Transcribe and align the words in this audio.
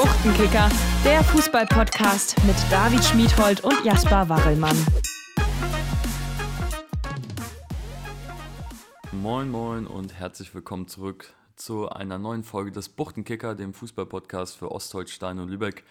Buchtenkicker, 0.00 0.70
der 1.04 1.22
Fußball-Podcast 1.24 2.34
mit 2.46 2.56
David 2.70 3.04
Schmiedhold 3.04 3.62
und 3.62 3.84
Jasper 3.84 4.30
Warrelmann. 4.30 4.74
Moin, 9.12 9.50
moin 9.50 9.86
und 9.86 10.14
herzlich 10.14 10.54
willkommen 10.54 10.88
zurück 10.88 11.34
zu 11.54 11.90
einer 11.90 12.16
neuen 12.16 12.44
Folge 12.44 12.70
des 12.70 12.88
Buchtenkicker, 12.88 13.54
dem 13.54 13.74
Fußball-Podcast 13.74 14.56
für 14.56 14.72
Ostholstein 14.72 15.38
und 15.38 15.50
Lübeck. 15.50 15.84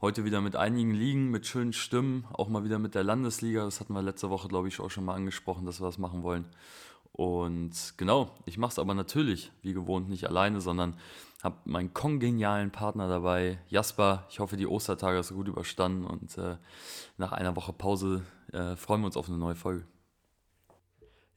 Heute 0.00 0.24
wieder 0.24 0.40
mit 0.40 0.56
einigen 0.56 0.92
Ligen, 0.92 1.30
mit 1.30 1.46
schönen 1.46 1.72
Stimmen, 1.72 2.24
auch 2.32 2.48
mal 2.48 2.64
wieder 2.64 2.80
mit 2.80 2.96
der 2.96 3.04
Landesliga. 3.04 3.62
Das 3.64 3.78
hatten 3.78 3.92
wir 3.92 4.02
letzte 4.02 4.28
Woche, 4.28 4.48
glaube 4.48 4.66
ich, 4.66 4.80
auch 4.80 4.90
schon 4.90 5.04
mal 5.04 5.14
angesprochen, 5.14 5.66
dass 5.66 5.80
wir 5.80 5.86
das 5.86 5.98
machen 5.98 6.24
wollen. 6.24 6.46
Und 7.12 7.94
genau, 7.98 8.30
ich 8.44 8.58
mache 8.58 8.72
es 8.72 8.78
aber 8.80 8.94
natürlich, 8.94 9.52
wie 9.62 9.74
gewohnt, 9.74 10.08
nicht 10.08 10.26
alleine, 10.26 10.60
sondern 10.60 10.96
habe 11.42 11.56
meinen 11.64 11.92
kongenialen 11.92 12.70
Partner 12.70 13.08
dabei, 13.08 13.58
Jasper. 13.68 14.26
Ich 14.30 14.38
hoffe, 14.38 14.56
die 14.56 14.66
Ostertage 14.66 15.18
hast 15.18 15.30
du 15.30 15.34
gut 15.34 15.48
überstanden 15.48 16.04
und 16.04 16.38
äh, 16.38 16.56
nach 17.16 17.32
einer 17.32 17.56
Woche 17.56 17.72
Pause 17.72 18.22
äh, 18.52 18.76
freuen 18.76 19.00
wir 19.00 19.06
uns 19.06 19.16
auf 19.16 19.28
eine 19.28 19.38
neue 19.38 19.56
Folge. 19.56 19.84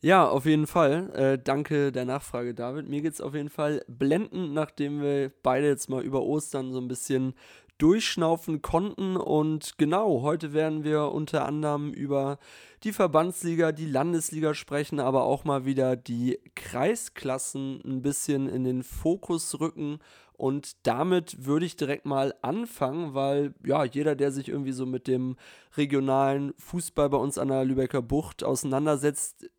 Ja, 0.02 0.28
auf 0.28 0.46
jeden 0.46 0.68
Fall. 0.68 1.10
Äh, 1.16 1.40
danke 1.44 1.92
der 1.92 2.06
Nachfrage, 2.06 2.54
David. 2.54 2.88
Mir 2.88 3.02
geht 3.02 3.14
es 3.14 3.22
auf 3.22 3.34
jeden 3.34 3.50
Fall 3.50 3.84
blendend, 3.88 4.54
nachdem 4.54 5.02
wir 5.02 5.32
beide 5.42 5.68
jetzt 5.68 5.90
mal 5.90 6.04
über 6.04 6.22
Ostern 6.22 6.72
so 6.72 6.80
ein 6.80 6.88
bisschen 6.88 7.34
durchschnaufen 7.78 8.62
konnten. 8.62 9.18
Und 9.18 9.78
genau, 9.78 10.22
heute 10.22 10.54
werden 10.54 10.84
wir 10.84 11.12
unter 11.12 11.46
anderem 11.46 11.94
über 11.94 12.38
die 12.84 12.94
Verbandsliga, 12.94 13.72
die 13.72 13.88
Landesliga 13.88 14.54
sprechen, 14.54 15.00
aber 15.00 15.24
auch 15.24 15.44
mal 15.44 15.66
wieder 15.66 15.96
die 15.96 16.40
Kreisklassen 16.56 17.82
ein 17.86 18.02
bisschen 18.02 18.48
in 18.48 18.64
den 18.64 18.84
Fokus 18.84 19.60
rücken. 19.60 20.00
Und 20.34 20.86
damit 20.86 21.46
würde 21.46 21.66
ich 21.66 21.78
direkt 21.78 22.06
mal 22.06 22.36
anfangen, 22.42 23.14
weil 23.14 23.54
ja, 23.66 23.86
jeder, 23.86 24.16
der 24.16 24.32
sich 24.32 24.50
irgendwie 24.50 24.74
so 24.74 24.86
mit 24.86 25.08
dem 25.08 25.38
regionalen 25.78 26.54
Fußball 26.58 27.10
bei 27.10 27.18
uns 27.18 27.38
an 27.38 27.48
der 27.48 27.64
Lübecker 27.64 28.02
Bucht 28.02 28.44
auseinandersetzt, 28.44 29.50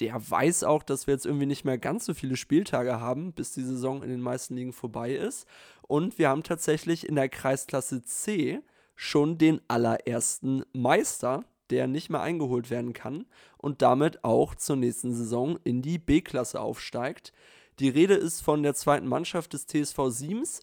der 0.00 0.30
weiß 0.30 0.64
auch, 0.64 0.82
dass 0.82 1.06
wir 1.06 1.14
jetzt 1.14 1.26
irgendwie 1.26 1.46
nicht 1.46 1.64
mehr 1.64 1.78
ganz 1.78 2.04
so 2.06 2.14
viele 2.14 2.36
Spieltage 2.36 3.00
haben, 3.00 3.32
bis 3.32 3.52
die 3.52 3.62
Saison 3.62 4.02
in 4.02 4.10
den 4.10 4.20
meisten 4.20 4.56
Ligen 4.56 4.72
vorbei 4.72 5.14
ist. 5.14 5.46
Und 5.82 6.18
wir 6.18 6.28
haben 6.28 6.42
tatsächlich 6.42 7.08
in 7.08 7.14
der 7.14 7.28
Kreisklasse 7.28 8.02
C 8.02 8.60
schon 8.96 9.38
den 9.38 9.60
allerersten 9.68 10.64
Meister, 10.72 11.44
der 11.70 11.86
nicht 11.86 12.10
mehr 12.10 12.20
eingeholt 12.20 12.70
werden 12.70 12.92
kann 12.92 13.26
und 13.56 13.82
damit 13.82 14.24
auch 14.24 14.54
zur 14.54 14.76
nächsten 14.76 15.14
Saison 15.14 15.58
in 15.64 15.82
die 15.82 15.98
B-Klasse 15.98 16.60
aufsteigt. 16.60 17.32
Die 17.80 17.88
Rede 17.88 18.14
ist 18.14 18.40
von 18.40 18.62
der 18.62 18.74
zweiten 18.74 19.08
Mannschaft 19.08 19.52
des 19.52 19.66
TSV 19.66 19.98
Siems 20.08 20.60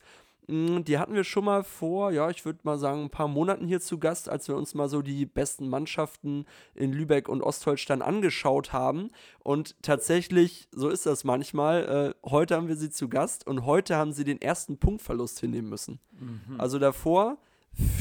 die 0.51 0.97
hatten 0.97 1.13
wir 1.13 1.23
schon 1.23 1.45
mal 1.45 1.63
vor, 1.63 2.11
ja, 2.11 2.29
ich 2.29 2.43
würde 2.45 2.59
mal 2.63 2.77
sagen, 2.77 3.03
ein 3.03 3.09
paar 3.09 3.27
Monaten 3.27 3.65
hier 3.65 3.79
zu 3.79 3.97
Gast, 3.97 4.29
als 4.29 4.47
wir 4.47 4.55
uns 4.55 4.73
mal 4.73 4.89
so 4.89 5.01
die 5.01 5.25
besten 5.25 5.69
Mannschaften 5.69 6.45
in 6.75 6.91
Lübeck 6.91 7.29
und 7.29 7.41
Ostholstein 7.41 8.01
angeschaut 8.01 8.73
haben. 8.73 9.09
Und 9.39 9.81
tatsächlich, 9.81 10.67
so 10.71 10.89
ist 10.89 11.05
das 11.05 11.23
manchmal, 11.23 12.13
äh, 12.23 12.29
heute 12.29 12.55
haben 12.55 12.67
wir 12.67 12.75
sie 12.75 12.89
zu 12.89 13.07
Gast 13.07 13.47
und 13.47 13.65
heute 13.65 13.95
haben 13.95 14.11
sie 14.13 14.25
den 14.25 14.41
ersten 14.41 14.77
Punktverlust 14.77 15.39
hinnehmen 15.39 15.69
müssen. 15.69 15.99
Mhm. 16.19 16.59
Also 16.59 16.79
davor 16.79 17.37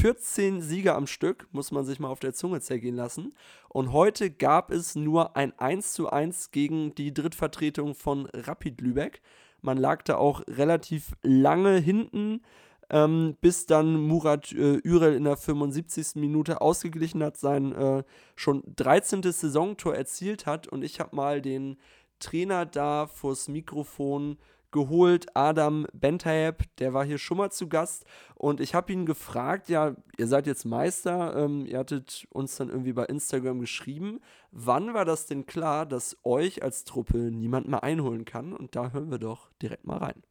14 0.01 0.61
Sieger 0.61 0.95
am 0.95 1.07
Stück, 1.07 1.47
muss 1.51 1.71
man 1.71 1.85
sich 1.85 1.99
mal 1.99 2.09
auf 2.09 2.19
der 2.19 2.33
Zunge 2.33 2.59
zergehen 2.59 2.95
lassen. 2.95 3.33
Und 3.69 3.93
heute 3.93 4.29
gab 4.29 4.69
es 4.71 4.95
nur 4.95 5.37
ein 5.37 5.57
1 5.57 5.93
zu 5.93 6.09
1 6.09 6.51
gegen 6.51 6.93
die 6.95 7.13
Drittvertretung 7.13 7.95
von 7.95 8.25
Rapid 8.33 8.81
Lübeck. 8.81 9.21
Man 9.61 9.77
lag 9.77 10.03
da 10.03 10.15
auch 10.15 10.41
relativ 10.47 11.13
lange 11.21 11.77
hinten, 11.77 12.41
ähm, 12.89 13.37
bis 13.41 13.65
dann 13.65 13.95
Murat 13.95 14.51
äh, 14.51 14.79
Ürel 14.83 15.15
in 15.15 15.23
der 15.23 15.37
75. 15.37 16.15
Minute 16.15 16.61
ausgeglichen 16.61 17.23
hat, 17.23 17.37
sein 17.37 17.71
äh, 17.71 18.03
schon 18.35 18.63
13. 18.75 19.23
Saisontor 19.23 19.95
erzielt 19.95 20.45
hat. 20.45 20.67
Und 20.67 20.83
ich 20.83 20.99
habe 20.99 21.15
mal 21.15 21.41
den 21.41 21.77
Trainer 22.19 22.65
da 22.65 23.07
vors 23.07 23.47
Mikrofon 23.47 24.37
geholt, 24.71 25.27
Adam 25.35 25.85
Bentayeb, 25.93 26.63
der 26.77 26.93
war 26.93 27.05
hier 27.05 27.17
schon 27.17 27.37
mal 27.37 27.51
zu 27.51 27.67
Gast 27.67 28.05
und 28.35 28.59
ich 28.59 28.73
habe 28.73 28.91
ihn 28.91 29.05
gefragt, 29.05 29.69
ja, 29.69 29.95
ihr 30.17 30.27
seid 30.27 30.47
jetzt 30.47 30.65
Meister, 30.65 31.35
ähm, 31.35 31.65
ihr 31.65 31.79
hattet 31.79 32.27
uns 32.31 32.55
dann 32.57 32.69
irgendwie 32.69 32.93
bei 32.93 33.05
Instagram 33.05 33.59
geschrieben, 33.59 34.19
wann 34.51 34.93
war 34.93 35.05
das 35.05 35.25
denn 35.25 35.45
klar, 35.45 35.85
dass 35.85 36.17
euch 36.23 36.63
als 36.63 36.83
Truppe 36.83 37.17
niemand 37.17 37.67
mehr 37.67 37.83
einholen 37.83 38.25
kann? 38.25 38.53
Und 38.53 38.75
da 38.75 38.91
hören 38.91 39.11
wir 39.11 39.19
doch 39.19 39.51
direkt 39.61 39.85
mal 39.85 39.97
rein. 39.97 40.23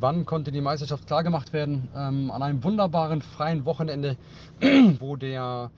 Wann 0.00 0.24
konnte 0.24 0.52
die 0.52 0.60
Meisterschaft 0.60 1.06
klargemacht 1.06 1.52
werden? 1.52 1.88
Ähm, 1.94 2.30
an 2.30 2.42
einem 2.42 2.64
wunderbaren 2.64 3.22
freien 3.22 3.64
Wochenende, 3.64 4.16
wo 4.98 5.16
der 5.16 5.70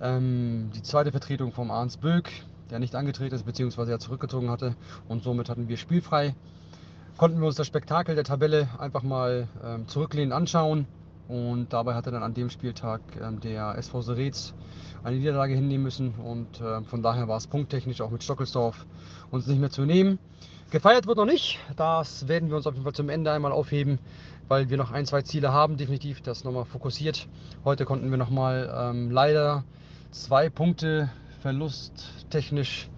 ähm, 0.00 0.70
die 0.74 0.82
zweite 0.82 1.12
Vertretung 1.12 1.52
vom 1.52 1.70
Arns 1.70 1.96
Böck 1.96 2.30
der 2.70 2.78
nicht 2.78 2.94
angetreten 2.94 3.34
ist, 3.34 3.44
beziehungsweise 3.44 3.92
er 3.92 3.98
zurückgezogen 3.98 4.50
hatte. 4.50 4.74
Und 5.08 5.22
somit 5.22 5.48
hatten 5.48 5.68
wir 5.68 5.76
spielfrei. 5.76 6.34
Konnten 7.16 7.40
wir 7.40 7.46
uns 7.46 7.56
das 7.56 7.66
Spektakel 7.66 8.14
der 8.14 8.24
Tabelle 8.24 8.68
einfach 8.78 9.02
mal 9.02 9.48
ähm, 9.64 9.86
zurücklehnen 9.86 10.32
anschauen. 10.32 10.86
Und 11.28 11.72
dabei 11.72 11.94
hatte 11.94 12.10
dann 12.10 12.22
an 12.22 12.34
dem 12.34 12.50
Spieltag 12.50 13.00
ähm, 13.20 13.40
der 13.40 13.78
SV 13.78 14.02
Seretz 14.02 14.52
eine 15.04 15.16
Niederlage 15.16 15.54
hinnehmen 15.54 15.84
müssen. 15.84 16.14
Und 16.14 16.60
äh, 16.60 16.82
von 16.82 17.02
daher 17.02 17.28
war 17.28 17.36
es 17.36 17.46
punkttechnisch 17.46 18.00
auch 18.00 18.10
mit 18.10 18.22
Stockelsdorf 18.22 18.84
uns 19.30 19.46
nicht 19.46 19.60
mehr 19.60 19.70
zu 19.70 19.82
nehmen. 19.82 20.18
Gefeiert 20.70 21.06
wird 21.06 21.18
noch 21.18 21.24
nicht. 21.24 21.60
Das 21.76 22.26
werden 22.26 22.48
wir 22.48 22.56
uns 22.56 22.66
auf 22.66 22.74
jeden 22.74 22.84
Fall 22.84 22.94
zum 22.94 23.08
Ende 23.08 23.30
einmal 23.30 23.52
aufheben, 23.52 24.00
weil 24.48 24.70
wir 24.70 24.76
noch 24.76 24.90
ein, 24.90 25.06
zwei 25.06 25.22
Ziele 25.22 25.52
haben, 25.52 25.76
definitiv. 25.76 26.20
Das 26.20 26.42
nochmal 26.42 26.64
fokussiert. 26.64 27.28
Heute 27.64 27.84
konnten 27.84 28.10
wir 28.10 28.18
nochmal 28.18 28.74
ähm, 28.76 29.10
leider 29.10 29.62
zwei 30.10 30.50
Punkte 30.50 31.10
verlusttechnisch 31.44 32.88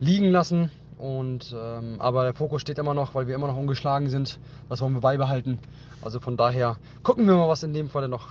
liegen 0.00 0.30
lassen. 0.30 0.70
Und, 0.96 1.54
ähm, 1.54 2.00
aber 2.00 2.24
der 2.24 2.32
Fokus 2.32 2.62
steht 2.62 2.78
immer 2.78 2.94
noch, 2.94 3.14
weil 3.14 3.26
wir 3.26 3.34
immer 3.34 3.46
noch 3.46 3.58
ungeschlagen 3.58 4.08
sind. 4.08 4.40
Das 4.70 4.80
wollen 4.80 4.94
wir 4.94 5.02
beibehalten. 5.02 5.58
Also 6.00 6.18
von 6.18 6.38
daher 6.38 6.78
gucken 7.02 7.26
wir 7.26 7.34
mal, 7.34 7.46
was 7.46 7.62
in 7.62 7.74
dem 7.74 7.90
Fall 7.90 8.08
noch 8.08 8.28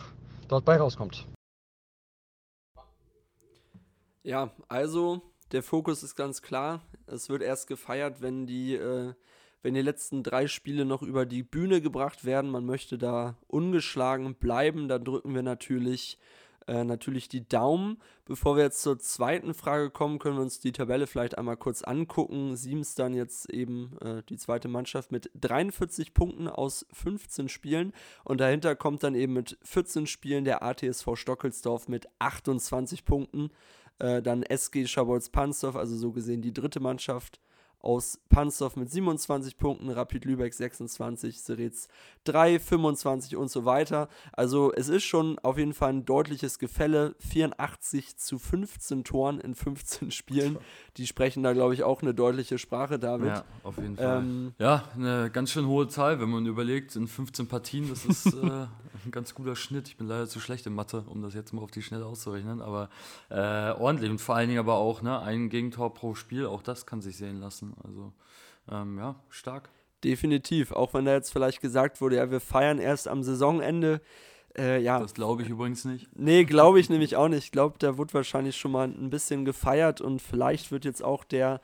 dort 0.48 0.66
bei 0.66 0.78
rauskommt. 0.78 1.28
Ja, 4.24 4.50
also 4.70 5.22
der 5.52 5.62
Fokus 5.62 6.02
ist 6.02 6.16
ganz 6.16 6.42
klar. 6.42 6.82
Es 7.06 7.30
wird 7.30 7.44
erst 7.44 7.68
gefeiert, 7.68 8.22
wenn 8.22 8.48
die, 8.48 8.74
äh, 8.74 9.14
wenn 9.62 9.76
die 9.76 9.82
letzten 9.84 10.24
drei 10.24 10.48
Spiele 10.48 10.84
noch 10.84 11.04
über 11.04 11.28
die 11.28 11.44
Bühne 11.44 11.80
gebracht 11.80 12.26
werden. 12.26 12.50
Man 12.50 12.66
möchte 12.66 12.98
da 12.98 13.38
ungeschlagen 13.46 14.34
bleiben. 14.34 14.88
Da 14.88 14.98
drücken 14.98 15.36
wir 15.36 15.44
natürlich 15.44 16.18
äh, 16.68 16.84
natürlich 16.84 17.28
die 17.28 17.48
Daumen. 17.48 17.98
Bevor 18.26 18.56
wir 18.56 18.64
jetzt 18.64 18.82
zur 18.82 18.98
zweiten 19.00 19.54
Frage 19.54 19.90
kommen, 19.90 20.20
können 20.20 20.38
wir 20.38 20.42
uns 20.42 20.60
die 20.60 20.72
Tabelle 20.72 21.08
vielleicht 21.08 21.38
einmal 21.38 21.58
kurz 21.58 21.82
angucken. 21.82 22.56
Siemens 22.56 22.96
dann 22.96 23.14
jetzt 23.14 23.50
eben 23.50 23.98
äh, 24.02 24.24
die 24.30 24.38
zweite 24.38 24.68
Mannschaft 24.68 25.12
mit 25.12 25.30
43 25.36 26.14
Punkten 26.14 26.48
aus 26.48 26.86
15 26.94 27.50
Spielen 27.50 27.94
und 28.24 28.40
dahinter 28.40 28.76
kommt 28.76 29.04
dann 29.04 29.16
eben 29.16 29.34
mit 29.34 29.58
14 29.64 30.08
Spielen 30.08 30.46
der 30.46 30.64
ATSV 30.64 31.16
Stockelsdorf 31.16 31.88
mit 31.88 32.08
28 32.20 33.06
Punkten. 33.06 33.50
Äh, 34.00 34.22
dann 34.22 34.44
SG 34.44 34.86
Schabolz-Pansdorf, 34.86 35.76
also 35.76 35.96
so 35.96 36.12
gesehen 36.12 36.42
die 36.42 36.54
dritte 36.54 36.80
Mannschaft 36.80 37.40
aus 37.84 38.18
Panzerf 38.30 38.78
mit 38.78 38.90
27 38.90 39.58
Punkten, 39.58 39.90
Rapid 39.90 40.26
Lübeck 40.26 40.54
26, 40.54 41.42
Seretz 41.42 41.90
3, 42.24 42.58
25 42.60 43.36
und 43.36 43.52
so 43.52 43.66
weiter. 43.66 44.08
Also 44.32 44.74
es 44.74 44.88
ist 44.88 45.04
schon 45.04 45.38
auf 45.40 45.58
jeden 45.58 45.74
Fall 45.74 45.90
ein 45.90 46.06
deutliches 46.06 46.60
Gefälle. 46.60 47.16
84 47.20 48.18
zu 48.18 48.40
15 48.40 49.04
Toren 49.04 49.40
in 49.40 49.54
15 49.54 50.12
Spielen. 50.12 50.58
Die 50.98 51.06
sprechen 51.06 51.44
da, 51.44 51.52
glaube 51.52 51.74
ich, 51.74 51.84
auch 51.84 52.02
eine 52.02 52.14
deutliche 52.14 52.58
Sprache, 52.58 52.98
David. 52.98 53.28
Ja, 53.28 53.46
auf 53.64 53.78
jeden 53.78 53.98
Fall. 53.98 54.20
Ähm, 54.20 54.54
ja, 54.60 54.86
eine 54.96 55.30
ganz 55.30 55.52
schön 55.52 55.68
hohe 55.68 55.88
Zahl, 55.90 56.22
wenn 56.22 56.30
man 56.30 56.46
überlegt, 56.46 56.96
in 56.96 57.08
15 57.08 57.48
Partien, 57.48 57.90
das 57.90 58.06
ist 58.06 58.28
äh, 58.34 58.68
ein 59.06 59.12
ganz 59.12 59.36
guter 59.36 59.56
Schnitt. 59.56 59.90
Ich 59.90 59.98
bin 59.98 60.08
leider 60.08 60.28
zu 60.28 60.40
schlecht 60.40 60.66
in 60.66 60.74
Mathe, 60.74 61.04
um 61.08 61.22
das 61.22 61.34
jetzt 61.34 61.52
mal 61.54 61.62
auf 61.62 61.72
die 61.72 61.82
Schnelle 61.82 62.06
auszurechnen, 62.06 62.62
aber 62.62 62.90
äh, 63.30 63.72
ordentlich 63.72 64.10
und 64.10 64.20
vor 64.20 64.36
allen 64.36 64.48
Dingen 64.48 64.60
aber 64.60 64.76
auch 64.76 65.02
ne, 65.02 65.20
ein 65.20 65.50
Gegentor 65.50 65.94
pro 65.94 66.16
Spiel, 66.16 66.46
auch 66.46 66.62
das 66.62 66.86
kann 66.86 67.02
sich 67.02 67.18
sehen 67.18 67.40
lassen. 67.40 67.73
Also 67.84 68.14
ähm, 68.72 68.98
ja, 68.98 69.16
stark. 69.30 69.70
Definitiv, 70.04 70.72
auch 70.74 70.94
wenn 70.94 71.06
da 71.06 71.14
jetzt 71.14 71.32
vielleicht 71.32 71.62
gesagt 71.62 72.02
wurde, 72.02 72.18
ja, 72.18 72.30
wir 72.30 72.42
feiern 72.42 72.80
erst 72.80 73.08
am 73.08 73.24
Saisonende. 73.24 74.02
Äh, 74.58 74.82
ja. 74.82 75.00
Das 75.00 75.14
glaube 75.14 75.44
ich 75.44 75.50
übrigens 75.50 75.86
nicht. 75.86 76.10
Nee, 76.16 76.44
glaube 76.44 76.80
ich 76.80 76.90
nämlich 76.90 77.16
auch 77.16 77.30
nicht. 77.30 77.46
Ich 77.46 77.52
glaube, 77.52 77.76
da 77.80 77.98
wird 77.98 78.14
wahrscheinlich 78.14 78.58
schon 78.58 78.72
mal 78.72 78.88
ein 78.88 79.10
bisschen 79.10 79.46
gefeiert 79.46 80.02
und 80.02 80.22
vielleicht 80.22 80.72
wird 80.72 80.86
jetzt 80.86 81.04
auch 81.04 81.24
der 81.24 81.62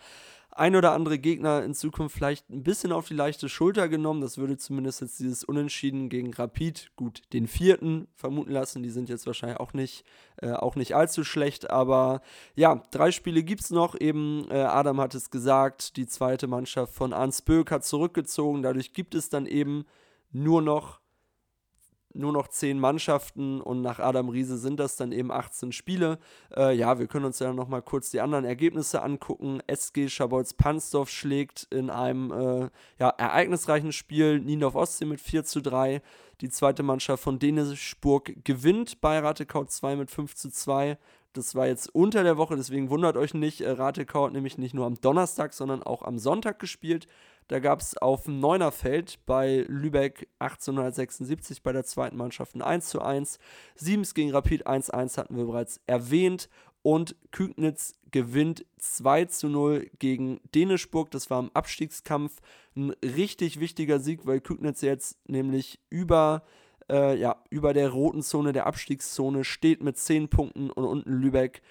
ein 0.60 0.76
oder 0.76 0.92
andere 0.92 1.18
Gegner 1.18 1.64
in 1.64 1.74
Zukunft 1.74 2.16
vielleicht 2.16 2.50
ein 2.50 2.64
bisschen 2.64 2.92
auf 2.92 3.08
die 3.08 3.14
leichte 3.14 3.48
Schulter 3.48 3.88
genommen. 3.88 4.20
Das 4.20 4.38
würde 4.38 4.58
zumindest 4.58 5.00
jetzt 5.00 5.20
dieses 5.20 5.46
Unentschieden 5.46 6.10
gegen 6.10 6.34
Rapid, 6.34 6.92
gut, 6.98 7.22
den 7.32 7.48
vierten 7.48 8.08
vermuten 8.14 8.52
lassen. 8.52 8.84
Die 8.84 8.90
sind 8.90 9.08
jetzt 9.08 9.26
wahrscheinlich 9.26 9.60
auch 9.60 9.72
nicht, 9.72 10.04
äh, 10.42 10.52
auch 10.52 10.76
nicht 10.76 10.96
allzu 10.96 11.24
schlecht. 11.24 11.70
Aber 11.70 12.22
ja, 12.56 12.84
drei 12.92 13.12
Spiele 13.12 13.44
gibt 13.44 13.62
es 13.62 13.70
noch. 13.72 14.00
Eben, 14.00 14.48
äh, 14.52 14.56
Adam 14.56 15.00
hat 15.00 15.16
es 15.16 15.30
gesagt, 15.30 15.96
die 15.96 16.08
zweite 16.08 16.48
Mannschaft 16.48 16.94
von 16.94 17.14
Arns 17.14 17.42
Böck 17.42 17.72
hat 17.72 17.86
zurückgezogen. 17.86 18.62
Dadurch 18.62 18.92
gibt 18.92 19.16
es 19.16 19.30
dann 19.30 19.46
eben 19.46 19.86
nur 20.32 20.62
noch 20.62 20.99
nur 22.14 22.34
noch 22.34 22.48
zehn 22.48 22.80
Mannschaften 22.80 23.62
und 23.62 23.82
nach 23.82 24.00
Adam 24.00 24.30
Riese 24.30 24.58
sind 24.58 24.80
das 24.80 24.96
dann 24.96 25.12
eben 25.12 25.32
18 25.32 25.72
Spiele. 25.72 26.18
Äh, 26.56 26.76
ja, 26.76 27.00
wir 27.00 27.08
können 27.08 27.26
uns 27.26 27.40
ja 27.40 27.54
nochmal 27.54 27.82
kurz 27.82 28.10
die 28.10 28.20
anderen 28.20 28.46
Ergebnisse 28.46 29.02
angucken. 29.02 29.62
SG 29.68 30.10
Schabolz-Pansdorf 30.10 31.10
schlägt 31.10 31.68
in 31.70 31.90
einem 31.90 32.32
äh, 32.32 32.70
ja, 33.00 33.10
ereignisreichen 33.10 33.92
Spiel 33.92 34.40
Niendorf 34.40 34.76
Ostsee 34.76 35.06
mit 35.06 35.22
4 35.22 35.44
zu 35.44 35.62
3. 35.62 36.02
Die 36.42 36.50
zweite 36.50 36.84
Mannschaft 36.84 37.22
von 37.22 37.38
Denisburg 37.38 38.34
gewinnt 38.44 39.02
bei 39.02 39.20
Ratekau 39.20 39.66
2 39.66 39.96
mit 39.96 40.10
5 40.10 40.36
zu 40.36 40.50
2. 40.50 40.98
Das 41.34 41.54
war 41.54 41.68
jetzt 41.68 41.94
unter 41.94 42.24
der 42.24 42.38
Woche, 42.38 42.56
deswegen 42.56 42.90
wundert 42.90 43.16
euch 43.16 43.36
nicht. 43.36 43.62
Äh, 43.62 43.72
Ratekau 43.72 44.26
hat 44.26 44.34
nämlich 44.34 44.58
nicht 44.58 44.74
nur 44.74 44.88
am 44.88 45.00
Donnerstag, 45.00 45.54
sondern 45.54 45.84
auch 45.84 46.02
am 46.02 46.18
Sonntag 46.18 46.58
gespielt. 46.60 47.08
Da 47.50 47.57
gab 47.60 47.81
es 47.81 47.98
auf 47.98 48.25
dem 48.25 48.40
Neunerfeld 48.40 49.19
bei 49.25 49.66
Lübeck 49.68 50.30
1876 50.38 51.63
bei 51.63 51.74
der 51.74 51.84
zweiten 51.84 52.16
Mannschaft 52.16 52.56
ein 52.56 52.62
1 52.62 52.90
zu 52.90 53.01
1. 53.01 53.40
Siemens 53.74 54.13
gegen 54.13 54.31
Rapid 54.31 54.68
1-1 54.68 55.18
hatten 55.18 55.36
wir 55.36 55.46
bereits 55.46 55.81
erwähnt. 55.88 56.48
Und 56.84 57.16
Kügnitz 57.31 57.96
gewinnt 58.12 58.66
2 58.78 59.25
zu 59.25 59.50
0 59.50 59.90
gegen 59.98 60.40
Dänischburg. 60.54 61.10
Das 61.10 61.31
war 61.31 61.40
im 61.40 61.50
Abstiegskampf 61.56 62.40
ein 62.75 62.92
richtig 63.04 63.60
wichtiger 63.60 64.00
Sieg, 64.00 64.28
weil 64.28 64.42
Kügnitz 64.42 64.81
jetzt 64.81 65.18
nämlich 65.28 65.80
über 65.90 66.44
äh, 66.90 67.19
ja, 67.19 67.44
über 67.50 67.74
der 67.74 67.90
roten 67.90 68.22
Zone 68.22 68.54
der 68.54 68.68
Abstiegszone 68.68 69.44
steht 69.44 69.81
mit 69.81 69.98
10 69.98 70.30
Punkten 70.30 70.69
und 70.69 70.86
unten 70.86 71.12
Lübeck 71.12 71.62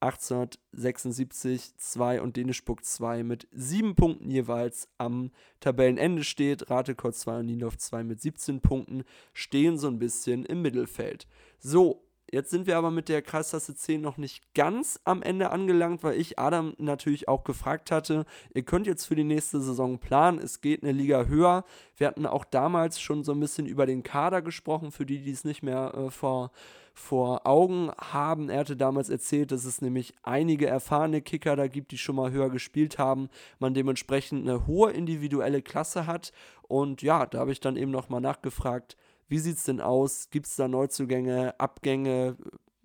1876 0.00 1.76
2 1.76 2.20
und 2.22 2.36
Dänischburg 2.36 2.84
2 2.84 3.22
mit 3.22 3.48
7 3.52 3.94
Punkten 3.94 4.30
jeweils 4.30 4.88
am 4.98 5.30
Tabellenende 5.60 6.24
steht. 6.24 6.70
Ratekot 6.70 7.14
2 7.14 7.40
und 7.40 7.46
Niendorf 7.46 7.78
2 7.78 8.04
mit 8.04 8.20
17 8.20 8.60
Punkten 8.60 9.04
stehen 9.32 9.78
so 9.78 9.88
ein 9.88 9.98
bisschen 9.98 10.44
im 10.44 10.62
Mittelfeld. 10.62 11.26
So, 11.58 12.08
Jetzt 12.30 12.50
sind 12.50 12.66
wir 12.66 12.76
aber 12.76 12.90
mit 12.90 13.08
der 13.08 13.22
Kreisklasse 13.22 13.74
10 13.74 14.02
noch 14.02 14.18
nicht 14.18 14.52
ganz 14.52 15.00
am 15.04 15.22
Ende 15.22 15.50
angelangt, 15.50 16.02
weil 16.02 16.20
ich 16.20 16.38
Adam 16.38 16.74
natürlich 16.76 17.26
auch 17.26 17.42
gefragt 17.42 17.90
hatte, 17.90 18.26
ihr 18.52 18.64
könnt 18.64 18.86
jetzt 18.86 19.06
für 19.06 19.16
die 19.16 19.24
nächste 19.24 19.62
Saison 19.62 19.98
planen, 19.98 20.38
es 20.38 20.60
geht 20.60 20.82
eine 20.82 20.92
Liga 20.92 21.24
höher. 21.24 21.64
Wir 21.96 22.06
hatten 22.06 22.26
auch 22.26 22.44
damals 22.44 23.00
schon 23.00 23.24
so 23.24 23.32
ein 23.32 23.40
bisschen 23.40 23.64
über 23.64 23.86
den 23.86 24.02
Kader 24.02 24.42
gesprochen, 24.42 24.92
für 24.92 25.06
die, 25.06 25.22
die 25.22 25.30
es 25.30 25.44
nicht 25.44 25.62
mehr 25.62 25.94
äh, 25.94 26.10
vor, 26.10 26.50
vor 26.98 27.46
Augen 27.46 27.90
haben. 27.96 28.50
Er 28.50 28.60
hatte 28.60 28.76
damals 28.76 29.08
erzählt, 29.08 29.52
dass 29.52 29.64
es 29.64 29.80
nämlich 29.80 30.14
einige 30.22 30.66
erfahrene 30.66 31.22
Kicker 31.22 31.56
da 31.56 31.68
gibt, 31.68 31.92
die 31.92 31.98
schon 31.98 32.16
mal 32.16 32.32
höher 32.32 32.50
gespielt 32.50 32.98
haben, 32.98 33.30
man 33.58 33.72
dementsprechend 33.72 34.46
eine 34.46 34.66
hohe 34.66 34.90
individuelle 34.90 35.62
Klasse 35.62 36.06
hat. 36.06 36.32
Und 36.62 37.00
ja, 37.02 37.24
da 37.24 37.38
habe 37.38 37.52
ich 37.52 37.60
dann 37.60 37.76
eben 37.76 37.92
nochmal 37.92 38.20
nachgefragt, 38.20 38.96
wie 39.28 39.38
sieht 39.38 39.56
es 39.56 39.64
denn 39.64 39.80
aus? 39.80 40.30
Gibt 40.30 40.46
es 40.46 40.56
da 40.56 40.68
Neuzugänge, 40.68 41.58
Abgänge? 41.58 42.36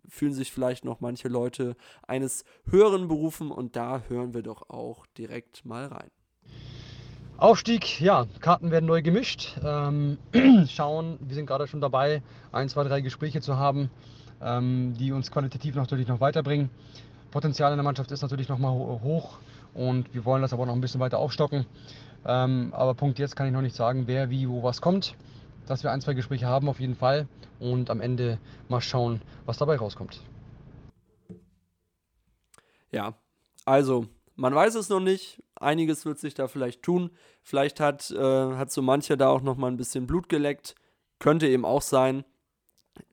Fühlen 0.08 0.34
sich 0.34 0.52
vielleicht 0.52 0.86
noch 0.86 1.00
manche 1.00 1.28
Leute 1.28 1.76
eines 2.08 2.44
höheren 2.70 3.08
berufen? 3.08 3.50
Und 3.50 3.76
da 3.76 4.04
hören 4.10 4.34
wir 4.34 4.44
doch 4.44 4.70
auch 4.70 5.06
direkt 5.18 5.66
mal 5.66 5.88
rein. 5.88 6.12
Aufstieg, 7.44 8.00
ja, 8.00 8.26
Karten 8.40 8.72
werden 8.72 8.86
neu 8.86 9.02
gemischt. 9.02 9.60
Ähm, 9.62 10.18
schauen, 10.70 11.18
wir 11.20 11.36
sind 11.36 11.46
gerade 11.46 11.68
schon 11.68 11.82
dabei, 11.82 12.22
ein, 12.54 12.70
zwei, 12.70 12.86
drei 12.86 13.02
Gespräche 13.02 13.42
zu 13.42 13.58
haben, 13.58 13.92
ähm, 14.42 14.94
die 14.98 15.12
uns 15.12 15.30
qualitativ 15.30 15.76
natürlich 15.76 16.08
noch 16.08 16.22
weiterbringen. 16.22 16.70
Potenzial 17.32 17.74
in 17.74 17.78
der 17.78 17.84
Mannschaft 17.84 18.12
ist 18.12 18.22
natürlich 18.22 18.48
noch 18.48 18.60
mal 18.60 18.72
hoch 18.72 19.40
und 19.74 20.14
wir 20.14 20.24
wollen 20.24 20.42
das 20.42 20.54
aber 20.54 20.66
noch 20.66 20.74
ein 20.74 20.80
bisschen 20.80 21.02
weiter 21.02 21.20
aufstocken. 21.20 21.66
Ähm, 22.26 22.72
aber 22.74 22.94
Punkt 22.94 23.20
jetzt 23.20 23.36
kann 23.36 23.46
ich 23.46 23.52
noch 23.52 23.62
nicht 23.62 23.76
sagen, 23.76 24.08
wer, 24.08 24.30
wie, 24.30 24.48
wo 24.48 24.64
was 24.64 24.80
kommt 24.80 25.14
dass 25.68 25.84
wir 25.84 25.92
ein, 25.92 26.02
zwei 26.02 26.14
Gespräche 26.14 26.48
haben 26.48 26.70
auf 26.70 26.80
jeden 26.80 26.96
Fall 26.96 27.28
und 27.60 27.90
am 27.90 28.02
Ende 28.02 28.38
mal 28.70 28.82
schauen, 28.82 29.22
was 29.46 29.58
dabei 29.58 29.78
rauskommt. 29.78 30.22
Ja, 32.92 33.14
also 33.66 34.08
man 34.36 34.56
weiß 34.56 34.76
es 34.76 34.90
noch 34.90 35.00
nicht. 35.00 35.44
Einiges 35.56 36.06
wird 36.06 36.20
sich 36.20 36.34
da 36.34 36.48
vielleicht 36.48 36.84
tun. 36.84 37.12
Vielleicht 37.42 37.80
hat, 37.80 38.12
äh, 38.12 38.18
hat 38.18 38.72
so 38.72 38.82
mancher 38.82 39.18
da 39.18 39.30
auch 39.30 39.42
noch 39.42 39.58
mal 39.58 39.68
ein 39.68 39.78
bisschen 39.78 40.08
Blut 40.08 40.30
geleckt. 40.30 40.76
Könnte 41.20 41.48
eben 41.48 41.66
auch 41.66 41.82
sein. 41.82 42.26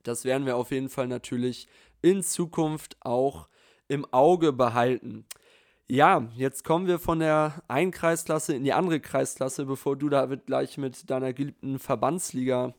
Das 0.03 0.25
werden 0.25 0.47
wir 0.47 0.57
auf 0.57 0.71
jeden 0.71 0.89
Fall 0.89 1.09
natürlich 1.09 1.69
in 2.03 2.23
Zukunft 2.23 2.97
auch 3.01 3.49
im 3.89 4.07
Auge 4.13 4.53
behalten. 4.53 5.27
Ja, 5.87 6.29
jetzt 6.37 6.65
kommen 6.65 6.87
wir 6.87 6.99
von 6.99 7.19
der 7.19 7.63
einen 7.67 7.91
Kreisklasse 7.91 8.55
in 8.55 8.63
die 8.63 8.73
andere 8.73 9.01
Kreisklasse, 9.01 9.67
bevor 9.67 9.97
du 9.97 10.09
David 10.09 10.47
gleich 10.47 10.79
mit 10.79 11.11
deiner 11.11 11.33
geliebten 11.33 11.79
Verbandsliga 11.79 12.75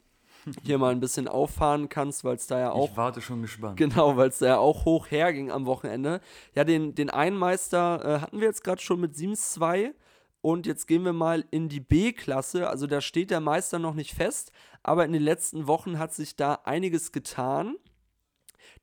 hier 0.63 0.77
mal 0.77 0.91
ein 0.91 0.99
bisschen 0.99 1.27
auffahren 1.27 1.89
kannst, 1.89 2.23
weil 2.23 2.35
es 2.35 2.47
da 2.47 2.59
ja 2.59 2.71
auch. 2.71 2.91
Ich 2.91 2.97
warte 2.97 3.21
schon 3.21 3.41
gespannt. 3.41 3.77
Genau, 3.77 4.17
weil 4.17 4.29
es 4.29 4.39
da 4.39 4.47
ja 4.47 4.57
auch 4.57 4.85
hoch 4.85 5.09
herging 5.09 5.51
am 5.51 5.65
Wochenende. 5.65 6.21
Ja, 6.55 6.63
den, 6.63 6.95
den 6.95 7.09
einen 7.09 7.37
Meister 7.37 8.03
äh, 8.03 8.19
hatten 8.19 8.39
wir 8.39 8.47
jetzt 8.47 8.63
gerade 8.63 8.81
schon 8.81 8.99
mit 8.99 9.15
Sims 9.15 9.53
2 9.53 9.93
und 10.41 10.65
jetzt 10.65 10.87
gehen 10.87 11.05
wir 11.05 11.13
mal 11.13 11.45
in 11.51 11.69
die 11.69 11.79
B-Klasse. 11.79 12.69
Also 12.69 12.87
da 12.87 13.01
steht 13.01 13.31
der 13.31 13.41
Meister 13.41 13.79
noch 13.79 13.93
nicht 13.93 14.13
fest, 14.13 14.51
aber 14.83 15.05
in 15.05 15.13
den 15.13 15.21
letzten 15.21 15.67
Wochen 15.67 15.99
hat 15.99 16.13
sich 16.13 16.35
da 16.35 16.59
einiges 16.65 17.11
getan. 17.11 17.75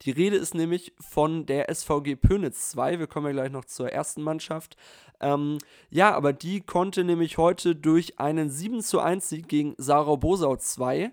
Die 0.02 0.12
Rede 0.12 0.36
ist 0.36 0.54
nämlich 0.54 0.94
von 1.00 1.46
der 1.46 1.74
SVG 1.74 2.14
Pönitz 2.14 2.70
2. 2.70 3.00
Wir 3.00 3.08
kommen 3.08 3.26
ja 3.26 3.32
gleich 3.32 3.50
noch 3.50 3.64
zur 3.64 3.90
ersten 3.90 4.22
Mannschaft. 4.22 4.76
Ähm, 5.20 5.58
ja, 5.90 6.14
aber 6.14 6.32
die 6.32 6.60
konnte 6.60 7.02
nämlich 7.02 7.38
heute 7.38 7.74
durch 7.74 8.20
einen 8.20 8.50
7 8.50 8.80
zu 8.80 9.00
1 9.00 9.28
Sieg 9.28 9.48
gegen 9.48 9.74
Sarau 9.76 10.16
Bosau 10.16 10.54
2 10.54 11.12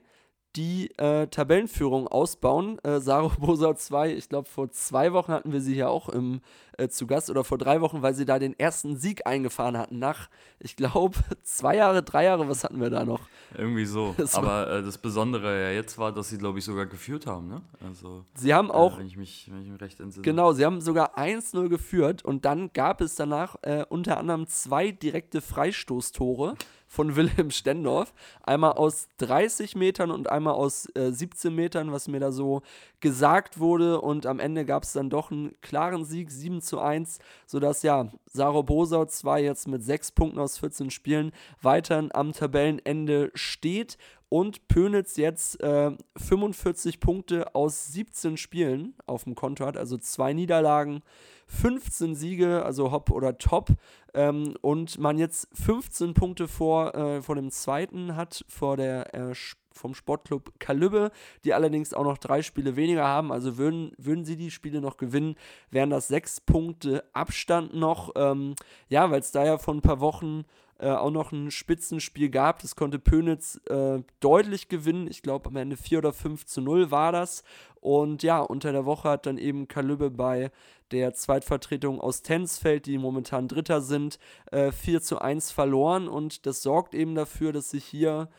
die 0.56 0.92
äh, 0.98 1.28
Tabellenführung 1.28 2.07
ausbauen. 2.07 2.80
Äh, 2.84 3.00
Saro 3.00 3.30
Bosau 3.40 3.74
2, 3.74 4.13
ich 4.13 4.30
glaube, 4.30 4.50
vor 4.50 4.72
zwei 4.72 5.13
Wochen 5.13 5.31
hatten 5.31 5.52
wir 5.52 5.62
sie 5.62 5.74
hier 5.74 5.90
auch 5.90 6.10
im, 6.10 6.42
äh, 6.78 6.88
zu 6.88 7.07
Gast 7.07 7.30
oder 7.30 7.44
vor 7.44 7.57
drei 7.57 7.81
Wochen, 7.81 8.02
weil 8.02 8.13
sie 8.13 8.25
da 8.25 8.40
den 8.40 8.57
ersten 8.57 8.98
Sieg 8.98 9.25
eingefahren 9.28 9.78
hatten. 9.78 10.00
Nach, 10.00 10.30
ich 10.60 10.75
glaube, 10.75 11.18
zwei 11.44 11.75
Jahre, 11.75 12.04
drei 12.04 12.25
Jahre, 12.25 12.48
was 12.48 12.63
hatten 12.63 12.80
wir 12.80 12.90
da 12.90 13.06
noch? 13.06 13.22
Irgendwie 13.57 13.86
so. 13.86 14.13
Das 14.25 14.36
Aber 14.36 14.72
äh, 14.72 14.81
das 14.81 14.98
Besondere 14.98 15.62
ja 15.62 15.72
jetzt 15.72 15.98
war, 15.98 16.12
dass 16.12 16.30
sie, 16.30 16.38
glaube 16.38 16.60
ich, 16.60 16.66
sogar 16.66 16.86
geführt 16.86 17.28
haben. 17.28 17.48
Ne? 17.48 17.62
Also, 17.86 18.25
sie 18.34 18.54
haben 18.54 18.72
auch. 18.72 18.96
Äh, 18.96 19.00
wenn, 19.00 19.07
ich 19.07 19.18
mich, 19.18 19.50
wenn 19.52 19.62
ich 19.62 19.69
mich 19.69 19.81
recht 19.81 20.00
entsinne. 20.00 20.24
Genau, 20.24 20.54
sie 20.54 20.66
haben 20.66 20.81
sogar 20.81 21.18
1-0 21.18 21.69
geführt 21.69 22.24
und 22.24 22.46
dann 22.46 22.72
gab 22.74 23.02
es 23.02 23.16
danach 23.16 23.57
äh, 23.62 23.86
unter 23.88 24.18
anderem 24.18 24.48
zwei 24.48 24.92
direkte 24.92 25.42
Freistoßtore 25.42 26.56
von 26.95 27.15
Wilhelm 27.18 27.51
Stendorf. 27.51 28.13
Einmal 28.42 28.71
aus 28.74 29.09
30 29.18 29.75
Metern 29.75 30.12
und 30.12 30.30
einmal 30.30 30.53
aus 30.53 30.88
äh, 30.95 31.11
17 31.11 31.54
Metern, 31.54 31.92
was 31.92 32.07
mir 32.07 32.21
da 32.21 32.31
so 32.31 32.61
gesagt 33.02 33.59
wurde. 33.59 33.99
Und 33.99 34.25
am 34.25 34.40
Ende 34.40 34.66
gab 34.66 34.83
es 34.83 34.94
dann 34.94 35.09
doch 35.09 35.30
einen 35.30 35.54
klaren 35.61 36.06
Sieg, 36.06 36.31
7 36.31 36.61
zu 36.61 36.80
1, 36.80 37.19
sodass 37.45 37.83
ja 37.83 38.07
Saro 38.25 38.64
Bosau 38.64 39.06
2 39.06 39.44
jetzt 39.44 39.68
mit 39.68 39.83
6 39.83 40.14
Punkten 40.14 40.40
aus 40.40 40.57
14 40.57 40.90
Spielen 40.90 41.33
weiterhin 41.61 42.09
am 42.14 42.31
Tabellenende 42.31 43.30
steht 43.35 43.97
und 44.29 44.67
Pönitz 44.67 45.17
jetzt 45.17 45.61
äh, 45.61 45.91
45 46.17 46.99
Punkte 46.99 47.53
aus 47.55 47.87
17 47.94 48.37
Spielen 48.37 48.95
auf 49.05 49.23
dem 49.23 49.35
Konto 49.35 49.65
hat, 49.65 49.77
also 49.77 49.97
zwei 49.97 50.33
Niederlagen, 50.33 51.01
15 51.47 52.15
Siege, 52.15 52.63
also 52.65 52.91
Hopp 52.91 53.11
oder 53.11 53.37
Top. 53.37 53.69
Ähm, 54.13 54.55
und 54.61 54.97
man 54.97 55.17
jetzt 55.17 55.47
15 55.53 56.13
Punkte 56.13 56.47
vor, 56.47 56.95
äh, 56.95 57.21
vor 57.21 57.35
dem 57.35 57.51
zweiten 57.51 58.15
hat, 58.15 58.45
vor 58.47 58.77
der 58.77 59.13
äh, 59.13 59.35
vom 59.75 59.94
Sportclub 59.94 60.53
Kalübbe, 60.59 61.11
die 61.44 61.53
allerdings 61.53 61.94
auch 61.94 62.05
noch 62.05 62.17
drei 62.17 62.41
Spiele 62.41 62.75
weniger 62.75 63.05
haben. 63.05 63.31
Also 63.31 63.57
würden, 63.57 63.91
würden 63.97 64.25
sie 64.25 64.37
die 64.37 64.51
Spiele 64.51 64.81
noch 64.81 64.97
gewinnen, 64.97 65.35
wären 65.69 65.89
das 65.89 66.07
sechs 66.07 66.39
Punkte 66.39 67.03
Abstand 67.13 67.75
noch. 67.75 68.11
Ähm, 68.15 68.55
ja, 68.87 69.11
weil 69.11 69.19
es 69.19 69.31
da 69.31 69.45
ja 69.45 69.57
vor 69.57 69.73
ein 69.73 69.81
paar 69.81 69.99
Wochen 69.99 70.45
äh, 70.77 70.89
auch 70.89 71.11
noch 71.11 71.31
ein 71.31 71.51
Spitzenspiel 71.51 72.29
gab. 72.29 72.61
Das 72.61 72.75
konnte 72.75 72.99
Pönitz 72.99 73.61
äh, 73.69 73.99
deutlich 74.19 74.67
gewinnen. 74.67 75.07
Ich 75.09 75.21
glaube, 75.21 75.49
am 75.49 75.55
Ende 75.55 75.77
4 75.77 75.99
oder 75.99 76.13
5 76.13 76.45
zu 76.45 76.61
0 76.61 76.91
war 76.91 77.11
das. 77.11 77.44
Und 77.79 78.23
ja, 78.23 78.41
unter 78.41 78.71
der 78.71 78.85
Woche 78.85 79.09
hat 79.09 79.25
dann 79.25 79.37
eben 79.37 79.67
Kalübbe 79.67 80.11
bei 80.11 80.51
der 80.91 81.13
Zweitvertretung 81.13 82.01
aus 82.01 82.23
Tensfeld, 82.23 82.85
die 82.87 82.97
momentan 82.97 83.47
Dritter 83.47 83.81
sind, 83.81 84.19
äh, 84.51 84.71
4 84.71 85.01
zu 85.01 85.19
1 85.19 85.51
verloren. 85.51 86.07
Und 86.07 86.45
das 86.45 86.61
sorgt 86.61 86.94
eben 86.94 87.15
dafür, 87.15 87.53
dass 87.53 87.69
sich 87.69 87.85
hier 87.85 88.29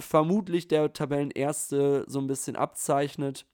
vermutlich 0.00 0.68
der 0.68 0.92
Tabellenerste 0.92 2.04
so 2.06 2.18
ein 2.18 2.28
bisschen 2.28 2.56
abzeichnet. 2.56 3.46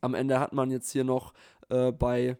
Am 0.00 0.14
Ende 0.14 0.38
hat 0.38 0.52
man 0.52 0.70
jetzt 0.70 0.92
hier 0.92 1.04
noch 1.04 1.32
äh, 1.70 1.92
bei 1.92 2.38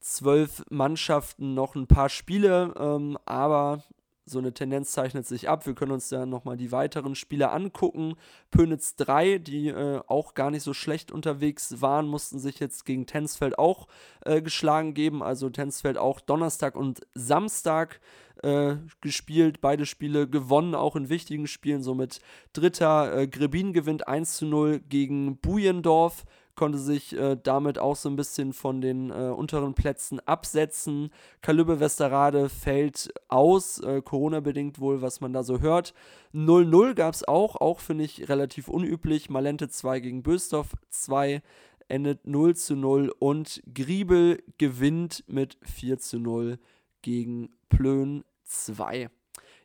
zwölf 0.00 0.64
Mannschaften 0.68 1.54
noch 1.54 1.74
ein 1.76 1.86
paar 1.86 2.08
Spiele, 2.08 2.74
ähm, 2.76 3.16
aber 3.24 3.84
so 4.24 4.38
eine 4.38 4.54
Tendenz 4.54 4.92
zeichnet 4.92 5.26
sich 5.26 5.48
ab. 5.48 5.66
Wir 5.66 5.74
können 5.74 5.92
uns 5.92 6.10
ja 6.10 6.26
nochmal 6.26 6.56
die 6.56 6.72
weiteren 6.72 7.14
Spiele 7.14 7.50
angucken. 7.50 8.14
Pönitz 8.50 8.96
3, 8.96 9.38
die 9.38 9.68
äh, 9.68 10.00
auch 10.06 10.34
gar 10.34 10.50
nicht 10.50 10.62
so 10.62 10.74
schlecht 10.74 11.10
unterwegs 11.10 11.80
waren, 11.80 12.06
mussten 12.06 12.38
sich 12.38 12.60
jetzt 12.60 12.84
gegen 12.84 13.06
Tensfeld 13.06 13.58
auch 13.58 13.88
äh, 14.24 14.40
geschlagen 14.40 14.94
geben. 14.94 15.22
Also 15.22 15.50
Tensfeld 15.50 15.98
auch 15.98 16.20
Donnerstag 16.20 16.76
und 16.76 17.00
Samstag 17.14 18.00
äh, 18.42 18.76
gespielt. 19.00 19.60
Beide 19.60 19.86
Spiele 19.86 20.28
gewonnen, 20.28 20.74
auch 20.74 20.96
in 20.96 21.08
wichtigen 21.08 21.46
Spielen. 21.46 21.82
Somit 21.82 22.20
Dritter. 22.52 23.16
Äh, 23.16 23.28
Grebin 23.28 23.72
gewinnt 23.72 24.06
1 24.06 24.36
zu 24.36 24.46
0 24.46 24.80
gegen 24.80 25.38
Bujendorf 25.38 26.24
konnte 26.54 26.78
sich 26.78 27.16
äh, 27.16 27.36
damit 27.42 27.78
auch 27.78 27.96
so 27.96 28.08
ein 28.08 28.16
bisschen 28.16 28.52
von 28.52 28.80
den 28.80 29.10
äh, 29.10 29.30
unteren 29.30 29.74
Plätzen 29.74 30.20
absetzen. 30.20 31.10
Kalübbe 31.40 31.80
Westerrade 31.80 32.48
fällt 32.48 33.12
aus, 33.28 33.78
äh, 33.80 34.02
Corona-bedingt 34.02 34.78
wohl, 34.78 35.02
was 35.02 35.20
man 35.20 35.32
da 35.32 35.42
so 35.42 35.60
hört. 35.60 35.94
0-0 36.34 36.94
gab 36.94 37.14
es 37.14 37.26
auch, 37.26 37.56
auch 37.56 37.80
finde 37.80 38.04
ich 38.04 38.28
relativ 38.28 38.68
unüblich. 38.68 39.30
Malente 39.30 39.68
2 39.68 40.00
gegen 40.00 40.22
Bösdorf 40.22 40.74
2 40.90 41.42
endet 41.88 42.26
0 42.26 42.56
zu 42.56 42.76
0 42.76 43.12
und 43.18 43.62
Griebel 43.72 44.42
gewinnt 44.58 45.24
mit 45.26 45.58
4 45.62 45.98
zu 45.98 46.18
0 46.18 46.58
gegen 47.02 47.50
Plön 47.68 48.24
2. 48.44 49.10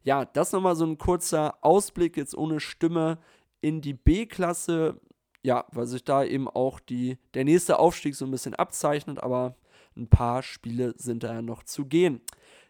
Ja, 0.03 0.25
das 0.25 0.51
nochmal 0.51 0.75
so 0.75 0.85
ein 0.85 0.97
kurzer 0.97 1.57
Ausblick 1.61 2.15
jetzt 2.17 2.37
ohne 2.37 2.59
Stimme 2.59 3.19
in 3.61 3.81
die 3.81 3.93
B-Klasse 3.93 4.99
ja, 5.47 5.63
weil 5.71 5.87
sich 5.87 6.03
da 6.03 6.25
eben 6.25 6.49
auch 6.49 6.81
die, 6.81 7.17
der 7.33 7.45
nächste 7.45 7.79
Aufstieg 7.79 8.15
so 8.15 8.25
ein 8.25 8.31
bisschen 8.31 8.53
abzeichnet, 8.53 9.23
aber 9.23 9.55
ein 9.95 10.09
paar 10.09 10.43
Spiele 10.43 10.93
sind 10.97 11.23
da 11.23 11.35
ja 11.35 11.41
noch 11.41 11.63
zu 11.63 11.85
gehen. 11.85 12.19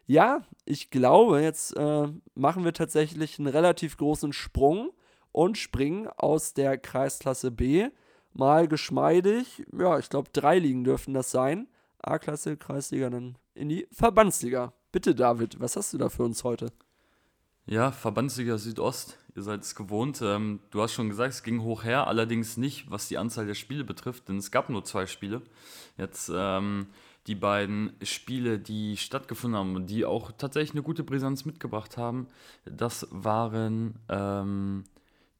Ja, 0.06 0.42
ich 0.64 0.88
glaube, 0.90 1.42
jetzt 1.42 1.76
äh, 1.76 2.06
machen 2.36 2.64
wir 2.64 2.72
tatsächlich 2.72 3.36
einen 3.40 3.48
relativ 3.48 3.96
großen 3.96 4.32
Sprung 4.32 4.90
und 5.32 5.58
springen 5.58 6.06
aus 6.06 6.54
der 6.54 6.78
Kreisklasse 6.78 7.50
B 7.50 7.88
mal 8.32 8.68
geschmeidig, 8.68 9.64
ja, 9.76 9.98
ich 9.98 10.08
glaube, 10.08 10.30
drei 10.32 10.60
Ligen 10.60 10.84
dürften 10.84 11.14
das 11.14 11.32
sein. 11.32 11.66
A-Klasse, 12.00 12.56
Kreisliga, 12.56 13.10
dann 13.10 13.36
in 13.54 13.68
die 13.68 13.88
Verbandsliga. 13.90 14.72
Bitte, 14.92 15.16
David, 15.16 15.58
was 15.58 15.74
hast 15.74 15.92
du 15.94 15.98
da 15.98 16.08
für 16.10 16.22
uns 16.22 16.44
heute? 16.44 16.70
Ja, 17.66 17.90
Verbandsliga 17.90 18.56
Südost, 18.56 19.18
ihr 19.38 19.42
seid 19.42 19.62
es 19.62 19.74
gewohnt. 19.74 20.20
Ähm, 20.20 20.60
du 20.70 20.82
hast 20.82 20.92
schon 20.92 21.08
gesagt, 21.08 21.32
es 21.32 21.42
ging 21.42 21.62
hoch 21.62 21.84
her, 21.84 22.06
allerdings 22.06 22.56
nicht, 22.56 22.90
was 22.90 23.08
die 23.08 23.16
Anzahl 23.16 23.46
der 23.46 23.54
Spiele 23.54 23.84
betrifft, 23.84 24.28
denn 24.28 24.36
es 24.36 24.50
gab 24.50 24.68
nur 24.68 24.84
zwei 24.84 25.06
Spiele. 25.06 25.42
Jetzt 25.96 26.30
ähm, 26.34 26.88
die 27.26 27.34
beiden 27.34 27.92
Spiele, 28.02 28.58
die 28.58 28.96
stattgefunden 28.96 29.58
haben 29.58 29.76
und 29.76 29.86
die 29.86 30.04
auch 30.04 30.32
tatsächlich 30.32 30.72
eine 30.72 30.82
gute 30.82 31.04
Brisanz 31.04 31.44
mitgebracht 31.44 31.96
haben, 31.96 32.26
das 32.64 33.06
waren 33.10 33.94
ähm, 34.08 34.84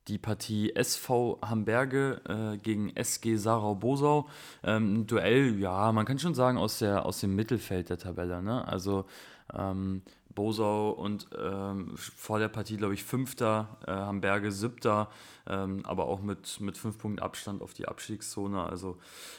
die 0.07 0.19
Partie 0.19 0.75
SV 0.75 1.39
Hamberge 1.43 2.21
äh, 2.29 2.59
gegen 2.59 2.95
SG 2.97 3.37
Sarau-Bosau. 3.37 4.29
Ähm, 4.63 5.01
ein 5.01 5.07
Duell, 5.07 5.59
ja, 5.59 5.93
man 5.93 6.07
kann 6.07 6.19
schon 6.19 6.35
sagen, 6.35 6.57
aus, 6.57 6.79
der, 6.79 7.05
aus 7.05 7.21
dem 7.21 7.35
Mittelfeld 7.35 7.91
der 7.91 7.99
Tabelle. 7.99 8.43
Ne? 8.43 8.67
Also 8.67 9.07
ähm, 9.55 10.03
Bosau 10.39 10.91
und 10.91 11.27
ähm, 11.37 11.97
vor 11.97 12.39
der 12.39 12.47
Partie, 12.47 12.77
glaube 12.77 12.95
ich, 12.95 13.03
Fünfter, 13.03 13.77
äh, 13.89 13.91
Hamberge 13.91 14.53
Siebter, 14.53 15.11
ähm, 15.49 15.81
aber 15.85 16.07
auch 16.07 16.23
mit, 16.23 16.61
mit 16.61 16.79
fünf 16.79 16.97
Punkten 16.97 17.21
Abstand 17.21 17.61
auf 17.61 17.75
die 17.75 17.89
Abstiegszone. 17.89 18.63
Also 18.63 18.99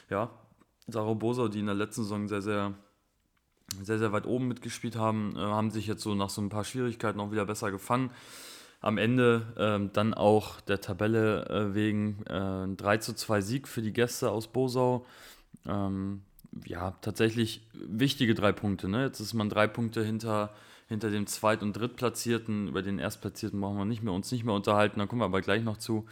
ja, 0.09 0.29
Sarah 0.89 1.13
Bosau, 1.13 1.47
die 1.47 1.59
in 1.59 1.67
der 1.67 1.75
letzten 1.75 2.03
Saison 2.03 2.27
sehr, 2.27 2.41
sehr, 2.41 2.73
sehr, 3.81 3.97
sehr 3.97 4.11
weit 4.11 4.25
oben 4.25 4.49
mitgespielt 4.49 4.97
haben, 4.97 5.37
äh, 5.37 5.39
haben 5.39 5.71
sich 5.71 5.87
jetzt 5.87 6.03
so 6.03 6.15
nach 6.15 6.29
so 6.29 6.41
ein 6.41 6.49
paar 6.49 6.65
Schwierigkeiten 6.65 7.21
auch 7.21 7.31
wieder 7.31 7.45
besser 7.45 7.71
gefangen. 7.71 8.11
Am 8.81 8.97
Ende 8.97 9.53
ähm, 9.57 9.91
dann 9.93 10.13
auch 10.13 10.59
der 10.59 10.81
Tabelle 10.81 11.45
äh, 11.45 11.75
wegen 11.75 12.25
äh, 12.25 12.75
3 12.75 12.97
zu 12.97 13.13
2 13.13 13.39
Sieg 13.39 13.69
für 13.69 13.81
die 13.81 13.93
Gäste 13.93 14.31
aus 14.31 14.47
Bosau. 14.47 15.05
Ähm, 15.65 16.23
ja, 16.65 16.91
tatsächlich 16.99 17.65
wichtige 17.73 18.35
drei 18.35 18.51
Punkte. 18.51 18.89
Ne? 18.89 19.05
Jetzt 19.05 19.21
ist 19.21 19.33
man 19.33 19.49
drei 19.49 19.67
Punkte 19.67 20.03
hinter 20.03 20.53
hinter 20.89 21.11
dem 21.11 21.27
Zweit- 21.27 21.61
und 21.61 21.73
Drittplatzierten. 21.73 22.67
Über 22.67 22.81
den 22.81 22.99
Erstplatzierten 22.99 23.61
brauchen 23.61 23.77
wir 23.77 23.85
nicht 23.85 24.03
mehr, 24.03 24.13
uns 24.13 24.31
nicht 24.31 24.43
mehr 24.43 24.55
unterhalten, 24.55 24.99
da 24.99 25.05
kommen 25.05 25.21
wir 25.21 25.25
aber 25.25 25.41
gleich 25.41 25.63
noch 25.63 25.77
zu. 25.77 26.05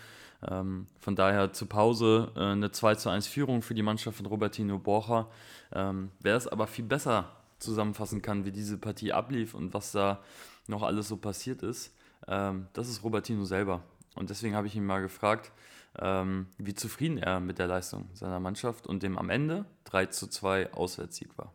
Ähm, 0.48 0.86
von 1.00 1.16
daher 1.16 1.52
zur 1.52 1.68
Pause 1.68 2.32
äh, 2.36 2.40
eine 2.40 2.72
2 2.72 2.96
zu 2.96 3.10
1 3.10 3.28
Führung 3.28 3.64
für 3.64 3.74
die 3.74 3.82
Mannschaft 3.82 4.18
von 4.18 4.28
Robertino 4.28 4.78
Borcher. 4.78 5.28
Ähm, 5.74 6.12
wer 6.22 6.36
es 6.36 6.48
aber 6.48 6.68
viel 6.68 6.86
besser 6.86 7.32
zusammenfassen 7.58 8.22
kann, 8.22 8.46
wie 8.46 8.52
diese 8.52 8.78
Partie 8.78 9.12
ablief 9.12 9.56
und 9.56 9.74
was 9.74 9.92
da 9.92 10.22
noch 10.68 10.84
alles 10.84 11.08
so 11.08 11.18
passiert 11.18 11.64
ist, 11.64 11.92
ähm, 12.28 12.68
das 12.74 12.88
ist 12.88 13.04
Robertino 13.04 13.46
selber. 13.46 13.82
Und 14.16 14.30
deswegen 14.30 14.56
habe 14.56 14.68
ich 14.68 14.76
ihn 14.76 14.86
mal 14.86 15.02
gefragt, 15.02 15.52
ähm, 16.00 16.48
wie 16.60 16.76
zufrieden 16.76 17.18
er 17.18 17.40
mit 17.40 17.58
der 17.58 17.66
Leistung 17.66 18.08
seiner 18.14 18.40
Mannschaft 18.40 18.86
und 18.86 19.02
dem 19.02 19.18
am 19.18 19.32
Ende 19.32 19.66
3 19.86 20.08
zu 20.08 20.28
2 20.28 20.74
Auswärtssieg 20.74 21.36
war. 21.38 21.52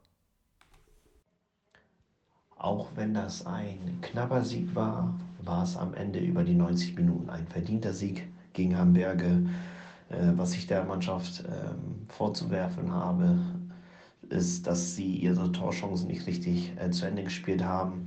Auch 2.62 2.90
wenn 2.94 3.12
das 3.12 3.44
ein 3.44 3.98
knapper 4.02 4.44
Sieg 4.44 4.72
war, 4.76 5.12
war 5.42 5.64
es 5.64 5.76
am 5.76 5.94
Ende 5.94 6.20
über 6.20 6.44
die 6.44 6.54
90 6.54 6.94
Minuten 6.94 7.28
ein 7.28 7.44
verdienter 7.48 7.92
Sieg 7.92 8.28
gegen 8.52 8.78
Hamburge. 8.78 9.42
Äh, 10.10 10.32
was 10.36 10.54
ich 10.54 10.68
der 10.68 10.84
Mannschaft 10.84 11.42
ähm, 11.44 12.06
vorzuwerfen 12.06 12.92
habe, 12.92 13.36
ist, 14.28 14.68
dass 14.68 14.94
sie 14.94 15.16
ihre 15.16 15.50
Torchancen 15.50 16.06
nicht 16.06 16.24
richtig 16.28 16.72
äh, 16.78 16.88
zu 16.90 17.04
Ende 17.04 17.24
gespielt 17.24 17.64
haben. 17.64 18.06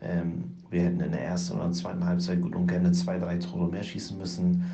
Ähm, 0.00 0.56
wir 0.68 0.82
hätten 0.82 1.00
in 1.00 1.12
der 1.12 1.24
ersten 1.24 1.60
oder 1.60 1.70
zweiten 1.70 2.04
Halbzeit 2.04 2.42
gut 2.42 2.56
und 2.56 2.66
gerne 2.66 2.90
zwei, 2.90 3.20
drei 3.20 3.36
Tore 3.36 3.70
mehr 3.70 3.84
schießen 3.84 4.18
müssen. 4.18 4.64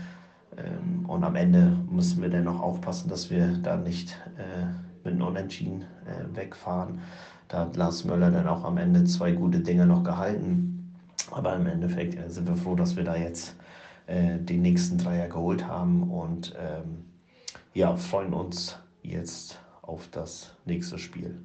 Ähm, 0.56 1.04
und 1.06 1.22
am 1.22 1.36
Ende 1.36 1.76
müssen 1.90 2.22
wir 2.22 2.30
dann 2.30 2.44
noch 2.44 2.60
aufpassen, 2.62 3.10
dass 3.10 3.28
wir 3.28 3.58
da 3.58 3.76
nicht 3.76 4.18
äh, 4.38 4.64
mit 5.04 5.12
einem 5.12 5.26
Unentschieden 5.26 5.84
wegfahren. 6.32 7.00
Da 7.48 7.60
hat 7.60 7.76
Lars 7.76 8.04
Möller 8.04 8.30
dann 8.30 8.46
auch 8.46 8.64
am 8.64 8.76
Ende 8.76 9.04
zwei 9.04 9.32
gute 9.32 9.60
Dinge 9.60 9.86
noch 9.86 10.04
gehalten. 10.04 10.94
Aber 11.30 11.54
im 11.56 11.66
Endeffekt 11.66 12.14
äh, 12.14 12.28
sind 12.28 12.46
wir 12.46 12.56
froh, 12.56 12.74
dass 12.74 12.96
wir 12.96 13.04
da 13.04 13.16
jetzt 13.16 13.56
äh, 14.06 14.38
die 14.38 14.58
nächsten 14.58 14.98
Dreier 14.98 15.28
geholt 15.28 15.66
haben 15.66 16.10
und 16.10 16.54
ähm, 16.58 17.04
ja, 17.74 17.96
freuen 17.96 18.32
uns 18.32 18.78
jetzt 19.02 19.58
auf 19.82 20.08
das 20.10 20.54
nächste 20.64 20.98
Spiel. 20.98 21.38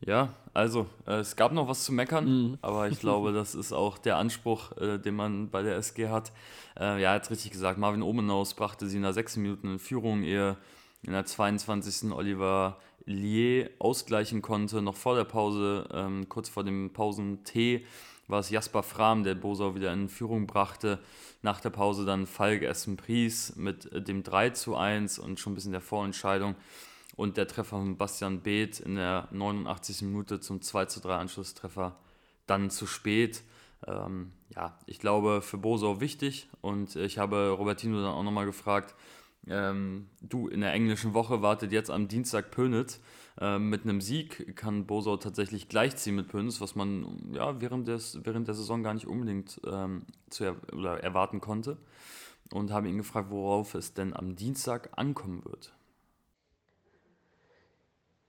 Ja, 0.00 0.30
also 0.54 0.86
äh, 1.06 1.16
es 1.16 1.36
gab 1.36 1.52
noch 1.52 1.68
was 1.68 1.84
zu 1.84 1.92
meckern, 1.92 2.24
mhm. 2.24 2.58
aber 2.62 2.88
ich 2.88 3.00
glaube, 3.00 3.32
das 3.34 3.54
ist 3.54 3.72
auch 3.72 3.98
der 3.98 4.16
Anspruch, 4.16 4.76
äh, 4.78 4.98
den 4.98 5.14
man 5.14 5.50
bei 5.50 5.62
der 5.62 5.76
SG 5.76 6.08
hat. 6.08 6.32
Äh, 6.78 7.02
ja, 7.02 7.10
er 7.10 7.14
hat 7.14 7.30
richtig 7.30 7.50
gesagt, 7.52 7.78
Marvin 7.78 8.02
Omenaus 8.02 8.54
brachte 8.54 8.86
sie 8.86 8.96
in 8.96 9.02
der 9.02 9.12
sechs 9.12 9.36
Minuten 9.36 9.72
in 9.72 9.78
Führung, 9.78 10.22
ehe 10.22 10.56
in 11.02 11.12
der 11.12 11.24
22. 11.24 12.12
Oliver 12.12 12.78
Lier 13.06 13.70
ausgleichen 13.78 14.42
konnte. 14.42 14.82
Noch 14.82 14.96
vor 14.96 15.16
der 15.16 15.24
Pause, 15.24 15.88
ähm, 15.92 16.28
kurz 16.28 16.48
vor 16.48 16.64
dem 16.64 16.92
Pausen-T, 16.92 17.84
war 18.28 18.40
es 18.40 18.50
Jasper 18.50 18.82
Fram, 18.82 19.24
der 19.24 19.34
Bosau 19.34 19.74
wieder 19.74 19.92
in 19.92 20.08
Führung 20.08 20.46
brachte. 20.46 21.00
Nach 21.42 21.60
der 21.60 21.70
Pause 21.70 22.04
dann 22.04 22.26
Falk 22.26 22.62
Essen-Pries 22.62 23.56
mit 23.56 23.88
dem 24.06 24.22
3 24.22 24.50
zu 24.50 24.76
1 24.76 25.18
und 25.18 25.40
schon 25.40 25.52
ein 25.52 25.56
bisschen 25.56 25.72
der 25.72 25.80
Vorentscheidung. 25.80 26.54
Und 27.16 27.36
der 27.36 27.48
Treffer 27.48 27.76
von 27.76 27.96
Bastian 27.96 28.40
Beeth 28.40 28.80
in 28.80 28.94
der 28.94 29.28
89. 29.32 30.02
Minute 30.02 30.40
zum 30.40 30.62
2 30.62 30.86
zu 30.86 31.00
3 31.00 31.16
Anschlusstreffer 31.16 31.96
dann 32.46 32.70
zu 32.70 32.86
spät. 32.86 33.42
Ähm, 33.86 34.32
ja, 34.54 34.78
ich 34.86 34.98
glaube 34.98 35.42
für 35.42 35.58
Bosau 35.58 36.00
wichtig 36.00 36.48
und 36.60 36.96
ich 36.96 37.18
habe 37.18 37.50
Robertino 37.50 38.00
dann 38.00 38.12
auch 38.12 38.22
nochmal 38.22 38.46
gefragt, 38.46 38.94
ähm, 39.46 40.08
du, 40.20 40.48
in 40.48 40.60
der 40.60 40.72
englischen 40.72 41.14
Woche 41.14 41.42
wartet 41.42 41.72
jetzt 41.72 41.90
am 41.90 42.08
Dienstag 42.08 42.50
Pönitz. 42.50 43.00
Ähm, 43.40 43.70
mit 43.70 43.84
einem 43.84 44.00
Sieg 44.00 44.54
kann 44.56 44.86
Bosau 44.86 45.16
tatsächlich 45.16 45.68
gleichziehen 45.68 46.16
mit 46.16 46.28
Pönitz, 46.28 46.60
was 46.60 46.74
man 46.74 47.32
ja, 47.32 47.60
während, 47.60 47.88
des, 47.88 48.20
während 48.24 48.48
der 48.48 48.54
Saison 48.54 48.82
gar 48.82 48.94
nicht 48.94 49.06
unbedingt 49.06 49.60
ähm, 49.66 50.04
zu 50.28 50.44
er, 50.44 50.56
oder 50.74 51.02
erwarten 51.02 51.40
konnte. 51.40 51.78
Und 52.52 52.72
habe 52.72 52.88
ihn 52.88 52.98
gefragt, 52.98 53.30
worauf 53.30 53.74
es 53.74 53.94
denn 53.94 54.14
am 54.14 54.34
Dienstag 54.34 54.90
ankommen 54.96 55.44
wird. 55.44 55.72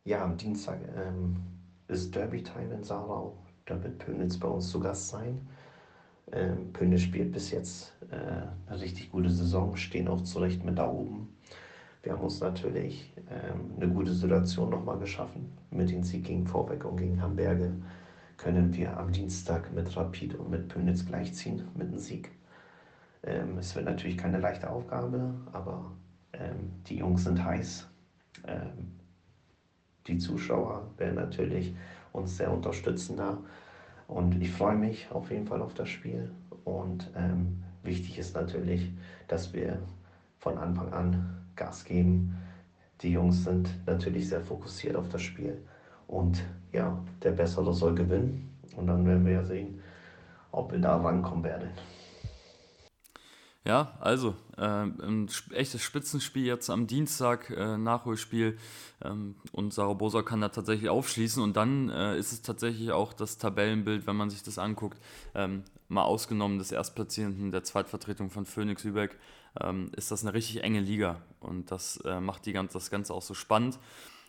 Ja, 0.04 0.24
am 0.24 0.38
Dienstag 0.38 0.80
ähm, 0.96 1.38
ist 1.88 2.16
Derby-Time 2.16 2.74
in 2.74 2.84
Sarau. 2.84 3.38
Da 3.66 3.84
wird 3.84 4.00
Pönitz 4.00 4.38
bei 4.38 4.48
uns 4.48 4.70
zu 4.70 4.80
Gast 4.80 5.10
sein. 5.10 5.48
Ähm, 6.32 6.72
Pöne 6.72 6.98
spielt 6.98 7.32
bis 7.32 7.52
jetzt 7.52 7.94
eine 8.12 8.82
richtig 8.82 9.12
gute 9.12 9.30
Saison, 9.30 9.76
stehen 9.76 10.08
auch 10.08 10.22
zurecht 10.22 10.64
mit 10.64 10.78
da 10.78 10.88
oben. 10.88 11.30
Wir 12.04 12.14
haben 12.14 12.22
uns 12.22 12.40
natürlich 12.40 13.14
ähm, 13.30 13.76
eine 13.78 13.94
gute 13.94 14.12
Situation 14.12 14.70
nochmal 14.70 14.98
geschaffen. 14.98 15.52
Mit 15.70 15.92
dem 15.92 16.04
Sieg 16.04 16.26
gegen 16.26 16.48
Vorbeck 16.48 16.84
und 16.84 16.98
gegen 16.98 17.22
Hamburge 17.22 17.72
können 18.38 18.76
wir 18.76 18.98
am 18.98 19.12
Dienstag 19.12 19.72
mit 19.72 19.96
Rapid 19.96 20.36
und 20.36 20.50
mit 20.50 20.68
Pönitz 20.68 21.06
gleichziehen 21.06 21.68
mit 21.76 21.90
einem 21.90 22.00
Sieg. 22.00 22.32
Ähm, 23.24 23.60
es 23.60 23.76
wird 23.76 23.86
natürlich 23.86 24.18
keine 24.18 24.40
leichte 24.40 24.68
Aufgabe, 24.70 25.32
aber 25.52 25.92
ähm, 26.34 26.72
die 26.88 26.98
Jungs 26.98 27.24
sind 27.24 27.44
heiß. 27.44 27.88
Ähm, 28.48 29.00
die 30.08 30.18
Zuschauer 30.18 30.90
werden 30.98 31.16
natürlich 31.16 31.76
uns 32.14 32.38
sehr 32.38 32.52
unterstützen 32.52 33.18
da. 33.18 33.38
Und 34.08 34.42
ich 34.42 34.52
freue 34.52 34.76
mich 34.76 35.10
auf 35.12 35.30
jeden 35.30 35.46
Fall 35.46 35.62
auf 35.62 35.76
das 35.76 35.90
Spiel. 35.90 36.32
Und 36.64 37.12
ähm, 37.16 37.64
wichtig 37.84 38.18
ist 38.18 38.36
natürlich, 38.36 38.92
dass 39.28 39.54
wir 39.54 39.80
von 40.40 40.58
Anfang 40.58 40.92
an 40.94 41.38
Gas 41.56 41.84
geben. 41.84 42.38
Die 43.02 43.12
Jungs 43.12 43.44
sind 43.44 43.70
natürlich 43.86 44.30
sehr 44.30 44.42
fokussiert 44.42 44.96
auf 44.96 45.10
das 45.10 45.22
Spiel. 45.22 45.62
Und 46.08 46.44
ja, 46.72 46.98
der 47.24 47.32
Bessere 47.32 47.74
soll 47.74 47.96
gewinnen. 47.96 48.50
Und 48.76 48.88
dann 48.88 49.06
werden 49.06 49.26
wir 49.26 49.34
ja 49.34 49.44
sehen, 49.44 49.82
ob 50.52 50.72
wir 50.72 50.80
da 50.80 50.98
rankommen 50.98 51.44
werden. 51.44 51.70
Ja, 53.64 53.96
also 54.00 54.34
äh, 54.58 54.64
ein 54.64 55.30
echtes 55.52 55.84
Spitzenspiel 55.84 56.46
jetzt 56.46 56.72
am 56.72 56.88
Dienstag, 56.88 57.52
äh, 57.52 57.78
Nachholspiel 57.78 58.58
ähm, 59.04 59.36
und 59.52 59.72
Sarabosa 59.72 60.24
kann 60.24 60.42
da 60.42 60.50
tatsächlich 60.50 60.90
aufschließen 60.90 61.44
und 61.44 61.56
dann 61.56 61.90
äh, 61.90 62.18
ist 62.18 62.32
es 62.32 62.42
tatsächlich 62.42 62.92
auch 62.92 63.14
das 63.14 63.38
Tabellenbild, 63.38 64.08
wenn 64.08 64.16
man 64.16 64.32
sich 64.32 64.42
das 64.42 64.58
anguckt, 64.58 64.98
ähm, 65.36 65.64
mal 65.92 66.04
ausgenommen 66.04 66.58
des 66.58 66.72
Erstplatzierenden 66.72 67.52
der 67.52 67.64
Zweitvertretung 67.64 68.30
von 68.30 68.46
Phoenix 68.46 68.84
Lübeck, 68.84 69.18
ähm, 69.60 69.92
ist 69.96 70.10
das 70.10 70.24
eine 70.24 70.34
richtig 70.34 70.64
enge 70.64 70.80
Liga 70.80 71.22
und 71.42 71.70
das 71.70 71.98
äh, 72.06 72.22
macht 72.22 72.46
die 72.46 72.54
ganz, 72.54 72.74
das 72.74 72.90
Ganze 72.90 73.14
auch 73.14 73.22
so 73.22 73.34
spannend. 73.34 73.78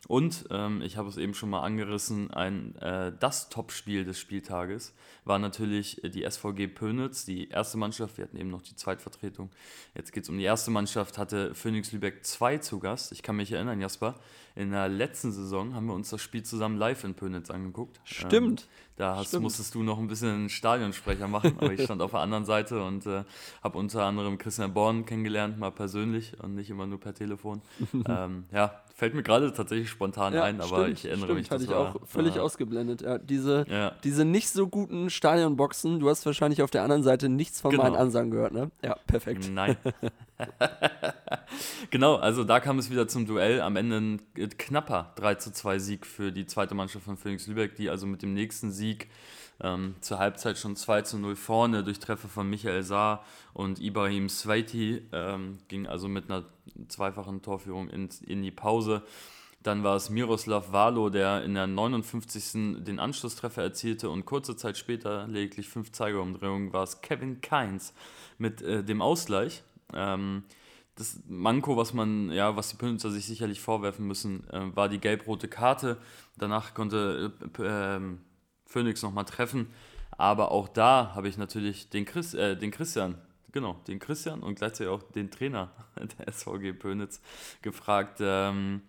Und 0.09 0.47
ähm, 0.50 0.83
ich 0.83 0.97
habe 0.97 1.09
es 1.09 1.16
eben 1.16 1.33
schon 1.33 1.49
mal 1.50 1.62
angerissen, 1.62 2.33
ein, 2.33 2.75
äh, 2.76 3.12
das 3.21 3.49
Topspiel 3.50 4.04
des 4.04 4.19
Spieltages 4.19 4.95
war 5.25 5.38
natürlich 5.38 6.00
die 6.02 6.28
SVG 6.28 6.66
Pönitz, 6.66 7.25
die 7.25 7.49
erste 7.49 7.78
Mannschaft. 7.78 8.19
Wir 8.19 8.25
hatten 8.25 8.37
eben 8.37 8.50
noch 8.50 8.62
die 8.62 8.75
Zweitvertretung. 8.75 9.50
Jetzt 9.95 10.12
geht 10.12 10.25
es 10.25 10.28
um 10.28 10.38
die 10.38 10.45
erste 10.45 10.73
Mannschaft, 10.73 11.19
hatte 11.19 11.54
Phoenix 11.54 11.92
Lübeck 11.92 12.26
2 12.26 12.59
zu 12.59 12.81
Gast. 12.81 13.12
Ich 13.12 13.23
kann 13.23 13.37
mich 13.37 13.52
erinnern, 13.52 13.81
Jasper, 13.81 14.16
in 14.57 14.73
der 14.73 14.88
letzten 14.88 15.31
Saison 15.31 15.75
haben 15.75 15.87
wir 15.87 15.95
uns 15.95 16.11
das 16.11 16.21
Spiel 16.21 16.42
zusammen 16.42 16.76
live 16.76 17.04
in 17.04 17.14
Pönitz 17.14 17.50
angeguckt. 17.50 18.00
Stimmt. 18.02 18.62
Ähm, 18.62 18.66
da 19.02 19.16
hast, 19.16 19.28
Stimmt. 19.28 19.42
musstest 19.42 19.75
du 19.75 19.82
noch 19.82 19.99
ein 19.99 20.06
bisschen 20.06 20.49
Stadionsprecher 20.49 21.28
machen, 21.28 21.56
aber 21.59 21.73
ich 21.73 21.82
stand 21.82 22.00
auf 22.00 22.12
der 22.12 22.21
anderen 22.21 22.44
Seite 22.44 22.82
und 22.82 23.06
äh, 23.06 23.25
habe 23.62 23.78
unter 23.78 24.04
anderem 24.04 24.38
Christian 24.38 24.73
Born 24.73 25.04
kennengelernt, 25.04 25.59
mal 25.59 25.73
persönlich 25.73 26.32
und 26.42 26.54
nicht 26.54 26.71
immer 26.71 26.87
nur 26.87 27.00
per 27.00 27.12
Telefon. 27.12 27.61
ähm, 28.09 28.44
ja, 28.52 28.82
fällt 28.94 29.14
mir 29.14 29.23
gerade 29.23 29.52
tatsächlich 29.52 29.90
spontan 29.90 30.35
ja, 30.35 30.44
ein, 30.44 30.61
aber 30.61 30.88
ich 30.88 31.04
erinnere 31.04 31.26
stimmt, 31.26 31.40
mich. 31.40 31.50
Hatte 31.50 31.64
ich 31.64 31.71
war, 31.71 31.97
auch 31.97 32.06
völlig 32.06 32.37
äh, 32.37 32.40
ausgeblendet. 32.40 33.02
Ja, 33.02 33.18
diese, 33.18 33.66
ja. 33.68 33.92
diese 34.04 34.25
nicht 34.25 34.49
so 34.49 34.68
guten 34.68 35.11
Stadionboxen, 35.11 36.00
du 36.00 36.09
hast 36.09 36.25
wahrscheinlich 36.25 36.62
auf 36.62 36.71
der 36.71 36.82
anderen 36.82 37.02
Seite 37.02 37.28
nichts 37.28 37.61
von 37.61 37.73
genau. 37.73 37.82
meinen 37.82 37.97
Ansagen 37.97 38.30
gehört, 38.30 38.52
ne? 38.52 38.71
Ja, 38.82 38.97
perfekt. 39.06 39.50
Nein. 39.52 39.76
genau, 41.92 42.16
also 42.16 42.42
da 42.42 42.58
kam 42.58 42.80
es 42.80 42.90
wieder 42.90 43.06
zum 43.06 43.26
Duell. 43.26 43.61
Am 43.61 43.76
Ende 43.76 43.99
ein 43.99 44.20
knapper 44.58 45.12
3 45.14 45.37
zu 45.37 45.52
2 45.52 45.78
Sieg 45.78 46.06
für 46.06 46.32
die 46.32 46.46
zweite 46.46 46.75
Mannschaft 46.75 47.04
von 47.04 47.16
Phoenix 47.16 47.46
Lübeck, 47.46 47.76
die 47.76 47.88
also 47.88 48.08
mit 48.08 48.22
dem 48.22 48.34
nächsten 48.34 48.72
Sieg 48.72 49.08
ähm, 49.61 49.94
zur 50.00 50.18
Halbzeit 50.18 50.58
schon 50.58 50.75
2 50.75 51.02
zu 51.02 51.18
0 51.18 51.37
vorne 51.37 51.84
durch 51.84 52.00
Treffer 52.00 52.28
von 52.28 52.50
Michael 52.50 52.82
Saar 52.82 53.25
und 53.52 53.80
Ibrahim 53.80 54.28
Sveiti 54.28 55.02
ähm, 55.12 55.58
ging 55.68 55.87
also 55.87 56.08
mit 56.08 56.28
einer 56.28 56.44
zweifachen 56.88 57.42
Torführung 57.42 57.88
in, 57.88 58.08
in 58.26 58.42
die 58.42 58.50
Pause. 58.50 59.02
Dann 59.62 59.84
war 59.84 59.94
es 59.94 60.11
Miroslav 60.11 60.72
Valo, 60.72 61.08
der 61.08 61.44
in 61.44 61.54
der 61.54 61.68
59. 61.68 62.82
den 62.82 62.99
Anschlusstreffer 62.99 63.62
erzielte 63.62 64.11
und 64.11 64.25
kurze 64.25 64.56
Zeit 64.56 64.76
später, 64.76 65.28
lediglich 65.28 65.68
fünf 65.68 65.92
Zeigerumdrehungen, 65.92 66.72
war 66.72 66.82
es 66.82 67.00
Kevin 67.00 67.40
Keins 67.40 67.94
mit 68.38 68.61
äh, 68.62 68.82
dem 68.82 69.00
Ausgleich. 69.00 69.62
Ähm, 69.94 70.42
das 71.02 71.21
Manko, 71.26 71.76
was 71.76 71.92
man, 71.92 72.30
ja, 72.30 72.56
was 72.56 72.68
die 72.68 72.76
Pünzer 72.76 73.11
sich 73.11 73.26
sicherlich 73.26 73.61
vorwerfen 73.61 74.06
müssen, 74.06 74.49
äh, 74.50 74.76
war 74.76 74.88
die 74.88 75.00
gelb-rote 75.00 75.49
Karte. 75.49 75.97
Danach 76.38 76.75
konnte 76.75 77.32
äh, 77.59 77.62
ähm, 77.64 78.21
Phoenix 78.66 79.02
nochmal 79.02 79.25
treffen. 79.25 79.66
Aber 80.12 80.52
auch 80.52 80.68
da 80.68 81.12
habe 81.14 81.28
ich 81.28 81.38
natürlich 81.38 81.88
den, 81.90 82.04
Chris, 82.04 82.35
äh, 82.35 82.56
den 82.56 82.71
Christian, 82.71 83.16
genau, 83.50 83.80
den 83.88 83.99
Christian 83.99 84.40
und 84.44 84.54
gleichzeitig 84.54 84.92
auch 84.92 85.02
den 85.02 85.30
Trainer 85.30 85.73
der 86.18 86.32
SVG 86.32 86.73
Pönitz 86.73 87.21
gefragt, 87.62 88.18
ähm, 88.21 88.82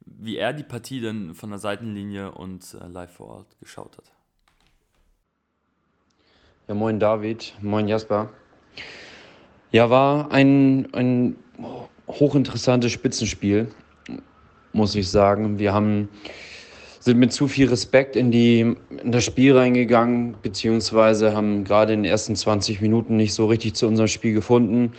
wie 0.00 0.38
er 0.38 0.54
die 0.54 0.62
Partie 0.62 1.02
denn 1.02 1.34
von 1.34 1.50
der 1.50 1.58
Seitenlinie 1.58 2.32
und 2.32 2.74
äh, 2.80 2.86
live 2.86 3.12
vor 3.12 3.28
Ort 3.28 3.60
geschaut 3.60 3.98
hat. 3.98 4.10
Ja, 6.68 6.74
moin 6.74 6.98
David, 6.98 7.54
moin 7.60 7.86
Jasper. 7.86 8.30
Ja, 9.72 9.90
war 9.90 10.32
ein, 10.32 10.92
ein 10.94 11.36
hochinteressantes 12.08 12.92
Spitzenspiel, 12.92 13.68
muss 14.72 14.94
ich 14.94 15.08
sagen. 15.08 15.58
Wir 15.58 15.72
haben, 15.72 16.08
sind 16.98 17.18
mit 17.18 17.32
zu 17.32 17.48
viel 17.48 17.68
Respekt 17.68 18.16
in, 18.16 18.30
die, 18.30 18.76
in 19.02 19.12
das 19.12 19.24
Spiel 19.24 19.56
reingegangen, 19.56 20.36
beziehungsweise 20.42 21.34
haben 21.34 21.64
gerade 21.64 21.92
in 21.92 22.02
den 22.02 22.10
ersten 22.10 22.36
20 22.36 22.80
Minuten 22.80 23.16
nicht 23.16 23.34
so 23.34 23.46
richtig 23.46 23.74
zu 23.74 23.86
unserem 23.86 24.08
Spiel 24.08 24.34
gefunden. 24.34 24.92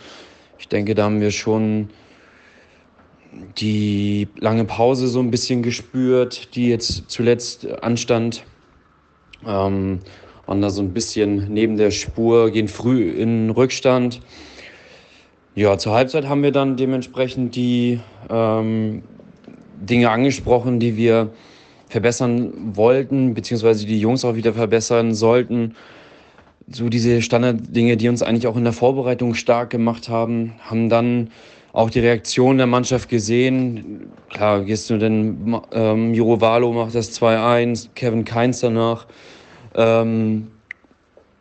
Ich 0.58 0.68
denke, 0.68 0.94
da 0.94 1.04
haben 1.04 1.20
wir 1.20 1.30
schon 1.30 1.90
die 3.58 4.28
lange 4.38 4.64
Pause 4.64 5.08
so 5.08 5.20
ein 5.20 5.30
bisschen 5.30 5.62
gespürt, 5.62 6.54
die 6.54 6.68
jetzt 6.68 7.10
zuletzt 7.10 7.66
anstand. 7.82 8.44
Ähm, 9.46 10.00
waren 10.46 10.60
da 10.60 10.70
so 10.70 10.82
ein 10.82 10.92
bisschen 10.92 11.52
neben 11.52 11.76
der 11.76 11.90
Spur, 11.90 12.50
gehen 12.50 12.68
früh 12.68 13.10
in 13.10 13.50
Rückstand. 13.50 14.20
Ja, 15.54 15.76
zur 15.76 15.92
Halbzeit 15.92 16.26
haben 16.28 16.42
wir 16.42 16.52
dann 16.52 16.78
dementsprechend 16.78 17.54
die 17.56 18.00
ähm, 18.30 19.02
Dinge 19.76 20.10
angesprochen, 20.10 20.80
die 20.80 20.96
wir 20.96 21.30
verbessern 21.90 22.74
wollten, 22.74 23.34
beziehungsweise 23.34 23.84
die 23.84 24.00
Jungs 24.00 24.24
auch 24.24 24.34
wieder 24.34 24.54
verbessern 24.54 25.12
sollten. 25.12 25.74
So 26.68 26.88
diese 26.88 27.20
Standarddinge, 27.20 27.98
die 27.98 28.08
uns 28.08 28.22
eigentlich 28.22 28.46
auch 28.46 28.56
in 28.56 28.64
der 28.64 28.72
Vorbereitung 28.72 29.34
stark 29.34 29.68
gemacht 29.68 30.08
haben, 30.08 30.54
haben 30.60 30.88
dann 30.88 31.30
auch 31.74 31.90
die 31.90 32.00
Reaktion 32.00 32.56
der 32.56 32.66
Mannschaft 32.66 33.10
gesehen. 33.10 34.10
Klar, 34.30 34.64
gehst 34.64 34.88
du 34.88 34.96
denn, 34.96 35.60
ähm, 35.72 36.14
Jurovalo 36.14 36.72
macht 36.72 36.94
das 36.94 37.12
2-1, 37.12 37.90
Kevin 37.94 38.24
Keins 38.24 38.60
danach. 38.60 39.06
Ähm, 39.74 40.51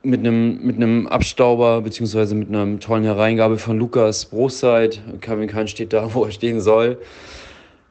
mit 0.04 0.22
einem, 0.22 0.64
mit 0.66 0.78
einem 0.78 1.08
Abstauber 1.08 1.82
beziehungsweise 1.82 2.36
mit 2.36 2.50
einer 2.50 2.80
tollen 2.80 3.04
Hereingabe 3.04 3.58
von 3.58 3.78
Lukas 3.78 4.26
Broszeit. 4.26 5.02
Kevin 5.22 5.48
Kahn 5.48 5.68
steht 5.68 5.94
da, 5.94 6.10
wo 6.14 6.26
er 6.26 6.32
stehen 6.32 6.62
soll. 6.62 6.98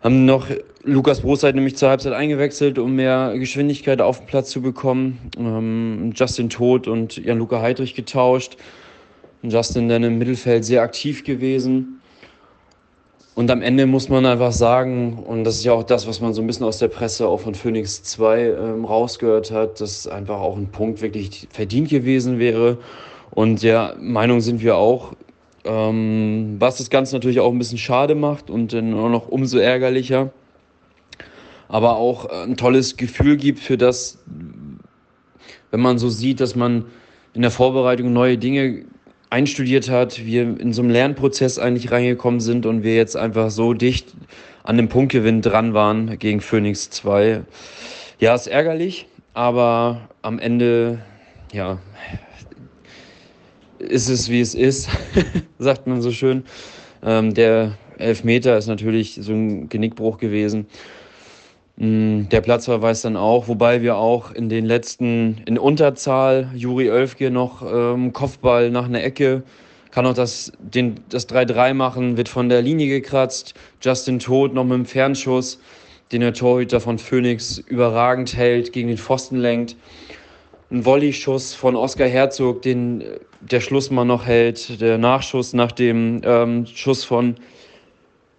Haben 0.03 0.25
noch 0.25 0.47
Lukas 0.83 1.21
Broszeit 1.21 1.55
nämlich 1.55 1.77
zur 1.77 1.91
Halbzeit 1.91 2.15
eingewechselt, 2.15 2.79
um 2.79 2.97
mehr 2.97 3.35
Geschwindigkeit 3.37 4.01
auf 4.01 4.19
den 4.19 4.27
Platz 4.27 4.51
zu 4.51 4.63
bekommen. 4.63 5.19
Ähm, 5.39 6.13
Justin 6.15 6.49
Todt 6.49 6.89
und 6.89 7.17
Jan-Luca 7.17 7.61
Heidrich 7.61 7.95
getauscht. 7.95 8.57
Justin 9.43 9.89
dann 9.89 10.03
im 10.03 10.19
Mittelfeld 10.19 10.65
sehr 10.65 10.83
aktiv 10.83 11.25
gewesen. 11.25 12.00
Und 13.35 13.51
am 13.51 13.63
Ende 13.63 13.87
muss 13.87 14.09
man 14.09 14.27
einfach 14.27 14.53
sagen, 14.53 15.19
und 15.25 15.45
das 15.45 15.57
ist 15.57 15.65
ja 15.65 15.73
auch 15.73 15.85
das, 15.85 16.07
was 16.07 16.21
man 16.21 16.35
so 16.35 16.43
ein 16.43 16.47
bisschen 16.47 16.67
aus 16.67 16.79
der 16.79 16.89
Presse 16.89 17.29
auch 17.29 17.41
von 17.41 17.55
Phoenix 17.55 18.03
2 18.03 18.41
ähm, 18.41 18.85
rausgehört 18.85 19.51
hat, 19.53 19.81
dass 19.81 20.09
einfach 20.09 20.41
auch 20.41 20.57
ein 20.57 20.69
Punkt 20.69 21.01
wirklich 21.01 21.47
verdient 21.51 21.89
gewesen 21.89 22.39
wäre. 22.39 22.79
Und 23.31 23.63
der 23.63 23.95
Meinung 24.01 24.41
sind 24.41 24.63
wir 24.63 24.77
auch, 24.77 25.13
ähm, 25.65 26.57
was 26.59 26.79
das 26.79 26.91
Ganze 26.91 27.15
natürlich 27.15 27.41
auch 27.41 27.53
ein 27.53 27.59
bisschen 27.59 27.79
schade 27.79 28.17
macht 28.17 28.51
und 28.51 28.73
dann 28.73 28.95
auch 28.95 29.09
noch 29.09 29.29
umso 29.29 29.59
ärgerlicher. 29.59 30.33
Aber 31.69 31.97
auch 31.97 32.27
ein 32.27 32.57
tolles 32.57 32.97
Gefühl 32.97 33.37
gibt 33.37 33.61
für 33.61 33.79
das, 33.79 34.19
wenn 35.71 35.81
man 35.81 35.99
so 35.99 36.09
sieht, 36.09 36.41
dass 36.41 36.57
man 36.57 36.87
in 37.33 37.43
der 37.43 37.53
Vorbereitung 37.53 38.13
neue 38.13 38.39
Dinge 38.39 38.85
einstudiert 39.31 39.89
hat, 39.89 40.25
wir 40.25 40.43
in 40.43 40.73
so 40.73 40.83
einem 40.83 40.91
Lernprozess 40.91 41.59
eigentlich 41.59 41.91
reingekommen 41.91 42.41
sind 42.41 42.67
und 42.67 42.83
wir 42.83 42.97
jetzt 42.97 43.17
einfach 43.17 43.51
so 43.51 43.73
dicht 43.73 44.09
an 44.65 44.77
dem 44.77 44.89
Punktgewinn 44.89 45.41
dran 45.41 45.73
waren 45.73 46.19
gegen 46.19 46.41
Phoenix 46.41 46.91
2. 46.91 47.43
Ja, 48.19 48.35
ist 48.35 48.49
ärgerlich, 48.49 49.07
aber 49.33 50.09
am 50.23 50.39
Ende, 50.39 50.99
ja, 51.53 51.79
ist 53.79 54.09
es 54.09 54.29
wie 54.29 54.41
es 54.41 54.55
ist, 54.55 54.91
sagt 55.59 55.87
man 55.87 56.03
so 56.03 56.11
schön. 56.11 56.45
Ähm, 57.03 57.33
der 57.33 57.79
Elfmeter 57.99 58.59
ist 58.59 58.67
natürlich 58.67 59.19
so 59.21 59.33
ein 59.33 59.69
Genickbruch 59.69 60.19
gewesen. 60.19 60.67
Mm, 61.81 62.29
der 62.29 62.43
Platzverweis 62.43 63.01
dann 63.01 63.17
auch, 63.17 63.49
wobei 63.49 63.81
wir 63.81 63.97
auch 63.97 64.33
in 64.33 64.51
den 64.51 64.67
letzten, 64.67 65.41
in 65.47 65.59
Unterzahl, 65.59 66.51
Juri 66.55 66.91
Oelfke 66.91 67.31
noch 67.31 67.63
ähm, 67.63 68.13
Kopfball 68.13 68.71
nach 68.71 68.85
einer 68.85 69.03
Ecke, 69.03 69.43
kann 69.91 70.05
auch 70.05 70.13
das, 70.13 70.53
den, 70.59 70.97
das 71.09 71.27
3-3 71.27 71.73
machen, 71.73 72.19
wird 72.19 72.29
von 72.29 72.51
der 72.51 72.61
Linie 72.61 72.89
gekratzt. 72.89 73.55
Justin 73.81 74.19
Todt 74.19 74.53
noch 74.53 74.65
mit 74.65 74.75
dem 74.75 74.85
Fernschuss, 74.85 75.59
den 76.13 76.21
der 76.21 76.35
Torhüter 76.35 76.81
von 76.81 76.99
Phoenix 76.99 77.57
überragend 77.57 78.37
hält, 78.37 78.75
gegen 78.75 78.89
den 78.89 78.99
Pfosten 78.99 79.39
lenkt. 79.39 79.75
Ein 80.71 80.85
Volley-Schuss 80.85 81.55
von 81.55 81.77
Oskar 81.77 82.09
Herzog, 82.09 82.61
den 82.61 83.03
der 83.41 83.61
Schlussmann 83.61 84.07
noch 84.07 84.27
hält, 84.27 84.83
der 84.83 84.99
Nachschuss 84.99 85.55
nach 85.55 85.73
dem 85.73 86.21
ähm, 86.25 86.67
Schuss 86.67 87.05
von 87.05 87.37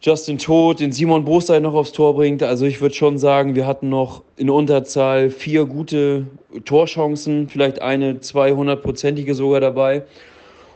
Justin 0.03 0.39
Todt, 0.39 0.79
den 0.79 0.91
Simon 0.91 1.23
Brosteit 1.25 1.61
noch 1.61 1.75
aufs 1.75 1.91
Tor 1.91 2.15
bringt. 2.15 2.41
Also 2.41 2.65
ich 2.65 2.81
würde 2.81 2.95
schon 2.95 3.19
sagen, 3.19 3.53
wir 3.53 3.67
hatten 3.67 3.89
noch 3.89 4.23
in 4.35 4.49
Unterzahl 4.49 5.29
vier 5.29 5.65
gute 5.65 6.25
Torchancen, 6.65 7.49
vielleicht 7.49 7.83
eine 7.83 8.13
200-prozentige 8.13 9.35
sogar 9.35 9.59
dabei. 9.59 10.01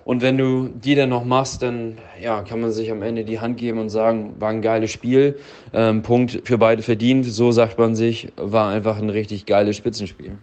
Und 0.04 0.22
wenn 0.22 0.38
du 0.38 0.68
die 0.68 0.94
dann 0.94 1.10
noch 1.10 1.26
machst, 1.26 1.64
dann 1.64 1.98
ja, 2.22 2.44
kann 2.44 2.62
man 2.62 2.72
sich 2.72 2.92
am 2.92 3.02
Ende 3.02 3.24
die 3.24 3.40
Hand 3.40 3.58
geben 3.58 3.80
und 3.80 3.90
sagen, 3.90 4.36
war 4.38 4.50
ein 4.50 4.62
geiles 4.62 4.92
Spiel. 4.92 5.40
Ähm, 5.74 6.04
Punkt 6.04 6.42
für 6.44 6.60
beide 6.60 6.84
verdient. 6.84 7.26
So 7.26 7.52
sagt 7.52 7.80
man 7.80 7.96
sich, 7.96 8.28
war 8.36 8.70
einfach 8.70 9.00
ein 9.00 9.10
richtig 9.10 9.48
geiles 9.48 9.76
Spitzenspiel. 9.76 10.38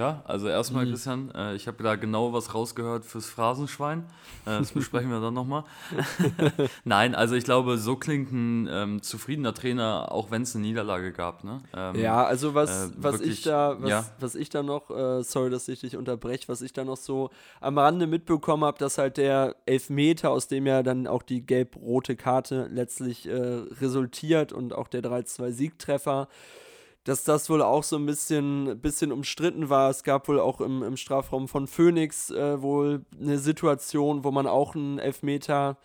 Ja, 0.00 0.22
also 0.24 0.48
erstmal, 0.48 0.86
mhm. 0.86 0.90
Christian, 0.92 1.30
äh, 1.34 1.54
ich 1.54 1.66
habe 1.66 1.82
da 1.82 1.94
genau 1.96 2.32
was 2.32 2.54
rausgehört 2.54 3.04
fürs 3.04 3.26
Phrasenschwein. 3.26 4.06
Äh, 4.46 4.58
das 4.58 4.72
besprechen 4.72 5.10
wir 5.10 5.20
dann 5.20 5.34
nochmal. 5.34 5.64
Nein, 6.84 7.14
also 7.14 7.34
ich 7.34 7.44
glaube, 7.44 7.76
so 7.76 7.96
klingt 7.96 8.32
ein 8.32 8.66
ähm, 8.72 9.02
zufriedener 9.02 9.52
Trainer, 9.52 10.10
auch 10.10 10.30
wenn 10.30 10.40
es 10.40 10.56
eine 10.56 10.64
Niederlage 10.64 11.12
gab. 11.12 11.44
Ne? 11.44 11.58
Ähm, 11.76 11.96
ja, 11.96 12.24
also 12.24 12.54
was, 12.54 12.70
äh, 12.70 12.92
was 12.96 13.18
wirklich, 13.18 13.40
ich 13.40 13.42
da, 13.42 13.76
was, 13.78 13.90
ja. 13.90 14.06
was 14.18 14.34
ich 14.36 14.48
da 14.48 14.62
noch, 14.62 14.88
äh, 14.88 15.22
sorry, 15.22 15.50
dass 15.50 15.68
ich 15.68 15.80
dich 15.80 15.98
unterbreche, 15.98 16.48
was 16.48 16.62
ich 16.62 16.72
da 16.72 16.82
noch 16.82 16.96
so 16.96 17.28
am 17.60 17.76
Rande 17.76 18.06
mitbekommen 18.06 18.64
habe, 18.64 18.78
dass 18.78 18.96
halt 18.96 19.18
der 19.18 19.54
Elfmeter, 19.66 20.30
aus 20.30 20.48
dem 20.48 20.66
ja 20.66 20.82
dann 20.82 21.08
auch 21.08 21.22
die 21.22 21.44
gelb-rote 21.44 22.16
Karte 22.16 22.70
letztlich 22.72 23.28
äh, 23.28 23.34
resultiert 23.34 24.54
und 24.54 24.72
auch 24.72 24.88
der 24.88 25.02
3-2-Siegtreffer, 25.02 26.26
dass 27.04 27.24
das 27.24 27.48
wohl 27.48 27.62
auch 27.62 27.82
so 27.82 27.96
ein 27.96 28.06
bisschen, 28.06 28.78
bisschen 28.80 29.12
umstritten 29.12 29.70
war. 29.70 29.90
Es 29.90 30.04
gab 30.04 30.28
wohl 30.28 30.38
auch 30.38 30.60
im, 30.60 30.82
im 30.82 30.96
Strafraum 30.96 31.48
von 31.48 31.66
Phoenix 31.66 32.30
äh, 32.30 32.60
wohl 32.60 33.04
eine 33.18 33.38
Situation, 33.38 34.24
wo 34.24 34.30
man 34.30 34.46
auch 34.46 34.74
einen 34.74 34.98
Elfmeter 34.98 35.78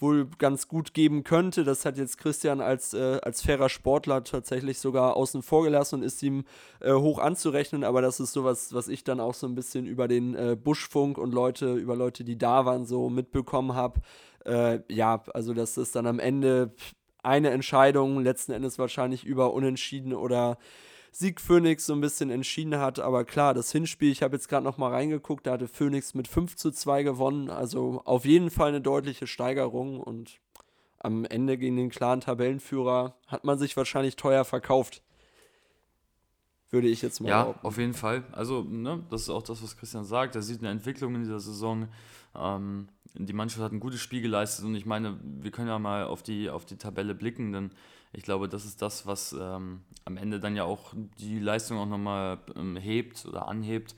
wohl 0.00 0.28
ganz 0.38 0.68
gut 0.68 0.94
geben 0.94 1.24
könnte. 1.24 1.64
Das 1.64 1.84
hat 1.84 1.98
jetzt 1.98 2.18
Christian 2.18 2.60
als, 2.60 2.94
äh, 2.94 3.18
als 3.22 3.42
fairer 3.42 3.68
Sportler 3.68 4.24
tatsächlich 4.24 4.78
sogar 4.78 5.16
außen 5.16 5.42
vor 5.42 5.64
gelassen 5.64 5.96
und 5.96 6.02
ist 6.02 6.22
ihm 6.22 6.44
äh, 6.80 6.92
hoch 6.92 7.18
anzurechnen. 7.18 7.84
Aber 7.84 8.00
das 8.00 8.20
ist 8.20 8.32
sowas, 8.32 8.72
was 8.72 8.88
ich 8.88 9.04
dann 9.04 9.20
auch 9.20 9.34
so 9.34 9.46
ein 9.46 9.54
bisschen 9.54 9.86
über 9.86 10.08
den 10.08 10.34
äh, 10.34 10.56
Buschfunk 10.56 11.18
und 11.18 11.32
Leute, 11.32 11.74
über 11.74 11.96
Leute, 11.96 12.24
die 12.24 12.38
da 12.38 12.64
waren, 12.64 12.86
so 12.86 13.10
mitbekommen 13.10 13.74
habe. 13.74 14.00
Äh, 14.46 14.80
ja, 14.88 15.22
also 15.34 15.52
dass 15.52 15.74
das 15.74 15.92
dann 15.92 16.06
am 16.06 16.18
Ende 16.18 16.74
eine 17.22 17.50
Entscheidung 17.50 18.22
letzten 18.22 18.52
Endes 18.52 18.78
wahrscheinlich 18.78 19.24
über 19.24 19.52
Unentschieden 19.52 20.14
oder 20.14 20.58
Sieg 21.12 21.40
Phoenix 21.40 21.86
so 21.86 21.92
ein 21.92 22.00
bisschen 22.00 22.30
entschieden 22.30 22.78
hat. 22.78 23.00
Aber 23.00 23.24
klar, 23.24 23.52
das 23.54 23.72
Hinspiel, 23.72 24.12
ich 24.12 24.22
habe 24.22 24.36
jetzt 24.36 24.48
gerade 24.48 24.64
noch 24.64 24.78
mal 24.78 24.90
reingeguckt, 24.90 25.46
da 25.46 25.52
hatte 25.52 25.66
Phoenix 25.68 26.14
mit 26.14 26.28
5 26.28 26.56
zu 26.56 26.70
2 26.70 27.02
gewonnen. 27.02 27.50
Also 27.50 28.02
auf 28.04 28.24
jeden 28.24 28.50
Fall 28.50 28.68
eine 28.68 28.80
deutliche 28.80 29.26
Steigerung 29.26 30.00
und 30.00 30.38
am 31.00 31.24
Ende 31.24 31.56
gegen 31.58 31.76
den 31.76 31.90
klaren 31.90 32.20
Tabellenführer 32.20 33.16
hat 33.26 33.44
man 33.44 33.58
sich 33.58 33.76
wahrscheinlich 33.76 34.16
teuer 34.16 34.44
verkauft. 34.44 35.02
Würde 36.70 36.86
ich 36.88 37.02
jetzt 37.02 37.20
mal 37.20 37.28
Ja, 37.30 37.42
behaupten. 37.42 37.66
auf 37.66 37.78
jeden 37.78 37.94
Fall. 37.94 38.22
Also, 38.30 38.62
ne, 38.62 39.02
das 39.10 39.22
ist 39.22 39.30
auch 39.30 39.42
das, 39.42 39.60
was 39.62 39.76
Christian 39.76 40.04
sagt. 40.04 40.36
Er 40.36 40.42
sieht 40.42 40.60
eine 40.60 40.68
Entwicklung 40.70 41.16
in 41.16 41.22
dieser 41.22 41.40
Saison. 41.40 41.88
Ähm, 42.36 42.88
die 43.14 43.32
Mannschaft 43.32 43.62
hat 43.62 43.72
ein 43.72 43.80
gutes 43.80 44.00
Spiel 44.00 44.22
geleistet 44.22 44.64
und 44.64 44.74
ich 44.74 44.86
meine, 44.86 45.18
wir 45.22 45.50
können 45.50 45.68
ja 45.68 45.78
mal 45.78 46.04
auf 46.04 46.22
die, 46.22 46.48
auf 46.50 46.64
die 46.64 46.76
Tabelle 46.76 47.14
blicken, 47.14 47.52
denn 47.52 47.70
ich 48.12 48.22
glaube, 48.22 48.48
das 48.48 48.64
ist 48.64 48.82
das, 48.82 49.06
was 49.06 49.32
ähm, 49.38 49.80
am 50.04 50.16
Ende 50.16 50.40
dann 50.40 50.56
ja 50.56 50.64
auch 50.64 50.92
die 51.18 51.38
Leistung 51.38 51.78
auch 51.78 51.86
nochmal 51.86 52.38
ähm, 52.56 52.76
hebt 52.76 53.24
oder 53.26 53.48
anhebt. 53.48 53.94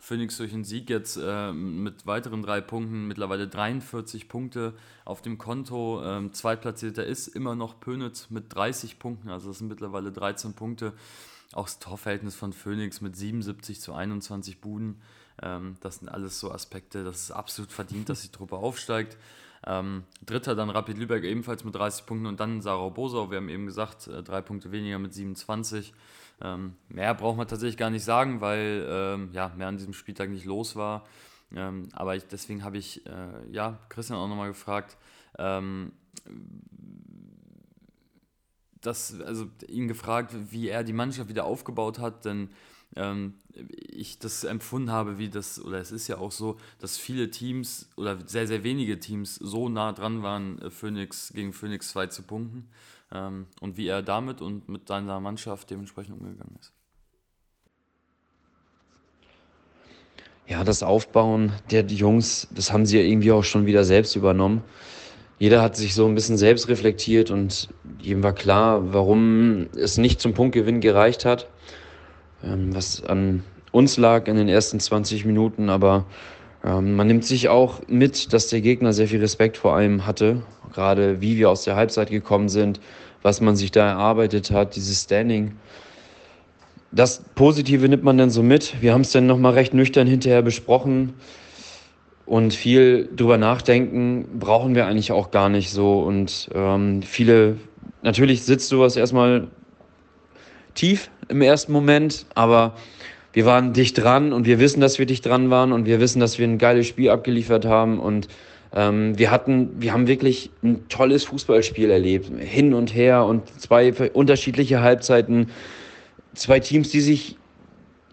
Phoenix 0.00 0.36
durch 0.36 0.52
den 0.52 0.62
Sieg 0.62 0.90
jetzt 0.90 1.18
äh, 1.20 1.52
mit 1.52 2.06
weiteren 2.06 2.42
drei 2.42 2.60
Punkten, 2.60 3.08
mittlerweile 3.08 3.48
43 3.48 4.28
Punkte 4.28 4.74
auf 5.04 5.22
dem 5.22 5.38
Konto. 5.38 6.02
Ähm, 6.04 6.32
Zweitplatzierter 6.32 7.04
ist 7.04 7.26
immer 7.28 7.56
noch 7.56 7.80
Pönitz 7.80 8.30
mit 8.30 8.54
30 8.54 9.00
Punkten, 9.00 9.28
also 9.28 9.48
das 9.48 9.58
sind 9.58 9.68
mittlerweile 9.68 10.12
13 10.12 10.54
Punkte. 10.54 10.92
Auch 11.52 11.64
das 11.64 11.78
Torverhältnis 11.78 12.36
von 12.36 12.52
Phoenix 12.52 13.00
mit 13.00 13.16
77 13.16 13.80
zu 13.80 13.92
21 13.92 14.60
Buden 14.60 15.00
das 15.40 15.96
sind 15.96 16.08
alles 16.08 16.40
so 16.40 16.50
Aspekte, 16.50 17.04
das 17.04 17.22
ist 17.22 17.30
absolut 17.30 17.70
verdient, 17.70 18.08
dass 18.08 18.22
die 18.22 18.32
Truppe 18.32 18.56
aufsteigt. 18.56 19.16
Ähm, 19.66 20.04
Dritter 20.24 20.54
dann 20.54 20.70
Rapid 20.70 20.98
Lübeck 20.98 21.24
ebenfalls 21.24 21.64
mit 21.64 21.74
30 21.74 22.06
Punkten 22.06 22.26
und 22.26 22.38
dann 22.40 22.60
Sarah 22.60 22.88
Bosau, 22.88 23.30
wir 23.30 23.38
haben 23.38 23.48
eben 23.48 23.66
gesagt, 23.66 24.06
äh, 24.06 24.22
drei 24.22 24.40
Punkte 24.40 24.70
weniger 24.72 24.98
mit 24.98 25.12
27. 25.12 25.92
Ähm, 26.40 26.74
mehr 26.88 27.14
braucht 27.14 27.36
man 27.36 27.48
tatsächlich 27.48 27.76
gar 27.76 27.90
nicht 27.90 28.04
sagen, 28.04 28.40
weil 28.40 28.86
ähm, 28.88 29.30
ja, 29.32 29.52
mehr 29.56 29.68
an 29.68 29.76
diesem 29.76 29.92
Spieltag 29.92 30.30
nicht 30.30 30.44
los 30.44 30.76
war. 30.76 31.04
Ähm, 31.54 31.88
aber 31.92 32.14
ich, 32.14 32.26
deswegen 32.26 32.62
habe 32.62 32.78
ich 32.78 33.04
äh, 33.06 33.50
ja, 33.50 33.78
Christian 33.88 34.18
auch 34.18 34.28
nochmal 34.28 34.48
gefragt, 34.48 34.96
ähm, 35.38 35.92
das, 38.80 39.20
also 39.20 39.46
ihn 39.66 39.88
gefragt, 39.88 40.34
wie 40.50 40.68
er 40.68 40.84
die 40.84 40.92
Mannschaft 40.92 41.28
wieder 41.28 41.44
aufgebaut 41.44 41.98
hat, 41.98 42.24
denn 42.24 42.42
ähm, 42.42 42.50
ich 43.88 44.18
das 44.18 44.44
empfunden 44.44 44.90
habe, 44.90 45.18
wie 45.18 45.28
das, 45.28 45.62
oder 45.62 45.78
es 45.78 45.92
ist 45.92 46.08
ja 46.08 46.18
auch 46.18 46.32
so, 46.32 46.56
dass 46.78 46.96
viele 46.96 47.30
Teams 47.30 47.88
oder 47.96 48.18
sehr, 48.26 48.46
sehr 48.46 48.64
wenige 48.64 48.98
Teams 49.00 49.36
so 49.36 49.68
nah 49.68 49.92
dran 49.92 50.22
waren, 50.22 50.60
äh, 50.62 50.70
Phoenix 50.70 51.32
gegen 51.34 51.52
Phoenix 51.52 51.90
2 51.90 52.06
zu 52.06 52.22
punkten 52.22 52.68
ähm, 53.12 53.46
und 53.60 53.76
wie 53.76 53.88
er 53.88 54.02
damit 54.02 54.40
und 54.40 54.68
mit 54.68 54.88
seiner 54.88 55.20
Mannschaft 55.20 55.70
dementsprechend 55.70 56.18
umgegangen 56.20 56.56
ist. 56.60 56.72
Ja, 60.46 60.64
das 60.64 60.82
Aufbauen 60.82 61.52
der 61.70 61.84
Jungs, 61.84 62.48
das 62.50 62.72
haben 62.72 62.86
sie 62.86 62.98
ja 62.98 63.04
irgendwie 63.04 63.32
auch 63.32 63.44
schon 63.44 63.66
wieder 63.66 63.84
selbst 63.84 64.16
übernommen. 64.16 64.62
Jeder 65.38 65.62
hat 65.62 65.76
sich 65.76 65.94
so 65.94 66.06
ein 66.06 66.14
bisschen 66.14 66.38
selbst 66.38 66.68
reflektiert 66.68 67.30
und 67.30 67.68
jedem 68.00 68.22
war 68.22 68.32
klar, 68.32 68.92
warum 68.92 69.68
es 69.76 69.98
nicht 69.98 70.20
zum 70.20 70.32
Punktgewinn 70.32 70.80
gereicht 70.80 71.24
hat 71.24 71.48
ähm, 71.48 71.48
was 72.42 73.02
an 73.04 73.42
uns 73.72 73.96
lag 73.96 74.28
in 74.28 74.36
den 74.36 74.48
ersten 74.48 74.80
20 74.80 75.24
Minuten, 75.24 75.68
aber 75.68 76.06
ähm, 76.64 76.96
man 76.96 77.06
nimmt 77.06 77.24
sich 77.24 77.48
auch 77.48 77.80
mit, 77.88 78.32
dass 78.32 78.48
der 78.48 78.60
Gegner 78.60 78.92
sehr 78.92 79.08
viel 79.08 79.20
Respekt 79.20 79.56
vor 79.56 79.74
allem 79.74 80.06
hatte, 80.06 80.42
gerade 80.72 81.20
wie 81.20 81.36
wir 81.36 81.50
aus 81.50 81.64
der 81.64 81.76
Halbzeit 81.76 82.10
gekommen 82.10 82.48
sind, 82.48 82.80
was 83.22 83.40
man 83.40 83.56
sich 83.56 83.70
da 83.70 83.88
erarbeitet 83.88 84.50
hat, 84.50 84.76
dieses 84.76 85.02
Standing. 85.02 85.56
Das 86.90 87.22
Positive 87.34 87.88
nimmt 87.88 88.02
man 88.02 88.16
dann 88.16 88.30
so 88.30 88.42
mit. 88.42 88.80
Wir 88.80 88.94
haben 88.94 89.02
es 89.02 89.12
dann 89.12 89.26
nochmal 89.26 89.52
recht 89.52 89.74
nüchtern 89.74 90.06
hinterher 90.06 90.42
besprochen 90.42 91.14
und 92.24 92.54
viel 92.54 93.08
drüber 93.14 93.38
nachdenken 93.38 94.38
brauchen 94.38 94.74
wir 94.74 94.86
eigentlich 94.86 95.12
auch 95.12 95.30
gar 95.30 95.48
nicht 95.48 95.70
so. 95.70 96.00
Und 96.00 96.48
ähm, 96.54 97.02
viele, 97.02 97.56
natürlich 98.02 98.44
sitzt 98.44 98.68
sowas 98.68 98.96
erstmal 98.96 99.48
tief 100.74 101.10
im 101.28 101.42
ersten 101.42 101.72
Moment, 101.72 102.26
aber 102.34 102.74
wir 103.32 103.44
waren 103.46 103.72
dicht 103.72 103.98
dran 103.98 104.32
und 104.32 104.46
wir 104.46 104.58
wissen, 104.58 104.80
dass 104.80 104.98
wir 104.98 105.06
dicht 105.06 105.26
dran 105.26 105.50
waren 105.50 105.72
und 105.72 105.86
wir 105.86 106.00
wissen, 106.00 106.20
dass 106.20 106.38
wir 106.38 106.46
ein 106.46 106.58
geiles 106.58 106.86
Spiel 106.86 107.10
abgeliefert 107.10 107.64
haben 107.64 108.00
und 108.00 108.28
ähm, 108.74 109.18
wir 109.18 109.30
hatten, 109.30 109.70
wir 109.80 109.92
haben 109.92 110.06
wirklich 110.08 110.50
ein 110.62 110.88
tolles 110.88 111.24
Fußballspiel 111.24 111.90
erlebt, 111.90 112.30
hin 112.38 112.74
und 112.74 112.94
her 112.94 113.24
und 113.24 113.48
zwei 113.60 113.92
unterschiedliche 114.10 114.80
Halbzeiten, 114.80 115.50
zwei 116.34 116.60
Teams, 116.60 116.90
die 116.90 117.00
sich 117.00 117.36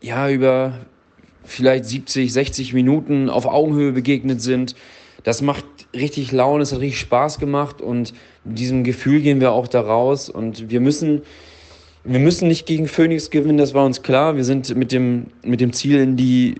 ja 0.01 0.29
über 0.29 0.79
vielleicht 1.43 1.85
70, 1.85 2.31
60 2.31 2.73
Minuten 2.73 3.29
auf 3.29 3.45
Augenhöhe 3.45 3.91
begegnet 3.91 4.41
sind. 4.41 4.75
Das 5.23 5.41
macht 5.41 5.65
richtig 5.93 6.31
Laune, 6.31 6.63
es 6.63 6.71
hat 6.71 6.79
richtig 6.79 6.99
Spaß 6.99 7.39
gemacht 7.39 7.81
und 7.81 8.13
mit 8.43 8.59
diesem 8.59 8.83
Gefühl 8.83 9.21
gehen 9.21 9.39
wir 9.39 9.51
auch 9.51 9.67
da 9.67 9.81
raus 9.81 10.29
und 10.29 10.69
wir 10.69 10.81
müssen 10.81 11.21
wir 12.05 12.19
müssen 12.19 12.47
nicht 12.47 12.67
gegen 12.67 12.87
Phoenix 12.87 13.31
gewinnen, 13.31 13.57
das 13.57 13.73
war 13.73 13.83
uns 13.83 14.03
klar. 14.03 14.35
Wir 14.35 14.43
sind 14.43 14.75
mit 14.75 14.91
dem, 14.91 15.27
mit 15.43 15.59
dem 15.59 15.73
Ziel 15.73 15.99
in, 15.99 16.15
die, 16.15 16.55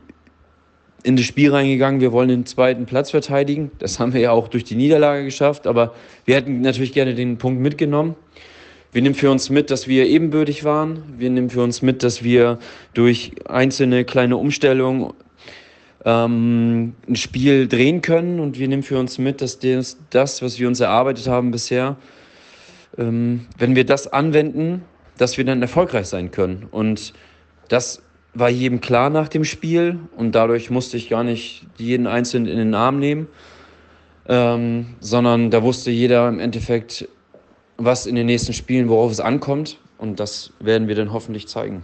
in 1.04 1.16
das 1.16 1.26
Spiel 1.26 1.52
reingegangen. 1.52 2.02
Wir 2.02 2.12
wollen 2.12 2.30
den 2.30 2.46
zweiten 2.48 2.88
Platz 2.88 3.12
verteidigen. 3.12 3.70
Das 3.78 4.00
haben 4.00 4.14
wir 4.14 4.22
ja 4.22 4.32
auch 4.32 4.48
durch 4.48 4.64
die 4.64 4.76
Niederlage 4.76 5.24
geschafft. 5.24 5.68
Aber 5.68 5.94
wir 6.26 6.36
hätten 6.36 6.62
natürlich 6.62 6.94
gerne 6.94 7.14
den 7.14 7.38
Punkt 7.38 7.62
mitgenommen. 7.62 8.16
Wir 8.92 9.04
nehmen 9.04 9.14
für 9.14 9.30
uns 9.30 9.52
mit, 9.52 9.70
dass 9.70 9.88
wir 9.88 10.08
ebenbürtig 10.08 10.64
waren. 10.64 11.04
Wir 11.18 11.30
nehmen 11.30 11.52
für 11.52 11.62
uns 11.62 11.84
mit, 11.84 12.02
dass 12.02 12.24
wir 12.24 12.58
durch 12.96 13.34
einzelne 13.48 14.04
kleine 14.04 14.38
Umstellungen 14.38 15.14
ähm, 16.06 16.96
ein 17.08 17.16
Spiel 17.16 17.68
drehen 17.68 18.02
können. 18.02 18.40
Und 18.40 18.58
wir 18.58 18.68
nehmen 18.68 18.84
für 18.84 18.98
uns 18.98 19.20
mit, 19.20 19.42
dass 19.42 19.60
das, 20.10 20.42
was 20.42 20.60
wir 20.60 20.68
uns 20.68 20.80
erarbeitet 20.80 21.28
haben 21.28 21.52
bisher, 21.52 21.98
ähm, 22.98 23.46
wenn 23.60 23.76
wir 23.76 23.86
das 23.86 24.08
anwenden, 24.08 24.82
dass 25.18 25.38
wir 25.38 25.46
dann 25.46 25.62
erfolgreich 25.62 26.08
sein 26.08 26.32
können. 26.32 26.68
Und 26.72 27.14
das 27.70 28.02
war 28.34 28.50
jedem 28.50 28.82
klar 28.82 29.10
nach 29.10 29.30
dem 29.30 29.46
Spiel 29.46 30.00
und 30.18 30.34
dadurch 30.34 30.70
musste 30.70 30.98
ich 30.98 31.10
gar 31.10 31.24
nicht 31.24 31.66
jeden 31.78 32.06
Einzelnen 32.06 32.48
in 32.48 32.58
den 32.58 32.74
Arm 32.74 33.00
nehmen, 33.00 33.28
ähm, 34.28 34.96
sondern 35.00 35.52
da 35.52 35.64
wusste 35.64 35.90
jeder 35.90 36.28
im 36.28 36.40
Endeffekt, 36.40 37.08
was 37.78 38.06
in 38.06 38.16
den 38.16 38.26
nächsten 38.26 38.54
Spielen, 38.54 38.90
worauf 38.90 39.12
es 39.12 39.20
ankommt 39.20 39.80
und 39.98 40.20
das 40.20 40.52
werden 40.60 40.88
wir 40.88 40.96
dann 40.96 41.14
hoffentlich 41.14 41.48
zeigen. 41.48 41.84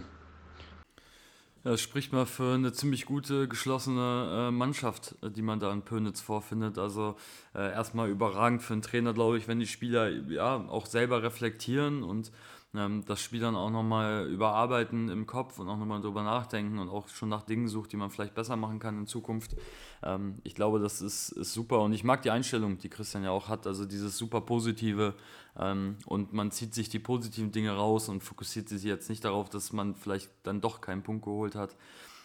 Das 1.64 1.80
spricht 1.80 2.12
mal 2.12 2.26
für 2.26 2.54
eine 2.54 2.72
ziemlich 2.72 3.06
gute, 3.06 3.46
geschlossene 3.46 4.48
äh, 4.48 4.50
Mannschaft, 4.50 5.14
äh, 5.22 5.30
die 5.30 5.42
man 5.42 5.60
da 5.60 5.72
in 5.72 5.82
Pönitz 5.82 6.20
vorfindet. 6.20 6.76
Also 6.76 7.14
äh, 7.54 7.72
erstmal 7.72 8.08
überragend 8.08 8.62
für 8.62 8.72
einen 8.72 8.82
Trainer, 8.82 9.14
glaube 9.14 9.38
ich, 9.38 9.46
wenn 9.46 9.60
die 9.60 9.68
Spieler 9.68 10.10
ja 10.10 10.56
auch 10.56 10.86
selber 10.86 11.22
reflektieren 11.22 12.02
und 12.02 12.32
ähm, 12.74 13.04
das 13.04 13.20
Spiel 13.20 13.40
dann 13.40 13.54
auch 13.54 13.70
nochmal 13.70 14.26
überarbeiten 14.26 15.08
im 15.10 15.26
Kopf 15.26 15.58
und 15.58 15.68
auch 15.68 15.76
nochmal 15.76 16.00
drüber 16.00 16.22
nachdenken 16.22 16.78
und 16.78 16.88
auch 16.88 17.08
schon 17.08 17.28
nach 17.28 17.42
Dingen 17.42 17.68
sucht, 17.68 17.92
die 17.92 17.96
man 17.96 18.10
vielleicht 18.10 18.34
besser 18.34 18.56
machen 18.56 18.78
kann 18.78 18.98
in 18.98 19.06
Zukunft. 19.06 19.56
Ähm, 20.02 20.38
ich 20.42 20.54
glaube, 20.54 20.78
das 20.78 21.02
ist, 21.02 21.30
ist 21.32 21.52
super 21.52 21.80
und 21.80 21.92
ich 21.92 22.02
mag 22.02 22.22
die 22.22 22.30
Einstellung, 22.30 22.78
die 22.78 22.88
Christian 22.88 23.24
ja 23.24 23.30
auch 23.30 23.48
hat, 23.48 23.66
also 23.66 23.84
dieses 23.84 24.16
super 24.16 24.40
positive 24.40 25.14
ähm, 25.58 25.96
und 26.06 26.32
man 26.32 26.50
zieht 26.50 26.74
sich 26.74 26.88
die 26.88 26.98
positiven 26.98 27.52
Dinge 27.52 27.72
raus 27.72 28.08
und 28.08 28.22
fokussiert 28.22 28.68
sich 28.68 28.82
jetzt 28.84 29.10
nicht 29.10 29.24
darauf, 29.24 29.50
dass 29.50 29.72
man 29.72 29.94
vielleicht 29.94 30.30
dann 30.42 30.60
doch 30.60 30.80
keinen 30.80 31.02
Punkt 31.02 31.24
geholt 31.24 31.54
hat. 31.54 31.76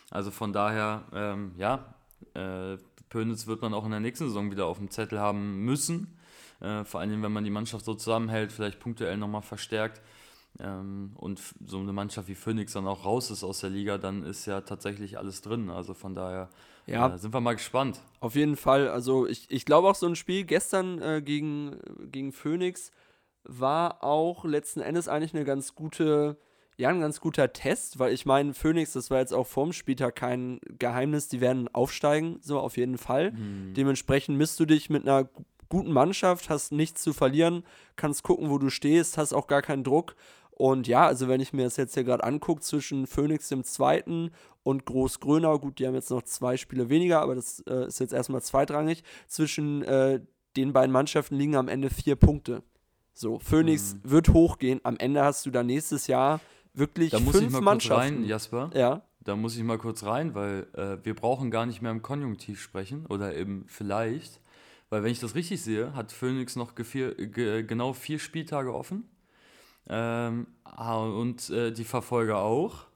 Also 0.09 0.31
von 0.31 0.53
daher, 0.53 1.03
ähm, 1.11 1.51
ja, 1.57 1.93
äh, 2.33 2.77
Pönitz 3.09 3.47
wird 3.47 3.61
man 3.61 3.73
auch 3.73 3.85
in 3.85 3.91
der 3.91 3.99
nächsten 3.99 4.27
Saison 4.27 4.51
wieder 4.51 4.65
auf 4.65 4.77
dem 4.77 4.89
Zettel 4.89 5.19
haben 5.19 5.65
müssen. 5.65 6.17
Äh, 6.61 6.85
vor 6.85 7.01
allem, 7.01 7.21
wenn 7.21 7.31
man 7.33 7.43
die 7.43 7.49
Mannschaft 7.49 7.85
so 7.85 7.93
zusammenhält, 7.93 8.51
vielleicht 8.51 8.79
punktuell 8.79 9.17
nochmal 9.17 9.41
verstärkt 9.41 10.01
ähm, 10.59 11.11
und 11.15 11.41
so 11.65 11.79
eine 11.79 11.93
Mannschaft 11.93 12.27
wie 12.27 12.35
Phoenix 12.35 12.73
dann 12.73 12.87
auch 12.87 13.05
raus 13.05 13.31
ist 13.31 13.43
aus 13.43 13.59
der 13.59 13.69
Liga, 13.69 13.97
dann 13.97 14.23
ist 14.23 14.45
ja 14.45 14.61
tatsächlich 14.61 15.17
alles 15.17 15.41
drin. 15.41 15.69
Also 15.69 15.93
von 15.93 16.15
daher 16.15 16.49
ja, 16.85 17.13
äh, 17.13 17.17
sind 17.17 17.33
wir 17.33 17.41
mal 17.41 17.53
gespannt. 17.53 18.01
Auf 18.19 18.35
jeden 18.35 18.55
Fall. 18.55 18.89
Also 18.89 19.27
ich, 19.27 19.49
ich 19.51 19.65
glaube 19.65 19.89
auch 19.89 19.95
so 19.95 20.07
ein 20.07 20.15
Spiel 20.15 20.45
gestern 20.45 21.01
äh, 21.01 21.21
gegen, 21.21 21.79
gegen 22.11 22.31
Phoenix 22.31 22.91
war 23.43 24.03
auch 24.03 24.45
letzten 24.45 24.81
Endes 24.81 25.07
eigentlich 25.07 25.33
eine 25.33 25.45
ganz 25.45 25.75
gute, 25.75 26.37
ja, 26.77 26.89
ein 26.89 26.99
ganz 26.99 27.21
guter 27.21 27.53
Test, 27.53 27.99
weil 27.99 28.13
ich 28.13 28.25
meine, 28.25 28.53
Phoenix, 28.53 28.93
das 28.93 29.09
war 29.09 29.19
jetzt 29.19 29.33
auch 29.33 29.47
vorm 29.47 29.73
Spieltag 29.73 30.15
kein 30.15 30.59
Geheimnis, 30.79 31.27
die 31.27 31.39
werden 31.39 31.73
aufsteigen, 31.73 32.39
so 32.41 32.59
auf 32.59 32.77
jeden 32.77 32.97
Fall. 32.97 33.31
Mhm. 33.31 33.73
Dementsprechend 33.73 34.37
misst 34.37 34.59
du 34.59 34.65
dich 34.65 34.89
mit 34.89 35.07
einer 35.07 35.29
guten 35.69 35.91
Mannschaft, 35.91 36.49
hast 36.49 36.71
nichts 36.71 37.01
zu 37.03 37.13
verlieren, 37.13 37.63
kannst 37.95 38.23
gucken, 38.23 38.49
wo 38.49 38.57
du 38.57 38.69
stehst, 38.69 39.17
hast 39.17 39.33
auch 39.33 39.47
gar 39.47 39.61
keinen 39.61 39.83
Druck 39.83 40.15
und 40.57 40.87
ja, 40.87 41.05
also 41.05 41.27
wenn 41.27 41.39
ich 41.39 41.53
mir 41.53 41.65
das 41.65 41.77
jetzt 41.77 41.93
hier 41.93 42.03
gerade 42.03 42.23
angucke, 42.23 42.61
zwischen 42.61 43.05
Phoenix 43.05 43.49
dem 43.49 43.63
zweiten 43.63 44.31
und 44.63 44.85
Groß-Grönau, 44.85 45.59
gut, 45.59 45.77
die 45.77 45.85
haben 45.85 45.93
jetzt 45.93 46.09
noch 46.09 46.23
zwei 46.23 46.57
Spiele 46.57 46.89
weniger, 46.89 47.21
aber 47.21 47.35
das 47.35 47.59
äh, 47.67 47.85
ist 47.85 47.99
jetzt 47.99 48.11
erstmal 48.11 48.41
zweitrangig. 48.41 49.03
Zwischen 49.27 49.83
äh, 49.83 50.19
den 50.55 50.73
beiden 50.73 50.91
Mannschaften 50.91 51.35
liegen 51.35 51.55
am 51.55 51.67
Ende 51.67 51.91
vier 51.91 52.15
Punkte. 52.15 52.63
So, 53.13 53.37
Phoenix 53.37 53.93
mhm. 53.93 54.09
wird 54.09 54.29
hochgehen. 54.29 54.81
Am 54.81 54.97
Ende 54.97 55.23
hast 55.23 55.45
du 55.45 55.51
dann 55.51 55.67
nächstes 55.67 56.07
Jahr 56.07 56.39
wirklich 56.73 57.11
da 57.11 57.19
muss 57.19 57.35
fünf 57.35 57.45
ich 57.45 57.53
mal 57.53 57.61
Mannschaften. 57.61 58.07
Kurz 58.07 58.21
rein, 58.21 58.25
Jasper. 58.27 58.71
Ja. 58.73 59.03
Da 59.19 59.35
muss 59.35 59.55
ich 59.57 59.63
mal 59.63 59.77
kurz 59.77 60.05
rein, 60.05 60.33
weil 60.33 60.65
äh, 60.73 60.97
wir 61.05 61.13
brauchen 61.13 61.51
gar 61.51 61.67
nicht 61.67 61.83
mehr 61.83 61.91
im 61.91 62.01
Konjunktiv 62.01 62.59
sprechen 62.59 63.05
oder 63.05 63.35
eben 63.35 63.65
vielleicht. 63.67 64.41
Weil 64.89 65.03
wenn 65.03 65.11
ich 65.11 65.19
das 65.19 65.35
richtig 65.35 65.61
sehe, 65.61 65.93
hat 65.93 66.11
Phoenix 66.11 66.55
noch 66.55 66.73
ge 66.73 67.61
genau 67.61 67.93
vier 67.93 68.17
Spieltage 68.17 68.73
offen. 68.73 69.07
Ähm, 69.89 70.47
ah, 70.63 70.97
und 70.97 71.49
äh, 71.49 71.71
die 71.71 71.83
Verfolger 71.83 72.39
auch. 72.39 72.87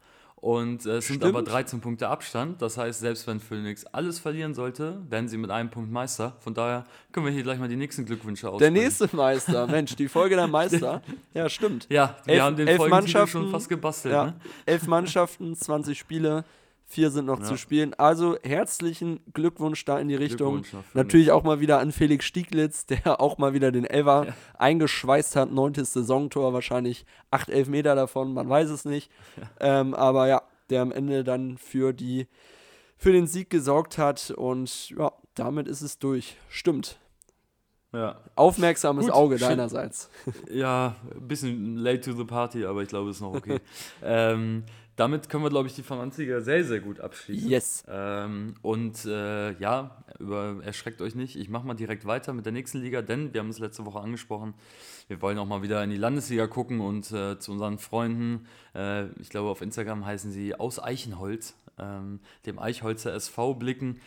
Und 0.41 0.87
äh, 0.87 0.97
es 0.97 1.07
sind 1.07 1.23
aber 1.23 1.43
13 1.43 1.81
Punkte 1.81 2.07
Abstand. 2.09 2.63
Das 2.63 2.75
heißt, 2.75 2.99
selbst 2.99 3.27
wenn 3.27 3.39
Phoenix 3.39 3.85
alles 3.85 4.17
verlieren 4.17 4.55
sollte, 4.55 4.99
werden 5.07 5.29
sie 5.29 5.37
mit 5.37 5.51
einem 5.51 5.69
Punkt 5.69 5.91
Meister. 5.91 6.35
Von 6.39 6.55
daher 6.55 6.87
können 7.11 7.27
wir 7.27 7.33
hier 7.33 7.43
gleich 7.43 7.59
mal 7.59 7.69
die 7.69 7.75
nächsten 7.75 8.05
Glückwünsche 8.05 8.49
aussprechen. 8.49 8.73
Der 8.73 8.83
nächste 8.83 9.15
Meister, 9.15 9.67
Mensch, 9.67 9.95
die 9.95 10.07
Folge 10.07 10.35
der 10.35 10.47
Meister. 10.47 11.01
Ja, 11.33 11.47
stimmt. 11.47 11.87
Ja, 11.89 12.17
wir 12.25 12.33
elf, 12.33 12.43
haben 12.43 12.55
den 12.57 12.67
elf 12.67 12.87
Mannschaften 12.87 13.31
schon 13.31 13.51
fast 13.51 13.69
gebastelt. 13.69 14.13
Ja, 14.13 14.25
ne? 14.25 14.33
Elf 14.65 14.87
Mannschaften, 14.87 15.55
20 15.55 15.97
Spiele. 15.97 16.43
Vier 16.91 17.09
sind 17.09 17.25
noch 17.25 17.39
ja. 17.39 17.45
zu 17.45 17.55
spielen. 17.55 17.93
Also 17.93 18.37
herzlichen 18.43 19.21
Glückwunsch 19.33 19.85
da 19.85 19.97
in 19.97 20.09
die 20.09 20.15
Richtung. 20.15 20.63
Natürlich 20.93 21.31
auch 21.31 21.43
mal 21.43 21.61
wieder 21.61 21.79
an 21.79 21.93
Felix 21.93 22.25
Stieglitz, 22.25 22.85
der 22.87 23.21
auch 23.21 23.37
mal 23.37 23.53
wieder 23.53 23.71
den 23.71 23.85
Elver 23.85 24.25
ja. 24.27 24.33
eingeschweißt 24.57 25.37
hat. 25.37 25.51
Neuntes 25.51 25.93
Saisontor, 25.93 26.51
wahrscheinlich 26.51 27.05
acht 27.31 27.49
Elfmeter 27.49 27.95
davon, 27.95 28.33
man 28.33 28.49
weiß 28.49 28.69
es 28.69 28.83
nicht. 28.83 29.09
Ja. 29.37 29.79
Ähm, 29.81 29.93
aber 29.93 30.27
ja, 30.27 30.41
der 30.69 30.81
am 30.81 30.91
Ende 30.91 31.23
dann 31.23 31.57
für, 31.57 31.93
die, 31.93 32.27
für 32.97 33.13
den 33.13 33.25
Sieg 33.25 33.49
gesorgt 33.49 33.97
hat. 33.97 34.31
Und 34.31 34.89
ja, 34.89 35.13
damit 35.35 35.69
ist 35.69 35.81
es 35.81 35.97
durch. 35.97 36.35
Stimmt. 36.49 36.99
Ja. 37.93 38.19
Aufmerksames 38.35 39.05
Gut, 39.05 39.13
Auge 39.13 39.37
deinerseits. 39.37 40.09
Ja, 40.49 40.95
ein 41.13 41.27
bisschen 41.27 41.75
late 41.75 42.01
to 42.01 42.13
the 42.13 42.23
party, 42.23 42.65
aber 42.65 42.81
ich 42.83 42.89
glaube, 42.89 43.09
es 43.09 43.17
ist 43.17 43.21
noch 43.21 43.33
okay. 43.33 43.59
ähm, 44.03 44.63
damit 45.01 45.29
können 45.29 45.43
wir, 45.43 45.49
glaube 45.49 45.67
ich, 45.67 45.73
die 45.73 45.81
Vermanziger 45.81 46.41
sehr, 46.41 46.63
sehr 46.63 46.79
gut 46.79 46.99
abschließen. 46.99 47.49
Yes. 47.49 47.83
Ähm, 47.89 48.53
und 48.61 49.03
äh, 49.05 49.53
ja, 49.57 50.03
über, 50.19 50.57
erschreckt 50.63 51.01
euch 51.01 51.15
nicht. 51.15 51.35
Ich 51.35 51.49
mache 51.49 51.65
mal 51.65 51.73
direkt 51.73 52.05
weiter 52.05 52.33
mit 52.33 52.45
der 52.45 52.53
nächsten 52.53 52.81
Liga, 52.81 53.01
denn 53.01 53.33
wir 53.33 53.39
haben 53.39 53.49
es 53.49 53.57
letzte 53.57 53.83
Woche 53.87 53.99
angesprochen. 53.99 54.53
Wir 55.07 55.19
wollen 55.23 55.39
auch 55.39 55.47
mal 55.47 55.63
wieder 55.63 55.83
in 55.83 55.89
die 55.89 55.97
Landesliga 55.97 56.45
gucken 56.45 56.81
und 56.81 57.11
äh, 57.11 57.39
zu 57.39 57.51
unseren 57.51 57.79
Freunden, 57.79 58.45
äh, 58.75 59.07
ich 59.19 59.31
glaube 59.31 59.49
auf 59.49 59.63
Instagram 59.63 60.05
heißen 60.05 60.31
sie 60.31 60.53
aus 60.53 60.77
Eichenholz, 60.77 61.55
ähm, 61.79 62.19
dem 62.45 62.59
Eichholzer 62.59 63.11
SV 63.11 63.55
blicken. 63.55 63.99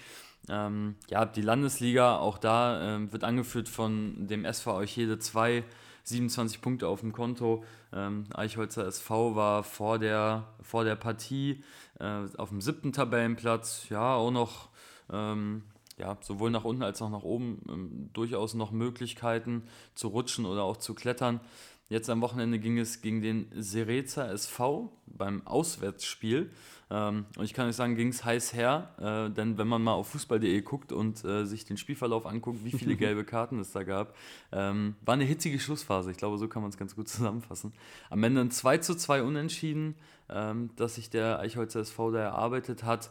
Ähm, 0.48 0.94
ja, 1.11 1.24
die 1.24 1.42
Landesliga, 1.42 2.18
auch 2.18 2.38
da 2.38 2.94
ähm, 2.94 3.12
wird 3.12 3.24
angeführt 3.24 3.68
von 3.68 4.28
dem 4.28 4.44
SV 4.44 4.76
Euchede 4.76 5.18
2 5.18 5.64
27 6.04 6.60
Punkte 6.60 6.88
auf 6.88 7.00
dem 7.00 7.12
Konto. 7.12 7.64
Ähm, 7.92 8.24
Eichholzer 8.34 8.86
SV 8.86 9.34
war 9.34 9.62
vor 9.62 9.98
der, 9.98 10.48
vor 10.62 10.84
der 10.84 10.96
Partie 10.96 11.62
äh, 11.98 12.26
auf 12.36 12.50
dem 12.50 12.60
siebten 12.60 12.92
Tabellenplatz. 12.92 13.88
Ja, 13.88 14.14
auch 14.14 14.30
noch 14.30 14.68
ähm, 15.12 15.62
ja, 15.98 16.18
sowohl 16.20 16.50
nach 16.50 16.64
unten 16.64 16.82
als 16.82 17.00
auch 17.02 17.10
nach 17.10 17.22
oben 17.22 17.62
ähm, 17.68 18.10
durchaus 18.12 18.54
noch 18.54 18.72
Möglichkeiten 18.72 19.62
zu 19.94 20.08
rutschen 20.08 20.44
oder 20.46 20.62
auch 20.62 20.76
zu 20.76 20.94
klettern. 20.94 21.40
Jetzt 21.88 22.08
am 22.10 22.20
Wochenende 22.22 22.58
ging 22.58 22.78
es 22.78 23.02
gegen 23.02 23.20
den 23.20 23.46
Sereza 23.54 24.26
SV 24.30 24.90
beim 25.06 25.46
Auswärtsspiel. 25.46 26.50
Ähm, 26.90 27.27
und 27.37 27.44
ich 27.44 27.55
kann 27.55 27.68
euch 27.68 27.77
sagen, 27.77 27.97
ging 27.97 28.09
es 28.09 28.25
heiß 28.25 28.53
her, 28.53 28.90
äh, 28.99 29.31
denn 29.33 29.59
wenn 29.59 29.68
man 29.68 29.83
mal 29.83 29.92
auf 29.92 30.09
fußball.de 30.09 30.61
guckt 30.62 30.92
und 30.92 31.25
äh, 31.25 31.44
sich 31.44 31.64
den 31.64 31.77
Spielverlauf 31.77 32.27
anguckt, 32.27 32.64
wie 32.64 32.73
viele 32.73 32.97
gelbe 32.97 33.25
Karten 33.25 33.59
es 33.59 33.73
da 33.73 33.83
gab, 33.83 34.14
ähm, 34.53 34.97
war 35.05 35.14
eine 35.14 35.25
hitzige 35.25 35.59
Schlussphase. 35.59 36.11
Ich 36.11 36.16
glaube, 36.16 36.38
so 36.38 36.49
kann 36.49 36.62
man 36.62 36.70
es 36.70 36.77
ganz 36.77 36.94
gut 36.94 37.09
zusammenfassen. 37.09 37.73
Am 38.11 38.23
Ende 38.23 38.40
ein 38.40 38.51
2 38.51 38.79
zu 38.79 38.94
2 38.97 39.23
Unentschieden, 39.23 39.94
ähm, 40.29 40.70
das 40.77 40.97
sich 40.97 41.11
der 41.11 41.38
Eichholzer 41.38 41.81
SV 41.81 42.12
da 42.12 42.20
erarbeitet 42.20 42.85
hat. 42.85 43.11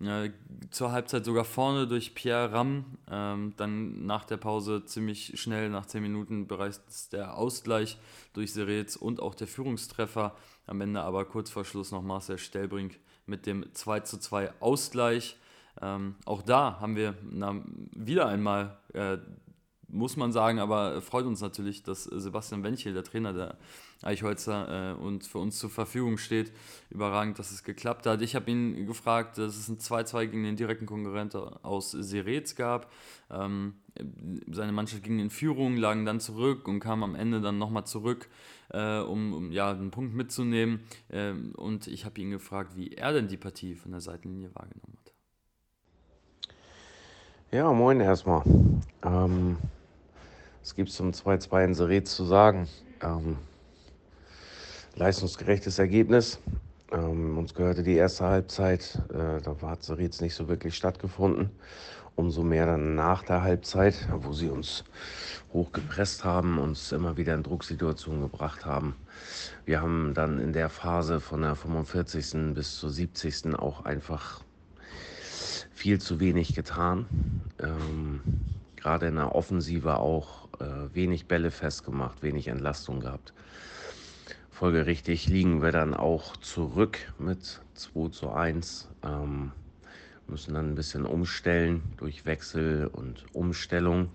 Äh, 0.00 0.30
zur 0.70 0.90
Halbzeit 0.90 1.24
sogar 1.24 1.44
vorne 1.44 1.86
durch 1.86 2.14
Pierre 2.14 2.52
Ram. 2.52 2.84
Ähm, 3.10 3.54
dann 3.56 4.04
nach 4.06 4.24
der 4.24 4.36
Pause 4.36 4.84
ziemlich 4.84 5.40
schnell, 5.40 5.70
nach 5.70 5.86
10 5.86 6.02
Minuten, 6.02 6.46
bereits 6.46 7.08
der 7.10 7.36
Ausgleich 7.36 7.98
durch 8.32 8.52
Serez 8.52 8.96
und 8.96 9.20
auch 9.20 9.34
der 9.34 9.46
Führungstreffer. 9.46 10.34
Am 10.66 10.80
Ende 10.80 11.02
aber 11.02 11.24
kurz 11.24 11.50
vor 11.50 11.64
Schluss 11.64 11.92
noch 11.92 12.02
Marcel 12.02 12.38
Stellbrink 12.38 12.98
mit 13.26 13.46
dem 13.46 13.64
2 13.72 14.00
zu 14.00 14.18
2 14.18 14.52
Ausgleich. 14.60 15.36
Ähm, 15.80 16.14
auch 16.24 16.42
da 16.42 16.80
haben 16.80 16.96
wir 16.96 17.14
na, 17.22 17.60
wieder 17.92 18.28
einmal, 18.28 18.78
äh, 18.92 19.18
muss 19.88 20.16
man 20.16 20.32
sagen, 20.32 20.58
aber 20.58 21.00
freut 21.02 21.24
uns 21.24 21.40
natürlich, 21.40 21.82
dass 21.82 22.04
Sebastian 22.04 22.64
Wenchel, 22.64 22.94
der 22.94 23.04
Trainer 23.04 23.32
der 23.32 23.58
Eichholzer, 24.02 24.92
äh, 24.92 24.94
und 24.94 25.24
für 25.24 25.38
uns 25.38 25.58
zur 25.58 25.70
Verfügung 25.70 26.18
steht. 26.18 26.52
Überragend, 26.90 27.38
dass 27.38 27.50
es 27.50 27.64
geklappt 27.64 28.06
hat. 28.06 28.22
Ich 28.22 28.34
habe 28.34 28.50
ihn 28.50 28.86
gefragt, 28.86 29.38
dass 29.38 29.56
es 29.56 29.68
ein 29.68 29.78
2-2 29.78 30.26
gegen 30.26 30.44
den 30.44 30.56
direkten 30.56 30.86
Konkurrenten 30.86 31.40
aus 31.62 31.92
Serez 31.92 32.54
gab. 32.56 32.90
Ähm, 33.30 33.74
seine 34.50 34.72
Mannschaft 34.72 35.04
ging 35.04 35.18
in 35.18 35.30
Führung, 35.30 35.76
lagen 35.76 36.04
dann 36.04 36.20
zurück 36.20 36.66
und 36.66 36.80
kam 36.80 37.02
am 37.02 37.14
Ende 37.14 37.40
dann 37.40 37.58
nochmal 37.58 37.86
zurück 37.86 38.28
äh, 38.70 38.98
um, 39.00 39.32
um, 39.32 39.52
ja, 39.52 39.70
einen 39.70 39.90
Punkt 39.90 40.14
mitzunehmen. 40.14 40.80
Ähm, 41.10 41.52
und 41.56 41.86
ich 41.86 42.04
habe 42.04 42.20
ihn 42.20 42.30
gefragt, 42.30 42.76
wie 42.76 42.92
er 42.92 43.12
denn 43.12 43.28
die 43.28 43.36
Partie 43.36 43.74
von 43.74 43.92
der 43.92 44.00
Seitenlinie 44.00 44.54
wahrgenommen 44.54 44.96
hat. 44.98 45.12
Ja, 47.50 47.72
moin 47.72 48.00
erstmal. 48.00 48.42
Ähm, 49.04 49.56
es 50.62 50.74
gibt 50.74 50.90
zum 50.90 51.10
2-2 51.10 51.64
in 51.64 51.74
Sered 51.74 52.08
zu 52.08 52.24
sagen. 52.24 52.68
Ähm, 53.00 53.36
leistungsgerechtes 54.96 55.78
Ergebnis. 55.78 56.40
Ähm, 56.92 57.38
uns 57.38 57.54
gehörte 57.54 57.82
die 57.82 57.94
erste 57.94 58.24
Halbzeit, 58.24 59.02
äh, 59.10 59.40
da 59.42 59.56
hat 59.62 59.82
Seretz 59.82 60.20
nicht 60.20 60.34
so 60.34 60.48
wirklich 60.48 60.76
stattgefunden. 60.76 61.50
Umso 62.16 62.42
mehr 62.42 62.66
dann 62.66 62.94
nach 62.94 63.22
der 63.22 63.42
Halbzeit, 63.42 64.08
wo 64.12 64.32
sie 64.32 64.48
uns 64.48 64.84
hochgepresst 65.52 66.24
haben, 66.24 66.58
uns 66.58 66.92
immer 66.92 67.16
wieder 67.16 67.34
in 67.34 67.42
Drucksituationen 67.42 68.22
gebracht 68.22 68.64
haben. 68.64 68.94
Wir 69.64 69.80
haben 69.80 70.14
dann 70.14 70.38
in 70.38 70.52
der 70.52 70.68
Phase 70.68 71.20
von 71.20 71.42
der 71.42 71.54
45. 71.54 72.54
bis 72.54 72.78
zur 72.78 72.90
70. 72.90 73.56
auch 73.58 73.84
einfach 73.84 74.42
viel 75.72 76.00
zu 76.00 76.20
wenig 76.20 76.54
getan. 76.54 77.06
Ähm, 77.58 78.20
Gerade 78.76 79.06
in 79.06 79.16
der 79.16 79.34
Offensive 79.34 79.96
auch 79.96 80.48
äh, 80.60 80.94
wenig 80.94 81.26
Bälle 81.26 81.50
festgemacht, 81.50 82.22
wenig 82.22 82.48
Entlastung 82.48 83.00
gehabt. 83.00 83.32
Folgerichtig 84.50 85.26
liegen 85.26 85.62
wir 85.62 85.72
dann 85.72 85.94
auch 85.94 86.36
zurück 86.36 87.12
mit 87.18 87.60
2 87.74 88.08
zu 88.10 88.30
1. 88.30 88.88
Ähm, 89.02 89.52
müssen 90.28 90.54
dann 90.54 90.70
ein 90.70 90.74
bisschen 90.74 91.06
umstellen 91.06 91.82
durch 91.96 92.26
Wechsel 92.26 92.86
und 92.86 93.24
Umstellung. 93.32 94.10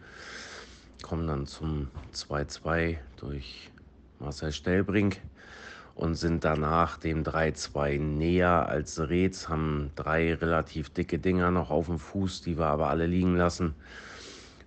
Kommen 1.01 1.27
dann 1.27 1.45
zum 1.45 1.87
2-2 2.13 2.97
durch 3.17 3.69
Marcel 4.19 4.51
Stellbrink 4.51 5.21
und 5.95 6.15
sind 6.15 6.45
danach 6.45 6.97
dem 6.97 7.23
3-2 7.23 7.99
näher 7.99 8.67
als 8.67 8.99
Reetz, 8.99 9.49
haben 9.49 9.91
drei 9.95 10.33
relativ 10.33 10.89
dicke 10.89 11.19
Dinger 11.19 11.51
noch 11.51 11.69
auf 11.71 11.87
dem 11.87 11.99
Fuß, 11.99 12.41
die 12.41 12.57
wir 12.57 12.67
aber 12.67 12.89
alle 12.89 13.05
liegen 13.05 13.35
lassen. 13.35 13.75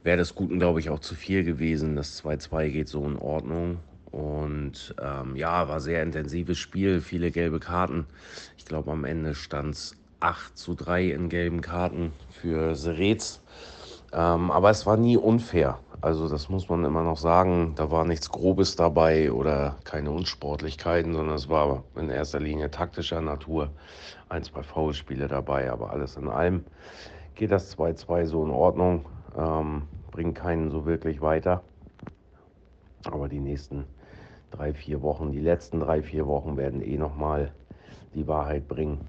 Wäre 0.02 0.18
das 0.18 0.34
Guten, 0.34 0.58
glaube 0.58 0.80
ich, 0.80 0.90
auch 0.90 1.00
zu 1.00 1.14
viel 1.14 1.44
gewesen. 1.44 1.96
Das 1.96 2.22
2-2 2.22 2.70
geht 2.70 2.88
so 2.88 3.06
in 3.06 3.16
Ordnung. 3.16 3.78
Und 4.10 4.94
ähm, 5.00 5.36
ja, 5.36 5.68
war 5.68 5.80
sehr 5.80 6.02
intensives 6.02 6.58
Spiel, 6.58 7.00
viele 7.00 7.30
gelbe 7.30 7.60
Karten. 7.60 8.04
Ich 8.58 8.66
glaube, 8.66 8.90
am 8.90 9.04
Ende 9.04 9.34
stand 9.34 9.74
es 9.74 9.96
8 10.22 10.56
zu 10.56 10.74
3 10.74 11.10
in 11.10 11.28
gelben 11.28 11.60
Karten 11.60 12.12
für 12.30 12.74
Serez. 12.76 13.42
Ähm, 14.12 14.50
aber 14.50 14.70
es 14.70 14.86
war 14.86 14.96
nie 14.96 15.16
unfair. 15.16 15.78
Also 16.00 16.28
das 16.28 16.48
muss 16.48 16.68
man 16.68 16.84
immer 16.84 17.02
noch 17.02 17.16
sagen. 17.16 17.74
Da 17.76 17.90
war 17.90 18.04
nichts 18.04 18.30
Grobes 18.30 18.76
dabei 18.76 19.32
oder 19.32 19.76
keine 19.84 20.10
Unsportlichkeiten, 20.10 21.12
sondern 21.12 21.34
es 21.34 21.48
war 21.48 21.84
in 21.96 22.08
erster 22.08 22.40
Linie 22.40 22.70
taktischer 22.70 23.20
Natur. 23.20 23.70
Ein, 24.28 24.44
zwei 24.44 24.62
Foulspiele 24.62 25.28
dabei, 25.28 25.70
aber 25.70 25.90
alles 25.90 26.16
in 26.16 26.28
allem 26.28 26.64
geht 27.34 27.50
das 27.50 27.76
2-2 27.76 28.26
so 28.26 28.44
in 28.44 28.50
Ordnung. 28.50 29.06
Ähm, 29.36 29.82
bringt 30.10 30.36
keinen 30.36 30.70
so 30.70 30.86
wirklich 30.86 31.20
weiter. 31.20 31.62
Aber 33.10 33.28
die 33.28 33.40
nächsten 33.40 33.86
drei, 34.50 34.72
vier 34.72 35.02
Wochen, 35.02 35.32
die 35.32 35.40
letzten 35.40 35.80
drei, 35.80 36.02
vier 36.02 36.26
Wochen 36.26 36.56
werden 36.56 36.82
eh 36.82 36.96
nochmal 36.96 37.52
die 38.14 38.28
Wahrheit 38.28 38.68
bringen. 38.68 39.00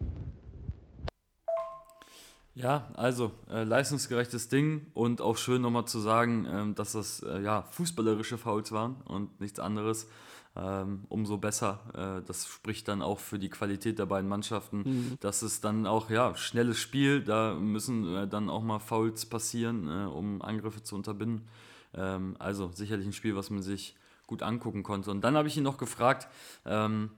Ja, 2.55 2.87
also 2.93 3.31
äh, 3.49 3.63
leistungsgerechtes 3.63 4.47
Ding 4.47 4.85
und 4.93 5.21
auch 5.21 5.37
schön 5.37 5.61
nochmal 5.61 5.85
zu 5.85 5.99
sagen, 5.99 6.45
ähm, 6.49 6.75
dass 6.75 6.91
das 6.91 7.21
äh, 7.23 7.41
ja, 7.41 7.63
fußballerische 7.71 8.37
Fouls 8.37 8.71
waren 8.71 8.97
und 9.05 9.39
nichts 9.41 9.59
anderes. 9.59 10.07
Ähm, 10.55 11.05
umso 11.09 11.37
besser. 11.37 11.79
Äh, 12.21 12.27
das 12.27 12.45
spricht 12.45 12.87
dann 12.87 13.01
auch 13.01 13.17
für 13.17 13.39
die 13.39 13.49
Qualität 13.49 13.97
der 13.97 14.05
beiden 14.05 14.29
Mannschaften, 14.29 14.83
mhm. 14.85 15.17
dass 15.19 15.41
es 15.41 15.61
dann 15.61 15.87
auch, 15.87 16.11
ja, 16.11 16.35
schnelles 16.35 16.77
Spiel, 16.77 17.23
da 17.23 17.55
müssen 17.55 18.15
äh, 18.15 18.27
dann 18.27 18.51
auch 18.51 18.61
mal 18.61 18.77
Fouls 18.77 19.25
passieren, 19.25 19.87
äh, 19.87 20.05
um 20.05 20.43
Angriffe 20.43 20.83
zu 20.83 20.93
unterbinden. 20.93 21.47
Ähm, 21.95 22.35
also 22.37 22.69
sicherlich 22.71 23.07
ein 23.07 23.13
Spiel, 23.13 23.35
was 23.35 23.49
man 23.49 23.63
sich 23.63 23.95
gut 24.27 24.43
angucken 24.43 24.83
konnte. 24.83 25.09
Und 25.09 25.21
dann 25.21 25.35
habe 25.35 25.47
ich 25.47 25.57
ihn 25.57 25.63
noch 25.63 25.79
gefragt, 25.79 26.27
ähm, 26.65 27.09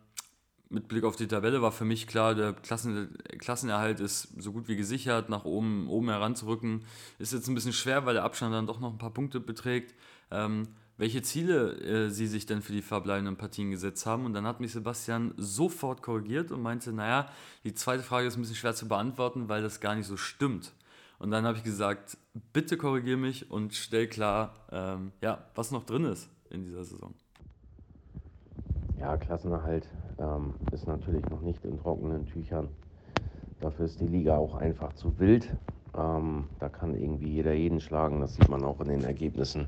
mit 0.69 0.87
Blick 0.87 1.03
auf 1.03 1.15
die 1.15 1.27
Tabelle 1.27 1.61
war 1.61 1.71
für 1.71 1.85
mich 1.85 2.07
klar, 2.07 2.35
der 2.35 2.53
Klassen, 2.53 3.17
Klassenerhalt 3.39 3.99
ist 3.99 4.29
so 4.41 4.51
gut 4.51 4.67
wie 4.67 4.75
gesichert, 4.75 5.29
nach 5.29 5.45
oben, 5.45 5.87
oben 5.87 6.09
heranzurücken. 6.09 6.83
Ist 7.19 7.33
jetzt 7.33 7.47
ein 7.47 7.55
bisschen 7.55 7.73
schwer, 7.73 8.05
weil 8.05 8.15
der 8.15 8.23
Abstand 8.23 8.53
dann 8.53 8.67
doch 8.67 8.79
noch 8.79 8.91
ein 8.91 8.97
paar 8.97 9.13
Punkte 9.13 9.39
beträgt. 9.39 9.93
Ähm, 10.31 10.67
welche 10.97 11.21
Ziele 11.21 11.73
äh, 11.79 12.09
sie 12.09 12.27
sich 12.27 12.45
denn 12.45 12.61
für 12.61 12.71
die 12.71 12.81
verbleibenden 12.81 13.35
Partien 13.35 13.71
gesetzt 13.71 14.05
haben. 14.05 14.25
Und 14.25 14.33
dann 14.33 14.47
hat 14.47 14.59
mich 14.59 14.71
Sebastian 14.71 15.33
sofort 15.37 16.01
korrigiert 16.01 16.51
und 16.51 16.61
meinte, 16.61 16.93
naja, 16.93 17.29
die 17.63 17.73
zweite 17.73 18.03
Frage 18.03 18.27
ist 18.27 18.37
ein 18.37 18.41
bisschen 18.41 18.55
schwer 18.55 18.75
zu 18.75 18.87
beantworten, 18.87 19.49
weil 19.49 19.61
das 19.61 19.81
gar 19.81 19.95
nicht 19.95 20.07
so 20.07 20.17
stimmt. 20.17 20.73
Und 21.19 21.31
dann 21.31 21.45
habe 21.45 21.57
ich 21.57 21.63
gesagt, 21.63 22.17
bitte 22.53 22.77
korrigiere 22.77 23.17
mich 23.17 23.49
und 23.51 23.73
stell 23.73 24.07
klar, 24.07 24.53
ähm, 24.71 25.11
ja, 25.21 25.45
was 25.55 25.71
noch 25.71 25.85
drin 25.85 26.05
ist 26.05 26.29
in 26.49 26.63
dieser 26.63 26.83
Saison. 26.83 27.13
Ja, 28.99 29.17
Klassenerhalt 29.17 29.87
ähm, 30.19 30.53
ist 30.71 30.87
natürlich 30.87 31.29
noch 31.29 31.41
nicht 31.41 31.63
in 31.65 31.79
trockenen 31.79 32.25
Tüchern. 32.25 32.69
Dafür 33.59 33.85
ist 33.85 33.99
die 33.99 34.07
Liga 34.07 34.37
auch 34.37 34.55
einfach 34.55 34.93
zu 34.93 35.17
wild. 35.19 35.53
Ähm, 35.97 36.49
da 36.59 36.67
kann 36.69 36.93
irgendwie 36.93 37.29
jeder 37.29 37.53
jeden 37.53 37.79
schlagen. 37.79 38.19
Das 38.19 38.35
sieht 38.35 38.49
man 38.49 38.63
auch 38.65 38.81
in 38.81 38.89
den 38.89 39.03
Ergebnissen 39.03 39.67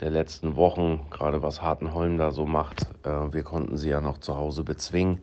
der 0.00 0.10
letzten 0.10 0.56
Wochen, 0.56 1.00
gerade 1.10 1.42
was 1.42 1.62
Hartenholm 1.62 2.16
da 2.16 2.30
so 2.30 2.46
macht. 2.46 2.86
Äh, 3.04 3.32
wir 3.32 3.42
konnten 3.42 3.76
sie 3.76 3.90
ja 3.90 4.00
noch 4.00 4.18
zu 4.18 4.36
Hause 4.36 4.62
bezwingen. 4.62 5.20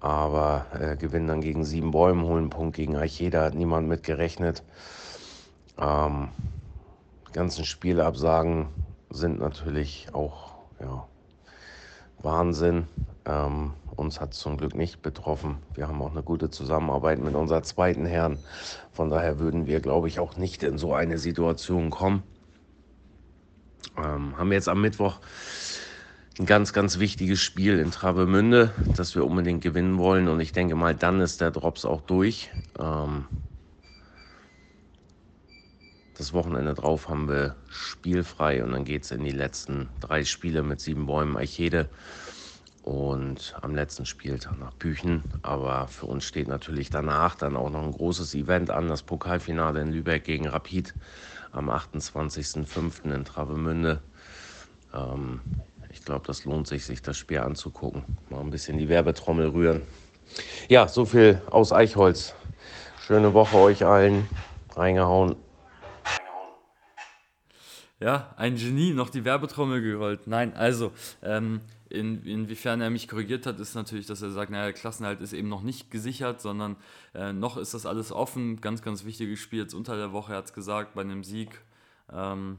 Aber 0.00 0.66
äh, 0.78 0.96
gewinnen 0.96 1.26
dann 1.26 1.40
gegen 1.40 1.64
sieben 1.64 1.90
Bäume, 1.90 2.24
holen 2.24 2.44
einen 2.44 2.50
Punkt 2.50 2.76
gegen 2.76 2.96
Eicheda, 2.96 3.42
hat 3.44 3.54
niemand 3.54 3.88
mit 3.88 4.02
gerechnet. 4.02 4.62
Ähm, 5.78 6.28
ganzen 7.32 7.64
Spielabsagen 7.64 8.68
sind 9.10 9.38
natürlich 9.40 10.08
auch 10.12 10.54
ja, 10.80 11.06
Wahnsinn. 12.22 12.88
Ähm, 13.24 13.72
uns 13.96 14.20
hat 14.20 14.34
es 14.34 14.38
zum 14.38 14.56
Glück 14.58 14.74
nicht 14.74 15.02
betroffen. 15.02 15.58
Wir 15.74 15.88
haben 15.88 16.00
auch 16.02 16.12
eine 16.12 16.22
gute 16.22 16.50
Zusammenarbeit 16.50 17.18
mit 17.18 17.34
unserer 17.34 17.62
zweiten 17.62 18.06
Herren. 18.06 18.38
Von 18.92 19.10
daher 19.10 19.38
würden 19.38 19.66
wir, 19.66 19.80
glaube 19.80 20.08
ich, 20.08 20.20
auch 20.20 20.36
nicht 20.36 20.62
in 20.62 20.78
so 20.78 20.94
eine 20.94 21.18
Situation 21.18 21.90
kommen. 21.90 22.22
Ähm, 23.96 24.36
haben 24.36 24.52
jetzt 24.52 24.68
am 24.68 24.80
Mittwoch 24.80 25.20
ein 26.38 26.46
ganz, 26.46 26.72
ganz 26.74 26.98
wichtiges 26.98 27.40
Spiel 27.40 27.78
in 27.78 27.90
Travemünde, 27.90 28.72
das 28.94 29.14
wir 29.14 29.24
unbedingt 29.24 29.62
gewinnen 29.62 29.96
wollen. 29.98 30.28
Und 30.28 30.40
ich 30.40 30.52
denke 30.52 30.74
mal, 30.74 30.94
dann 30.94 31.20
ist 31.20 31.40
der 31.40 31.50
Drops 31.50 31.86
auch 31.86 32.02
durch. 32.02 32.50
Ähm, 32.78 33.24
das 36.18 36.32
Wochenende 36.32 36.74
drauf 36.74 37.08
haben 37.08 37.28
wir 37.28 37.56
spielfrei 37.68 38.62
und 38.64 38.72
dann 38.72 38.84
geht 38.84 39.04
es 39.04 39.10
in 39.10 39.22
die 39.22 39.30
letzten 39.30 39.88
drei 40.00 40.24
Spiele 40.24 40.62
mit 40.62 40.80
sieben 40.80 41.06
Bäumen 41.06 41.36
Eichede 41.36 41.88
und 42.86 43.56
am 43.62 43.74
letzten 43.74 44.06
Spieltag 44.06 44.60
nach 44.60 44.72
Büchen. 44.72 45.24
Aber 45.42 45.88
für 45.88 46.06
uns 46.06 46.24
steht 46.24 46.46
natürlich 46.46 46.88
danach 46.88 47.34
dann 47.34 47.56
auch 47.56 47.68
noch 47.68 47.82
ein 47.82 47.90
großes 47.90 48.32
Event 48.36 48.70
an, 48.70 48.86
das 48.86 49.02
Pokalfinale 49.02 49.82
in 49.82 49.90
Lübeck 49.90 50.22
gegen 50.22 50.46
Rapid 50.46 50.94
am 51.50 51.68
28.05. 51.68 53.12
in 53.12 53.24
Travemünde. 53.24 54.00
Ähm, 54.94 55.40
ich 55.90 56.04
glaube, 56.04 56.26
das 56.28 56.44
lohnt 56.44 56.68
sich, 56.68 56.84
sich 56.84 57.02
das 57.02 57.18
Spiel 57.18 57.40
anzugucken. 57.40 58.04
Mal 58.30 58.40
ein 58.40 58.50
bisschen 58.50 58.78
die 58.78 58.88
Werbetrommel 58.88 59.48
rühren. 59.48 59.82
Ja, 60.68 60.86
so 60.86 61.04
viel 61.06 61.42
aus 61.50 61.72
Eichholz. 61.72 62.34
Schöne 63.04 63.34
Woche 63.34 63.56
euch 63.56 63.84
allen. 63.84 64.28
Reingehauen. 64.76 65.34
Ja, 67.98 68.32
ein 68.36 68.54
Genie, 68.54 68.92
noch 68.92 69.10
die 69.10 69.24
Werbetrommel 69.24 69.82
gerollt. 69.82 70.28
Nein, 70.28 70.54
also, 70.54 70.92
ähm, 71.22 71.62
in, 71.88 72.22
inwiefern 72.24 72.80
er 72.80 72.90
mich 72.90 73.08
korrigiert 73.08 73.46
hat, 73.46 73.60
ist 73.60 73.74
natürlich, 73.74 74.06
dass 74.06 74.22
er 74.22 74.30
sagt, 74.30 74.50
naja, 74.50 74.72
Klassenhalt 74.72 75.20
ist 75.20 75.32
eben 75.32 75.48
noch 75.48 75.62
nicht 75.62 75.90
gesichert, 75.90 76.40
sondern 76.40 76.76
äh, 77.14 77.32
noch 77.32 77.56
ist 77.56 77.74
das 77.74 77.86
alles 77.86 78.12
offen. 78.12 78.60
Ganz, 78.60 78.82
ganz 78.82 79.04
wichtiges 79.04 79.38
Spiel 79.38 79.60
jetzt 79.60 79.74
unter 79.74 79.96
der 79.96 80.12
Woche, 80.12 80.32
er 80.32 80.38
hat 80.38 80.46
es 80.46 80.52
gesagt, 80.52 80.94
bei 80.94 81.02
einem 81.02 81.24
Sieg 81.24 81.60
ähm, 82.12 82.58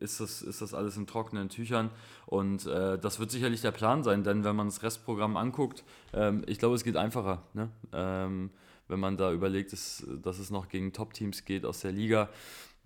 ist, 0.00 0.20
das, 0.20 0.42
ist 0.42 0.62
das 0.62 0.74
alles 0.74 0.96
in 0.96 1.06
trockenen 1.06 1.48
Tüchern. 1.48 1.90
Und 2.26 2.66
äh, 2.66 2.98
das 2.98 3.20
wird 3.20 3.30
sicherlich 3.30 3.60
der 3.60 3.72
Plan 3.72 4.02
sein, 4.02 4.24
denn 4.24 4.44
wenn 4.44 4.56
man 4.56 4.66
das 4.66 4.82
Restprogramm 4.82 5.36
anguckt, 5.36 5.84
ähm, 6.12 6.42
ich 6.46 6.58
glaube, 6.58 6.74
es 6.74 6.84
geht 6.84 6.96
einfacher. 6.96 7.42
Ne? 7.54 7.70
Ähm, 7.92 8.50
wenn 8.88 9.00
man 9.00 9.16
da 9.16 9.32
überlegt, 9.32 9.72
dass, 9.72 10.06
dass 10.22 10.38
es 10.38 10.50
noch 10.50 10.68
gegen 10.68 10.92
Top-Teams 10.92 11.44
geht 11.44 11.64
aus 11.64 11.80
der 11.80 11.92
Liga. 11.92 12.28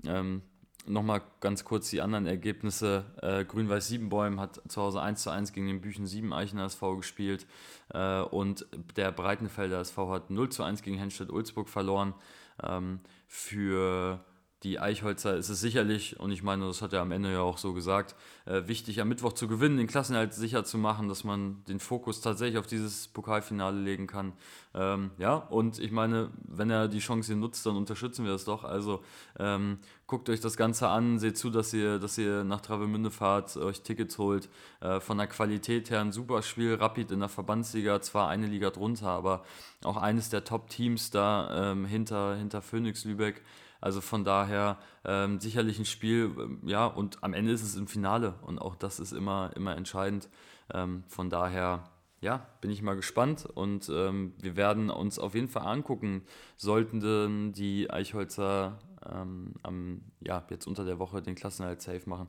Ähm, 0.05 0.43
Nochmal 0.87 1.21
ganz 1.41 1.65
kurz 1.65 1.91
die 1.91 2.01
anderen 2.01 2.27
Ergebnisse. 2.27 3.05
Äh, 3.21 3.45
Grün-Weiß 3.45 3.89
Siebenbäum 3.89 4.41
hat 4.41 4.61
zu 4.69 4.81
Hause 4.81 5.03
1 5.03 5.23
zu 5.23 5.31
1 5.31 5.53
gegen 5.53 5.67
den 5.67 5.81
Büchen 5.81 6.07
7 6.07 6.33
Eichener 6.33 6.65
SV 6.65 6.97
gespielt 6.97 7.47
äh, 7.93 8.21
und 8.21 8.67
der 8.97 9.13
Breitenfelder 9.13 9.81
SV 9.81 10.11
hat 10.11 10.31
0 10.31 10.49
zu 10.49 10.63
1 10.63 10.83
gegen 10.83 10.97
Henstedt-Ulzburg 10.97 11.69
verloren. 11.69 12.15
Ähm, 12.63 13.01
für 13.27 14.21
die 14.63 14.79
Eichholzer 14.79 15.37
ist 15.37 15.49
es 15.49 15.61
sicherlich, 15.61 16.21
und 16.21 16.33
ich 16.33 16.43
meine, 16.43 16.67
das 16.67 16.83
hat 16.83 16.93
er 16.93 17.01
am 17.01 17.13
Ende 17.13 17.33
ja 17.33 17.41
auch 17.41 17.57
so 17.57 17.73
gesagt, 17.73 18.15
äh, 18.45 18.67
wichtig 18.67 19.01
am 19.01 19.09
Mittwoch 19.09 19.33
zu 19.33 19.49
gewinnen, 19.49 19.79
den 19.79 19.87
Klassenhalt 19.87 20.35
sicher 20.35 20.65
zu 20.65 20.77
machen, 20.77 21.09
dass 21.09 21.25
man 21.25 21.65
den 21.65 21.81
Fokus 21.81 22.21
tatsächlich 22.21 22.59
auf 22.59 22.67
dieses 22.67 23.09
Pokalfinale 23.09 23.81
legen 23.81 24.07
kann. 24.07 24.35
Ähm, 24.75 25.13
ja, 25.17 25.35
und 25.35 25.79
ich 25.79 25.93
meine, 25.93 26.31
wenn 26.47 26.69
er 26.69 26.89
die 26.89 26.99
Chance 26.99 27.29
hier 27.29 27.41
nutzt, 27.41 27.65
dann 27.65 27.77
unterstützen 27.77 28.27
wir 28.27 28.33
das 28.33 28.45
doch. 28.45 28.65
Also 28.65 29.03
ähm, 29.39 29.79
guckt 30.07 30.29
euch 30.29 30.41
das 30.41 30.59
Ganze 30.59 30.89
an, 30.89 31.19
seht 31.19 31.39
zu, 31.39 31.49
dass 31.49 31.73
ihr, 31.73 31.99
dass 31.99 32.19
ihr 32.19 32.45
nach 32.45 32.61
Travemünde 32.61 33.11
fahrt, 33.11 33.57
euch 33.57 33.81
Tickets 33.81 34.19
holt. 34.19 34.51
Äh, 34.81 35.01
von 35.01 35.17
der 35.17 35.27
Qualität 35.27 35.89
her 35.89 36.03
ein 36.03 36.13
super 36.13 36.43
Spiel, 36.43 36.75
Rapid 36.75 37.13
in 37.13 37.21
der 37.21 37.31
Verbandsliga, 37.31 38.03
zwar 38.03 38.29
eine 38.29 38.47
Liga 38.47 38.69
drunter, 38.69 39.09
aber 39.09 39.43
auch 39.85 39.97
eines 39.97 40.29
der 40.29 40.45
Top-Teams 40.45 41.11
da 41.11 41.73
ähm, 41.73 41.87
hinter, 41.87 42.37
hinter 42.37 42.61
Phoenix 42.61 43.05
Lübeck. 43.05 43.43
Also 43.81 44.01
von 44.01 44.25
daher 44.25 44.79
ähm, 45.05 45.41
sicherlich 45.41 45.79
ein 45.79 45.85
Spiel, 45.85 46.35
ähm, 46.39 46.61
ja, 46.65 46.87
und 46.87 47.23
am 47.23 47.33
Ende 47.33 47.53
ist 47.53 47.63
es 47.63 47.77
im 47.77 47.87
Finale 47.87 48.35
und 48.43 48.59
auch 48.59 48.77
das 48.77 49.01
ist 49.01 49.13
immer, 49.13 49.51
immer 49.57 49.77
entscheidend. 49.77 50.29
Ähm, 50.73 51.05
von 51.09 51.31
daher, 51.31 51.85
ja, 52.21 52.47
bin 52.61 52.71
ich 52.71 52.83
mal 52.83 52.97
gespannt 52.97 53.47
und 53.47 53.91
ähm, 53.93 54.35
wir 54.41 54.57
werden 54.57 54.91
uns 54.91 55.19
auf 55.19 55.35
jeden 55.35 55.49
Fall 55.49 55.67
angucken, 55.67 56.23
sollten 56.57 57.53
die 57.53 57.91
Eichholzer 57.91 58.79
ähm, 59.11 59.55
am, 59.63 60.03
ja, 60.21 60.45
jetzt 60.51 60.67
unter 60.67 60.85
der 60.85 60.99
Woche 60.99 61.23
den 61.23 61.35
Klassenhalt 61.35 61.81
safe 61.81 62.09
machen. 62.09 62.29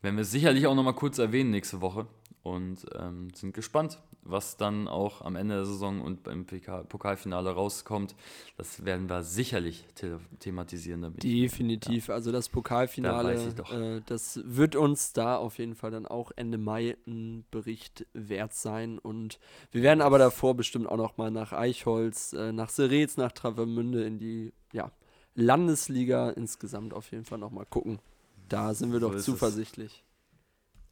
werden 0.00 0.16
wir 0.16 0.24
sicherlich 0.24 0.66
auch 0.66 0.74
nochmal 0.74 0.94
kurz 0.94 1.18
erwähnen 1.18 1.50
nächste 1.50 1.80
Woche 1.80 2.06
und 2.42 2.86
ähm, 2.98 3.28
sind 3.34 3.52
gespannt, 3.52 4.00
was 4.30 4.56
dann 4.56 4.88
auch 4.88 5.22
am 5.22 5.36
Ende 5.36 5.56
der 5.56 5.64
Saison 5.64 6.00
und 6.00 6.22
beim 6.22 6.46
Pokalfinale 6.46 7.50
rauskommt. 7.50 8.14
Das 8.56 8.84
werden 8.84 9.08
wir 9.08 9.22
sicherlich 9.22 9.84
the 10.00 10.16
thematisieren. 10.38 11.02
Damit. 11.02 11.22
Definitiv. 11.22 12.08
Ja. 12.08 12.14
Also 12.14 12.32
das 12.32 12.48
Pokalfinale, 12.48 13.54
da 13.54 13.96
äh, 13.96 14.02
das 14.04 14.40
wird 14.44 14.76
uns 14.76 15.12
da 15.12 15.36
auf 15.36 15.58
jeden 15.58 15.74
Fall 15.74 15.90
dann 15.90 16.06
auch 16.06 16.30
Ende 16.36 16.58
Mai 16.58 16.96
ein 17.06 17.44
Bericht 17.50 18.06
wert 18.12 18.54
sein. 18.54 18.98
Und 18.98 19.38
wir 19.70 19.82
werden 19.82 20.00
aber 20.00 20.18
davor 20.18 20.54
bestimmt 20.54 20.88
auch 20.88 20.96
noch 20.96 21.16
mal 21.16 21.30
nach 21.30 21.52
Eichholz, 21.52 22.32
äh, 22.32 22.52
nach 22.52 22.70
Serez, 22.70 23.16
nach 23.16 23.32
Travemünde 23.32 24.04
in 24.04 24.18
die 24.18 24.52
ja, 24.72 24.90
Landesliga 25.34 26.30
insgesamt 26.30 26.92
auf 26.92 27.10
jeden 27.10 27.24
Fall 27.24 27.38
noch 27.38 27.50
mal 27.50 27.66
gucken. 27.66 28.00
Da 28.48 28.74
sind 28.74 28.92
wir 28.92 29.00
so 29.00 29.10
doch 29.10 29.18
zuversichtlich. 29.20 30.04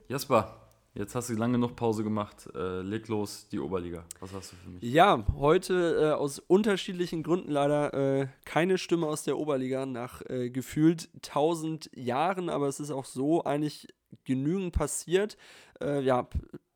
Es. 0.05 0.09
Jasper, 0.09 0.66
Jetzt 0.97 1.15
hast 1.15 1.29
du 1.29 1.35
lange 1.35 1.53
genug 1.53 1.77
Pause 1.77 2.03
gemacht. 2.03 2.49
Äh, 2.55 2.81
leg 2.81 3.07
los, 3.09 3.49
die 3.49 3.59
Oberliga. 3.59 4.07
Was 4.21 4.33
hast 4.33 4.53
du 4.53 4.57
für 4.57 4.71
mich? 4.71 4.83
Ja, 4.83 5.27
heute 5.37 5.99
äh, 6.01 6.13
aus 6.13 6.39
unterschiedlichen 6.39 7.23
Gründen 7.23 7.51
leider 7.51 7.93
äh, 7.93 8.29
keine 8.47 8.79
Stimme 8.79 9.07
aus 9.07 9.23
der 9.23 9.37
Oberliga 9.37 9.85
nach 9.85 10.23
äh, 10.23 10.49
gefühlt 10.49 11.11
1000 11.17 11.91
Jahren, 11.95 12.49
aber 12.49 12.69
es 12.69 12.81
ist 12.81 12.91
auch 12.91 13.05
so 13.05 13.45
eigentlich 13.45 13.89
genügend 14.25 14.73
passiert. 14.73 15.37
Äh, 15.83 16.01
ja, 16.01 16.29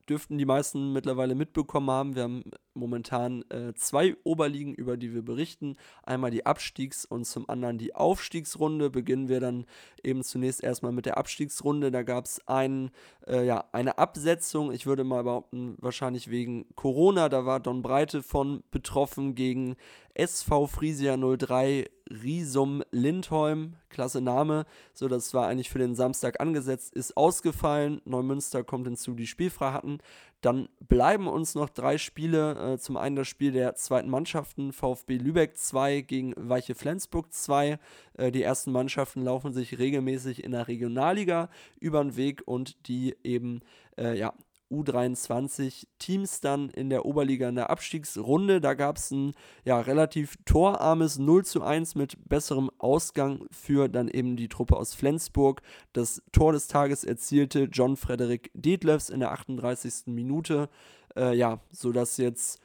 dürften 0.07 0.37
die 0.37 0.45
meisten 0.45 0.93
mittlerweile 0.93 1.35
mitbekommen 1.35 1.91
haben. 1.91 2.15
Wir 2.15 2.25
haben 2.25 2.43
momentan 2.75 3.45
äh, 3.51 3.75
zwei 3.75 4.17
Oberligen, 4.25 4.75
über 4.75 4.97
die 4.97 5.15
wir 5.15 5.23
berichten. 5.23 5.77
Einmal 6.03 6.31
die 6.31 6.47
Abstiegs- 6.47 7.05
und 7.05 7.25
zum 7.25 7.49
anderen 7.49 7.79
die 7.79 7.95
Aufstiegsrunde. 7.95 8.91
Beginnen 8.91 9.29
wir 9.29 9.41
dann 9.41 9.67
eben 10.03 10.23
zunächst 10.23 10.63
erstmal 10.63 10.93
mit 10.93 11.07
der 11.07 11.19
Abstiegsrunde. 11.19 11.91
Da 11.91 12.03
gab 12.03 12.27
es 12.27 12.47
ein, 12.47 12.91
äh, 13.27 13.45
ja, 13.45 13.65
eine 13.73 13.99
Absetzung, 13.99 14.73
ich 14.73 14.87
würde 14.87 15.05
mal 15.05 15.25
behaupten, 15.25 15.77
wahrscheinlich 15.79 16.31
wegen 16.31 16.67
Corona. 16.75 17.29
Da 17.29 17.45
war 17.45 17.61
Don 17.61 17.83
Breite 17.83 18.23
von 18.23 18.63
betroffen 18.71 19.35
gegen 19.35 19.77
SV 20.15 20.67
Frisia 20.67 21.17
03 21.17 21.89
Riesum 22.11 22.83
Lindholm, 22.91 23.77
klasse 23.89 24.21
Name. 24.21 24.67
So, 24.93 25.07
das 25.07 25.33
war 25.33 25.47
eigentlich 25.47 25.71
für 25.71 25.79
den 25.79 25.95
Samstag 25.95 26.41
angesetzt, 26.41 26.93
ist 26.95 27.17
ausgefallen. 27.17 28.03
Neumünster 28.05 28.65
kommt 28.65 28.87
hinzu, 28.87 29.15
die 29.15 29.27
spielfrei 29.27 29.73
hatten. 29.73 29.99
Dann 30.41 30.69
bleiben 30.81 31.29
uns 31.29 31.55
noch 31.55 31.69
drei 31.69 31.99
Spiele. 31.99 32.75
Äh, 32.75 32.79
zum 32.79 32.97
einen 32.97 33.17
das 33.17 33.29
Spiel 33.29 33.53
der 33.53 33.75
zweiten 33.75 34.09
Mannschaften, 34.09 34.73
VfB 34.73 35.19
Lübeck 35.19 35.57
2 35.57 36.01
gegen 36.01 36.35
Weiche 36.37 36.75
Flensburg 36.75 37.33
2. 37.33 37.79
Äh, 38.15 38.31
die 38.31 38.43
ersten 38.43 38.73
Mannschaften 38.73 39.23
laufen 39.23 39.53
sich 39.53 39.79
regelmäßig 39.79 40.43
in 40.43 40.53
der 40.53 40.69
Regionalliga 40.69 41.51
über 41.79 42.03
den 42.03 42.17
Weg 42.17 42.43
und 42.47 42.89
die 42.89 43.17
eben 43.23 43.61
äh, 43.99 44.19
ja, 44.19 44.33
U23-Teams 44.71 46.41
dann 46.41 46.71
in 46.71 46.91
der 46.91 47.05
Oberliga 47.05 47.49
in 47.49 47.57
der 47.57 47.71
Abstiegsrunde. 47.71 48.61
Da 48.61 48.75
gab 48.75 48.97
es 48.97 49.11
ein 49.11 49.33
ja, 49.65 49.81
relativ 49.81 50.37
torarmes 50.45 51.19
0 51.19 51.45
zu 51.45 51.63
1 51.63 51.95
mit 51.95 52.17
besserem 52.29 52.71
Ausgang 52.79 53.45
für 53.51 53.89
dann 53.89 54.09
eben 54.09 54.37
die 54.37 54.49
Truppe 54.49 54.77
aus 54.77 54.95
Flensburg. 54.95 55.63
Das 55.93 56.23
Tor 56.33 56.53
des 56.53 56.69
Tages 56.69 57.05
erzielte 57.05 57.65
John 57.65 57.97
Frederik 57.97 58.51
Detlefs 58.55 59.11
in 59.11 59.21
der 59.21 59.33
38. 59.33 60.07
Minute. 60.07 60.69
Äh, 61.17 61.37
ja, 61.37 61.61
sodass 61.73 62.17
jetzt 62.17 62.61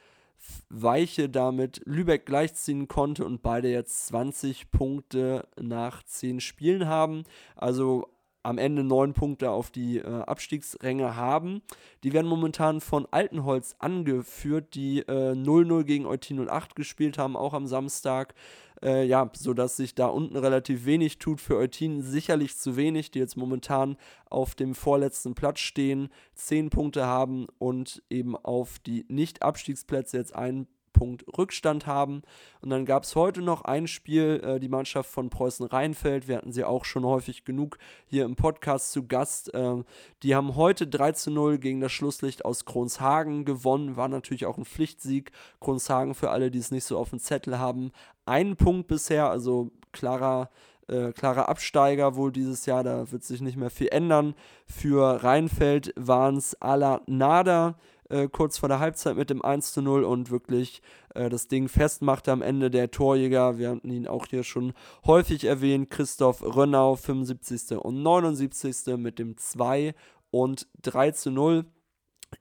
Weiche 0.68 1.28
damit 1.28 1.80
Lübeck 1.84 2.26
gleichziehen 2.26 2.88
konnte 2.88 3.24
und 3.24 3.42
beide 3.42 3.68
jetzt 3.68 4.06
20 4.08 4.70
Punkte 4.70 5.48
nach 5.60 6.02
10 6.02 6.40
Spielen 6.40 6.86
haben. 6.86 7.24
Also 7.56 8.08
am 8.46 8.58
Ende 8.58 8.84
neun 8.84 9.12
Punkte 9.12 9.50
auf 9.50 9.70
die 9.70 9.98
äh, 9.98 10.04
Abstiegsränge 10.04 11.16
haben. 11.16 11.62
Die 12.04 12.12
werden 12.12 12.28
momentan 12.28 12.80
von 12.80 13.06
Altenholz 13.10 13.74
angeführt, 13.80 14.74
die 14.74 15.02
0-0 15.02 15.80
äh, 15.80 15.84
gegen 15.84 16.06
Eutin 16.06 16.48
08 16.48 16.76
gespielt 16.76 17.18
haben, 17.18 17.36
auch 17.36 17.54
am 17.54 17.66
Samstag. 17.66 18.34
Äh, 18.82 19.06
ja, 19.06 19.30
sodass 19.34 19.76
sich 19.76 19.94
da 19.94 20.06
unten 20.06 20.36
relativ 20.36 20.84
wenig 20.84 21.18
tut. 21.18 21.40
Für 21.40 21.56
Eutin 21.56 22.02
sicherlich 22.02 22.56
zu 22.56 22.76
wenig, 22.76 23.10
die 23.10 23.18
jetzt 23.18 23.36
momentan 23.36 23.96
auf 24.28 24.54
dem 24.54 24.74
vorletzten 24.74 25.34
Platz 25.34 25.60
stehen, 25.60 26.10
zehn 26.34 26.70
Punkte 26.70 27.06
haben 27.06 27.46
und 27.58 28.02
eben 28.10 28.36
auf 28.36 28.78
die 28.78 29.06
Nicht-Abstiegsplätze 29.08 30.18
jetzt 30.18 30.36
einen 30.36 30.68
Punkt 30.96 31.24
Rückstand 31.36 31.86
haben. 31.86 32.22
Und 32.62 32.70
dann 32.70 32.86
gab 32.86 33.02
es 33.02 33.14
heute 33.14 33.42
noch 33.42 33.62
ein 33.62 33.86
Spiel, 33.86 34.40
äh, 34.42 34.58
die 34.58 34.70
Mannschaft 34.70 35.10
von 35.10 35.28
Preußen 35.28 35.66
Rheinfeld. 35.66 36.26
Wir 36.26 36.38
hatten 36.38 36.52
sie 36.52 36.64
auch 36.64 36.86
schon 36.86 37.04
häufig 37.04 37.44
genug 37.44 37.76
hier 38.06 38.24
im 38.24 38.34
Podcast 38.34 38.92
zu 38.92 39.06
Gast. 39.06 39.52
Äh, 39.52 39.82
die 40.22 40.34
haben 40.34 40.56
heute 40.56 40.86
3 40.86 41.12
zu 41.12 41.30
0 41.30 41.58
gegen 41.58 41.80
das 41.80 41.92
Schlusslicht 41.92 42.46
aus 42.46 42.64
Kronshagen 42.64 43.44
gewonnen. 43.44 43.96
War 43.96 44.08
natürlich 44.08 44.46
auch 44.46 44.56
ein 44.56 44.64
Pflichtsieg. 44.64 45.32
Kronshagen 45.60 46.14
für 46.14 46.30
alle, 46.30 46.50
die 46.50 46.58
es 46.58 46.70
nicht 46.70 46.84
so 46.84 46.96
auf 46.96 47.10
dem 47.10 47.18
Zettel 47.18 47.58
haben. 47.58 47.92
Ein 48.24 48.56
Punkt 48.56 48.88
bisher, 48.88 49.28
also 49.28 49.70
klarer 49.92 50.48
äh, 50.88 51.12
klarer 51.12 51.48
Absteiger 51.48 52.14
wohl 52.14 52.30
dieses 52.30 52.64
Jahr, 52.64 52.84
da 52.84 53.10
wird 53.10 53.24
sich 53.24 53.40
nicht 53.40 53.56
mehr 53.56 53.70
viel 53.70 53.88
ändern. 53.88 54.34
Für 54.66 55.22
Rheinfeld 55.24 55.92
waren 55.96 56.36
es 56.36 56.60
Ala 56.62 57.00
Nada, 57.06 57.74
äh, 58.08 58.28
kurz 58.28 58.58
vor 58.58 58.68
der 58.68 58.80
Halbzeit 58.80 59.16
mit 59.16 59.30
dem 59.30 59.42
1 59.42 59.72
zu 59.72 59.82
0 59.82 60.04
und 60.04 60.30
wirklich 60.30 60.82
äh, 61.14 61.28
das 61.28 61.48
Ding 61.48 61.68
festmachte 61.68 62.32
am 62.32 62.42
Ende 62.42 62.70
der 62.70 62.90
Torjäger. 62.90 63.58
Wir 63.58 63.70
hatten 63.70 63.90
ihn 63.90 64.06
auch 64.06 64.26
hier 64.26 64.44
schon 64.44 64.72
häufig 65.04 65.44
erwähnt. 65.44 65.90
Christoph 65.90 66.42
Rönnau, 66.42 66.96
75. 66.96 67.78
und 67.78 68.02
79. 68.02 68.96
mit 68.96 69.18
dem 69.18 69.36
2 69.36 69.94
und 70.30 70.66
3 70.82 71.10
zu 71.12 71.30
0. 71.30 71.66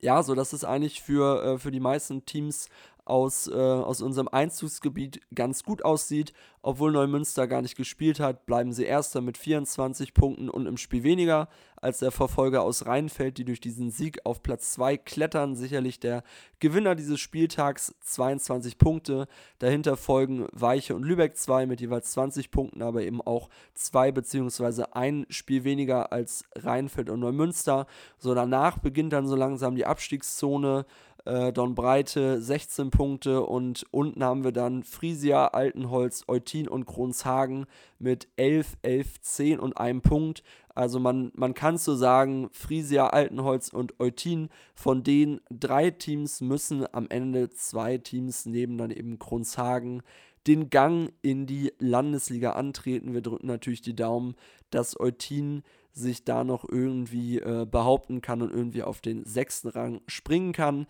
Ja, 0.02 0.24
so 0.24 0.36
dass 0.36 0.54
es 0.54 0.64
eigentlich 0.64 1.02
für, 1.02 1.44
äh, 1.44 1.58
für 1.58 1.72
die 1.72 1.80
meisten 1.80 2.26
Teams 2.26 2.70
aus, 3.06 3.48
äh, 3.48 3.54
aus 3.54 4.02
unserem 4.02 4.28
Einzugsgebiet 4.28 5.22
ganz 5.34 5.64
gut 5.64 5.86
aussieht. 5.86 6.34
Obwohl 6.62 6.92
Neumünster 6.92 7.46
gar 7.46 7.62
nicht 7.62 7.78
gespielt 7.78 8.20
hat, 8.20 8.48
bleiben 8.48 8.74
sie 8.74 8.86
Erster 8.86 9.22
mit 9.22 9.38
24 9.38 10.16
Punkten 10.16 10.50
und 10.50 10.66
im 10.66 10.78
Spiel 10.78 11.04
weniger 11.04 11.48
als 11.80 12.00
der 12.00 12.10
Verfolger 12.10 12.64
aus 12.64 12.88
Rheinfeld, 12.88 13.38
die 13.38 13.46
durch 13.46 13.62
diesen 13.62 13.92
Sieg 13.92 14.26
auf 14.26 14.42
Platz 14.42 14.72
2 14.72 14.98
klettern. 14.98 15.56
Sicherlich 15.56 16.00
der 16.00 16.24
Gewinner 16.60 16.96
dieses 16.96 17.20
Spieltags, 17.20 17.94
22 18.02 18.80
Punkte. 18.80 19.28
Dahinter 19.60 19.96
folgen 19.96 20.48
Weiche 20.52 20.96
und 20.96 21.04
Lübeck 21.04 21.38
2 21.38 21.68
mit 21.68 21.82
jeweils 21.82 22.12
20 22.14 22.50
Punkten, 22.50 22.82
aber 22.82 23.04
eben 23.04 23.22
auch 23.22 23.50
zwei 23.76 24.12
bzw. 24.12 24.86
ein 24.92 25.28
Spiel 25.30 25.64
weniger 25.64 26.12
als 26.12 26.46
Rheinfeld 26.56 27.12
und 27.12 27.20
Neumünster. 27.20 27.86
So 28.18 28.34
danach 28.34 28.80
beginnt 28.80 29.14
dann 29.14 29.28
so 29.28 29.36
langsam 29.36 29.76
die 29.76 29.86
Abstiegszone 29.86 30.88
äh, 31.26 31.52
Don 31.52 31.76
Breite 31.76 32.42
16 32.42 32.92
Punkte 32.92 33.44
und 33.44 33.86
unten 33.92 34.24
haben 34.24 34.44
wir 34.44 34.52
dann 34.52 34.84
Frisia, 34.84 35.48
Altenholz, 35.48 36.24
Eutin 36.28 36.68
und 36.68 36.86
Kronshagen 36.86 37.66
mit 38.00 38.28
11, 38.38 38.78
11, 38.84 39.22
10 39.22 39.60
und 39.60 39.78
einem 39.78 40.02
Punkt. 40.02 40.44
Also 40.74 41.00
man, 41.00 41.32
man 41.36 41.54
kann 41.54 41.78
so 41.78 41.96
sagen, 41.96 42.50
Frisia, 42.52 43.08
Altenholz 43.08 43.70
und 43.70 44.00
Eutin, 44.00 44.50
von 44.76 45.04
den 45.04 45.42
drei 45.50 45.90
Teams 45.90 46.42
müssen 46.42 46.86
am 46.94 47.08
Ende 47.10 47.50
zwei 47.50 47.98
Teams 47.98 48.46
neben 48.46 48.78
dann 48.78 48.92
eben 48.92 49.20
Kronshagen 49.20 50.04
den 50.48 50.70
Gang 50.70 51.12
in 51.24 51.48
die 51.48 51.74
Landesliga 51.80 52.52
antreten. 52.52 53.14
Wir 53.14 53.22
drücken 53.22 53.48
natürlich 53.48 53.82
die 53.82 53.96
Daumen, 53.96 54.36
dass 54.70 55.00
Eutin 55.00 55.64
sich 55.92 56.24
da 56.26 56.44
noch 56.44 56.68
irgendwie 56.68 57.40
äh, 57.40 57.66
behaupten 57.66 58.22
kann 58.22 58.42
und 58.42 58.52
irgendwie 58.52 58.84
auf 58.84 59.02
den 59.02 59.24
sechsten 59.24 59.70
Rang 59.70 60.02
springen 60.08 60.52
kann 60.52 60.86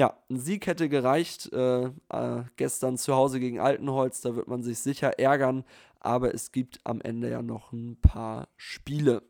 ja, 0.00 0.16
ein 0.30 0.38
Sieg 0.38 0.66
hätte 0.66 0.88
gereicht. 0.88 1.52
Äh, 1.52 1.90
äh, 2.08 2.44
gestern 2.56 2.96
zu 2.96 3.14
Hause 3.14 3.38
gegen 3.38 3.60
Altenholz, 3.60 4.22
da 4.22 4.34
wird 4.34 4.48
man 4.48 4.62
sich 4.62 4.78
sicher 4.78 5.18
ärgern. 5.18 5.62
Aber 5.98 6.34
es 6.34 6.52
gibt 6.52 6.80
am 6.84 7.02
Ende 7.02 7.28
ja 7.28 7.42
noch 7.42 7.72
ein 7.72 7.98
paar 8.00 8.48
Spiele. 8.56 9.22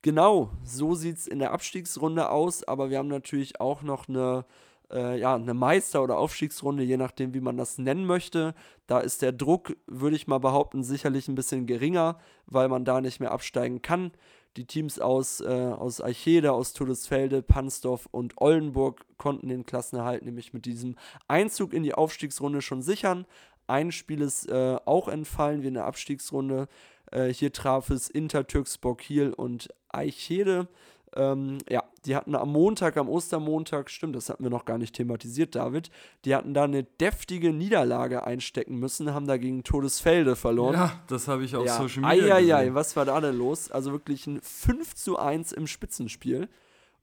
Genau, 0.00 0.50
so 0.64 0.94
sieht 0.94 1.18
es 1.18 1.26
in 1.26 1.40
der 1.40 1.52
Abstiegsrunde 1.52 2.30
aus. 2.30 2.64
Aber 2.64 2.88
wir 2.88 2.96
haben 2.96 3.08
natürlich 3.08 3.60
auch 3.60 3.82
noch 3.82 4.08
eine, 4.08 4.46
äh, 4.90 5.20
ja, 5.20 5.34
eine 5.34 5.52
Meister- 5.52 6.02
oder 6.02 6.16
Aufstiegsrunde, 6.16 6.84
je 6.84 6.96
nachdem, 6.96 7.34
wie 7.34 7.40
man 7.40 7.58
das 7.58 7.76
nennen 7.76 8.06
möchte. 8.06 8.54
Da 8.86 8.98
ist 8.98 9.20
der 9.20 9.32
Druck, 9.32 9.76
würde 9.86 10.16
ich 10.16 10.26
mal 10.26 10.40
behaupten, 10.40 10.84
sicherlich 10.84 11.28
ein 11.28 11.34
bisschen 11.34 11.66
geringer, 11.66 12.18
weil 12.46 12.70
man 12.70 12.86
da 12.86 13.02
nicht 13.02 13.20
mehr 13.20 13.32
absteigen 13.32 13.82
kann. 13.82 14.12
Die 14.56 14.66
Teams 14.66 14.98
aus, 14.98 15.40
äh, 15.40 15.46
aus 15.46 16.02
Eichede, 16.02 16.52
aus 16.52 16.74
Todesfelde, 16.74 17.42
Pansdorf 17.42 18.06
und 18.10 18.34
Oldenburg 18.36 19.06
konnten 19.16 19.48
den 19.48 19.64
Klassenerhalt 19.64 20.24
nämlich 20.24 20.52
mit 20.52 20.66
diesem 20.66 20.96
Einzug 21.26 21.72
in 21.72 21.82
die 21.82 21.94
Aufstiegsrunde 21.94 22.60
schon 22.60 22.82
sichern. 22.82 23.26
Ein 23.66 23.92
Spiel 23.92 24.20
ist 24.20 24.48
äh, 24.48 24.76
auch 24.84 25.08
entfallen 25.08 25.62
wie 25.62 25.68
in 25.68 25.74
der 25.74 25.86
Abstiegsrunde. 25.86 26.68
Äh, 27.10 27.28
hier 27.28 27.52
traf 27.52 27.88
es 27.88 28.10
Inter 28.10 28.46
Türksburg 28.46 28.98
Kiel 28.98 29.32
und 29.32 29.68
Eichede. 29.88 30.68
Ähm, 31.14 31.58
ja, 31.68 31.84
die 32.06 32.16
hatten 32.16 32.34
am 32.34 32.50
Montag, 32.50 32.96
am 32.96 33.08
Ostermontag, 33.08 33.90
stimmt, 33.90 34.16
das 34.16 34.28
hatten 34.28 34.42
wir 34.42 34.50
noch 34.50 34.64
gar 34.64 34.78
nicht 34.78 34.94
thematisiert, 34.94 35.54
David, 35.54 35.90
die 36.24 36.34
hatten 36.34 36.54
da 36.54 36.64
eine 36.64 36.84
deftige 36.84 37.52
Niederlage 37.52 38.24
einstecken 38.24 38.78
müssen, 38.78 39.12
haben 39.12 39.26
da 39.26 39.36
gegen 39.36 39.62
Todesfelde 39.62 40.36
verloren. 40.36 40.74
Ja, 40.74 41.02
das 41.08 41.28
habe 41.28 41.44
ich 41.44 41.54
auf 41.54 41.66
ja. 41.66 41.76
Social 41.76 42.02
Media 42.02 42.36
Eieiei, 42.36 42.60
gesehen. 42.60 42.74
was 42.74 42.96
war 42.96 43.04
da 43.04 43.20
denn 43.20 43.36
los? 43.36 43.70
Also 43.70 43.92
wirklich 43.92 44.26
ein 44.26 44.40
5 44.40 44.94
zu 44.94 45.18
1 45.18 45.52
im 45.52 45.66
Spitzenspiel. 45.66 46.48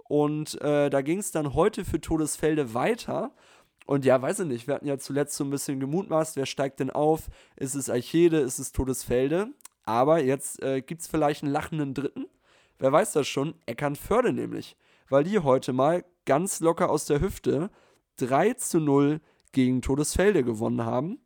Und 0.10 0.60
äh, 0.62 0.90
da 0.90 1.02
ging 1.02 1.20
es 1.20 1.32
dann 1.32 1.54
heute 1.54 1.86
für 1.86 2.02
Todesfelde 2.02 2.74
weiter. 2.74 3.32
Und 3.86 4.06
ja, 4.06 4.20
weiß 4.20 4.40
ich 4.40 4.48
nicht, 4.48 4.68
wir 4.68 4.76
hatten 4.76 4.88
ja 4.88 4.98
zuletzt 4.98 5.36
so 5.36 5.44
ein 5.44 5.52
bisschen 5.52 5.80
gemutmaßt, 5.80 6.36
wer 6.36 6.48
steigt 6.48 6.80
denn 6.80 6.90
auf? 6.90 7.30
Ist 7.56 7.76
es 7.76 7.90
Eichede, 7.90 8.40
ist 8.40 8.58
es 8.58 8.72
Todesfelde? 8.72 9.50
Aber 9.86 10.24
jetzt 10.24 10.62
äh, 10.62 10.82
gibt 10.82 11.02
es 11.02 11.08
vielleicht 11.08 11.44
einen 11.44 11.52
lachenden 11.52 11.94
Dritten. 11.94 12.26
Wer 12.80 12.92
weiß 12.92 13.14
das 13.14 13.28
schon? 13.28 13.56
Eckernförde 13.66 14.34
nämlich. 14.34 14.76
Weil 15.10 15.24
die 15.24 15.40
heute 15.40 15.74
mal 15.74 16.06
ganz 16.26 16.60
locker 16.60 16.90
aus 16.90 17.06
der 17.06 17.20
Hüfte 17.20 17.70
3 18.18 18.54
zu 18.54 18.80
0 18.80 19.22
gegen 19.52 19.82
Todesfelde 19.82 20.44
gewonnen 20.44 20.86
haben. 20.86 21.20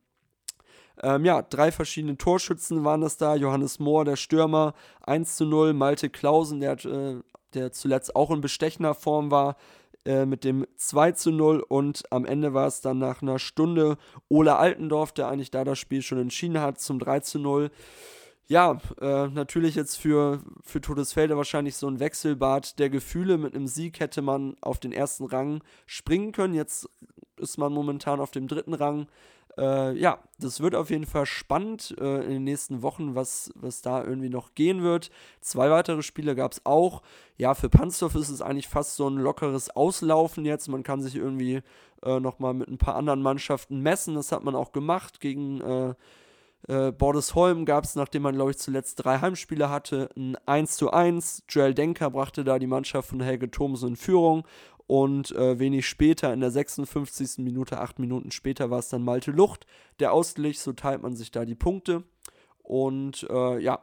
Ähm, 1.02 1.26
ja, 1.26 1.42
drei 1.42 1.72
verschiedene 1.72 2.18
Torschützen 2.18 2.84
waren 2.84 3.02
das 3.02 3.18
da. 3.18 3.36
Johannes 3.36 3.80
Mohr, 3.80 4.06
der 4.06 4.16
Stürmer, 4.16 4.74
1 5.02 5.36
zu 5.36 5.46
0. 5.46 5.74
Malte 5.74 6.10
Klausen, 6.10 6.60
der, 6.60 6.84
äh, 6.86 7.22
der 7.54 7.72
zuletzt 7.72 8.16
auch 8.16 8.32
in 8.32 8.42
bestechender 8.42 8.94
Form 8.94 9.32
war, 9.32 9.58
äh, 10.06 10.26
mit 10.26 10.44
dem 10.44 10.68
2 10.76 11.14
zu 11.14 11.32
0 11.32 11.64
und 11.68 12.04
am 12.12 12.26
Ende 12.26 12.54
war 12.54 12.68
es 12.68 12.82
dann 12.82 13.00
nach 13.00 13.22
einer 13.22 13.40
Stunde 13.40 13.98
Ole 14.28 14.58
Altendorf, 14.58 15.14
der 15.14 15.30
eigentlich 15.30 15.52
da 15.52 15.64
das 15.64 15.80
Spiel 15.80 16.02
schon 16.02 16.20
entschieden 16.20 16.60
hat, 16.60 16.80
zum 16.80 17.00
3 17.00 17.22
zu 17.22 17.40
0. 17.40 17.72
Ja, 18.48 18.78
äh, 19.00 19.28
natürlich 19.28 19.76
jetzt 19.76 19.96
für, 19.96 20.42
für 20.62 20.82
Todesfelde 20.82 21.38
wahrscheinlich 21.38 21.78
so 21.78 21.88
ein 21.88 22.00
Wechselbad 22.00 22.78
der 22.78 22.90
Gefühle. 22.90 23.38
Mit 23.38 23.56
einem 23.56 23.68
Sieg 23.68 24.00
hätte 24.00 24.22
man 24.22 24.58
auf 24.60 24.80
den 24.80 24.92
ersten 24.92 25.26
Rang 25.26 25.64
springen 25.86 26.34
können. 26.34 26.54
Jetzt 26.54 26.90
ist 27.38 27.58
man 27.58 27.72
momentan 27.72 28.20
auf 28.20 28.32
dem 28.32 28.48
dritten 28.48 28.74
Rang. 28.74 29.08
Äh, 29.58 29.98
ja, 29.98 30.20
das 30.40 30.60
wird 30.62 30.76
auf 30.76 30.90
jeden 30.90 31.06
Fall 31.06 31.26
spannend 31.26 31.96
äh, 32.00 32.24
in 32.24 32.32
den 32.32 32.44
nächsten 32.44 32.82
Wochen, 32.82 33.16
was, 33.16 33.52
was 33.56 33.82
da 33.82 34.04
irgendwie 34.04 34.30
noch 34.30 34.56
gehen 34.56 34.82
wird. 34.84 35.10
Zwei 35.42 35.70
weitere 35.70 36.02
Spiele 36.02 36.36
gab 36.36 36.52
es 36.52 36.66
auch. 36.66 37.02
Ja, 37.38 37.54
für 37.54 37.70
Panzdorf 37.70 38.16
ist 38.16 38.30
es 38.30 38.42
eigentlich 38.42 38.68
fast 38.68 38.96
so 38.96 39.08
ein 39.10 39.18
lockeres 39.18 39.70
Auslaufen 39.70 40.44
jetzt. 40.46 40.68
Man 40.68 40.84
kann 40.84 41.02
sich 41.02 41.16
irgendwie 41.16 41.62
äh, 42.04 42.20
nochmal 42.20 42.54
mit 42.54 42.68
ein 42.68 42.78
paar 42.78 42.96
anderen 42.96 43.22
Mannschaften 43.22 43.80
messen. 43.80 44.16
Das 44.16 44.32
hat 44.32 44.44
man 44.44 44.56
auch 44.56 44.74
gemacht. 44.74 45.20
Gegen 45.22 45.62
äh, 46.68 46.92
Bordesholm 46.92 47.66
gab 47.66 47.84
es, 47.84 47.96
nachdem 47.96 48.24
man, 48.24 48.36
glaube 48.36 48.52
ich, 48.52 48.58
zuletzt 48.58 49.04
drei 49.04 49.20
Heimspiele 49.20 49.70
hatte, 49.70 50.10
ein 50.16 50.38
1 50.46 50.78
zu 50.78 50.92
1. 50.92 51.44
Joel 51.50 51.74
Denker 51.74 52.10
brachte 52.10 52.44
da 52.44 52.60
die 52.60 52.68
Mannschaft 52.68 53.10
von 53.10 53.22
Helge 53.22 53.52
Thomsen 53.52 53.90
in 53.90 53.96
Führung. 53.96 54.46
Und 54.86 55.32
äh, 55.32 55.60
wenig 55.60 55.88
später, 55.88 56.34
in 56.34 56.42
der 56.42 56.52
56. 56.52 57.38
Minute, 57.38 57.80
acht 57.80 58.00
Minuten 58.00 58.32
später, 58.32 58.70
war 58.70 58.80
es 58.80 58.90
dann 58.90 59.04
Malte 59.04 59.32
Lucht, 59.32 59.66
der 60.00 60.12
ausglich. 60.14 60.60
So 60.60 60.74
teilt 60.74 61.02
man 61.02 61.16
sich 61.16 61.32
da 61.32 61.46
die 61.46 61.56
Punkte. 61.56 62.04
Und 62.62 63.26
äh, 63.30 63.60
ja, 63.60 63.82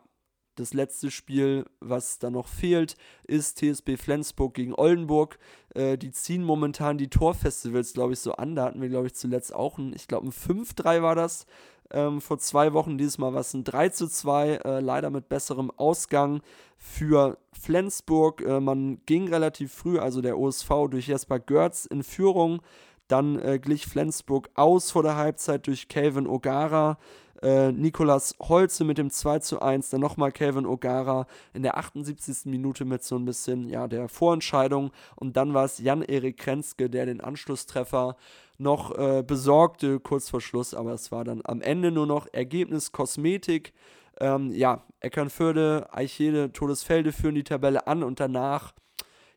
das 0.56 0.74
letzte 0.74 1.10
Spiel, 1.10 1.64
was 1.80 2.18
da 2.18 2.30
noch 2.30 2.46
fehlt, 2.46 2.96
ist 3.24 3.58
TSB 3.58 3.96
Flensburg 3.96 4.52
gegen 4.54 4.74
Oldenburg. 4.74 5.38
Äh, 5.74 5.96
die 5.96 6.10
ziehen 6.10 6.44
momentan 6.44 6.98
die 6.98 7.08
Torfestivals, 7.08 7.94
glaube 7.94 8.12
ich, 8.12 8.20
so 8.20 8.32
an. 8.32 8.54
Da 8.54 8.64
hatten 8.64 8.82
wir, 8.82 8.88
glaube 8.90 9.06
ich, 9.06 9.14
zuletzt 9.14 9.54
auch 9.54 9.78
ein, 9.78 9.94
ich 9.94 10.06
glaube, 10.06 10.28
ein 10.28 10.32
5-3 10.32 11.02
war 11.02 11.14
das 11.14 11.46
ähm, 11.92 12.20
vor 12.20 12.38
zwei 12.38 12.72
Wochen. 12.72 12.98
Dieses 12.98 13.18
Mal 13.18 13.32
war 13.32 13.40
es 13.40 13.54
ein 13.54 13.64
3 13.64 13.90
zu 13.90 14.08
2, 14.08 14.48
äh, 14.64 14.80
leider 14.80 15.10
mit 15.10 15.28
besserem 15.28 15.70
Ausgang 15.76 16.40
für 16.76 17.38
Flensburg. 17.52 18.42
Äh, 18.42 18.60
man 18.60 19.00
ging 19.06 19.28
relativ 19.28 19.72
früh, 19.72 19.98
also 19.98 20.20
der 20.20 20.38
OSV 20.38 20.88
durch 20.90 21.08
Jesper 21.08 21.38
Görz 21.38 21.86
in 21.86 22.02
Führung. 22.02 22.62
Dann 23.08 23.38
äh, 23.40 23.58
glich 23.58 23.86
Flensburg 23.86 24.50
aus 24.54 24.90
vor 24.90 25.02
der 25.02 25.16
Halbzeit 25.16 25.66
durch 25.66 25.88
Calvin 25.88 26.26
Ogara. 26.26 26.98
Äh, 27.42 27.72
Nikolas 27.72 28.34
Holze 28.40 28.84
mit 28.84 28.98
dem 28.98 29.10
2 29.10 29.38
zu 29.38 29.62
1, 29.62 29.90
dann 29.90 30.00
nochmal 30.00 30.32
Calvin 30.32 30.66
Ogara 30.66 31.26
in 31.54 31.62
der 31.62 31.78
78. 31.78 32.46
Minute 32.46 32.84
mit 32.84 33.02
so 33.02 33.16
ein 33.16 33.24
bisschen 33.24 33.68
ja, 33.68 33.88
der 33.88 34.08
Vorentscheidung. 34.08 34.90
Und 35.16 35.36
dann 35.36 35.54
war 35.54 35.64
es 35.64 35.78
Jan-Erik 35.78 36.36
Krenzke, 36.36 36.90
der 36.90 37.06
den 37.06 37.20
Anschlusstreffer 37.20 38.16
noch 38.58 38.96
äh, 38.96 39.22
besorgte, 39.26 40.00
kurz 40.00 40.28
vor 40.28 40.40
Schluss, 40.40 40.74
aber 40.74 40.92
es 40.92 41.10
war 41.10 41.24
dann 41.24 41.40
am 41.44 41.62
Ende 41.62 41.90
nur 41.90 42.06
noch 42.06 42.26
Ergebnis 42.32 42.92
Kosmetik. 42.92 43.72
Ähm, 44.20 44.52
ja, 44.52 44.84
Eckernförde, 45.00 45.88
Eichede, 45.92 46.52
Todesfelde 46.52 47.12
führen 47.12 47.34
die 47.34 47.44
Tabelle 47.44 47.86
an 47.86 48.02
und 48.02 48.20
danach, 48.20 48.74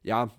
ja, 0.02 0.30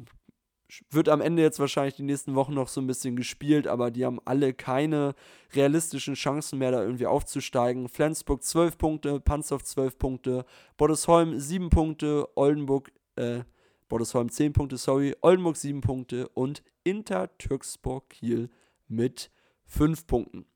wird 0.90 1.08
am 1.08 1.20
Ende 1.20 1.42
jetzt 1.42 1.58
wahrscheinlich 1.58 1.94
die 1.94 2.02
nächsten 2.02 2.34
Wochen 2.34 2.54
noch 2.54 2.68
so 2.68 2.80
ein 2.80 2.86
bisschen 2.86 3.16
gespielt, 3.16 3.66
aber 3.66 3.90
die 3.90 4.04
haben 4.04 4.20
alle 4.24 4.54
keine 4.54 5.14
realistischen 5.54 6.14
Chancen 6.14 6.58
mehr, 6.58 6.70
da 6.70 6.82
irgendwie 6.82 7.06
aufzusteigen. 7.06 7.88
Flensburg 7.88 8.42
12 8.42 8.78
Punkte, 8.78 9.20
Panzerhof 9.20 9.64
12 9.64 9.98
Punkte, 9.98 10.44
Boddesholm 10.76 11.38
7 11.38 11.70
Punkte, 11.70 12.28
Oldenburg, 12.36 12.92
äh, 13.16 13.40
Boddesholm 13.88 14.30
10 14.30 14.52
Punkte, 14.52 14.76
sorry, 14.76 15.14
Oldenburg 15.20 15.56
7 15.56 15.80
Punkte 15.80 16.28
und 16.30 16.62
Inter 16.82 17.36
Türkspor 17.38 18.08
Kiel 18.08 18.50
mit 18.88 19.30
5 19.66 20.06
Punkten. 20.06 20.46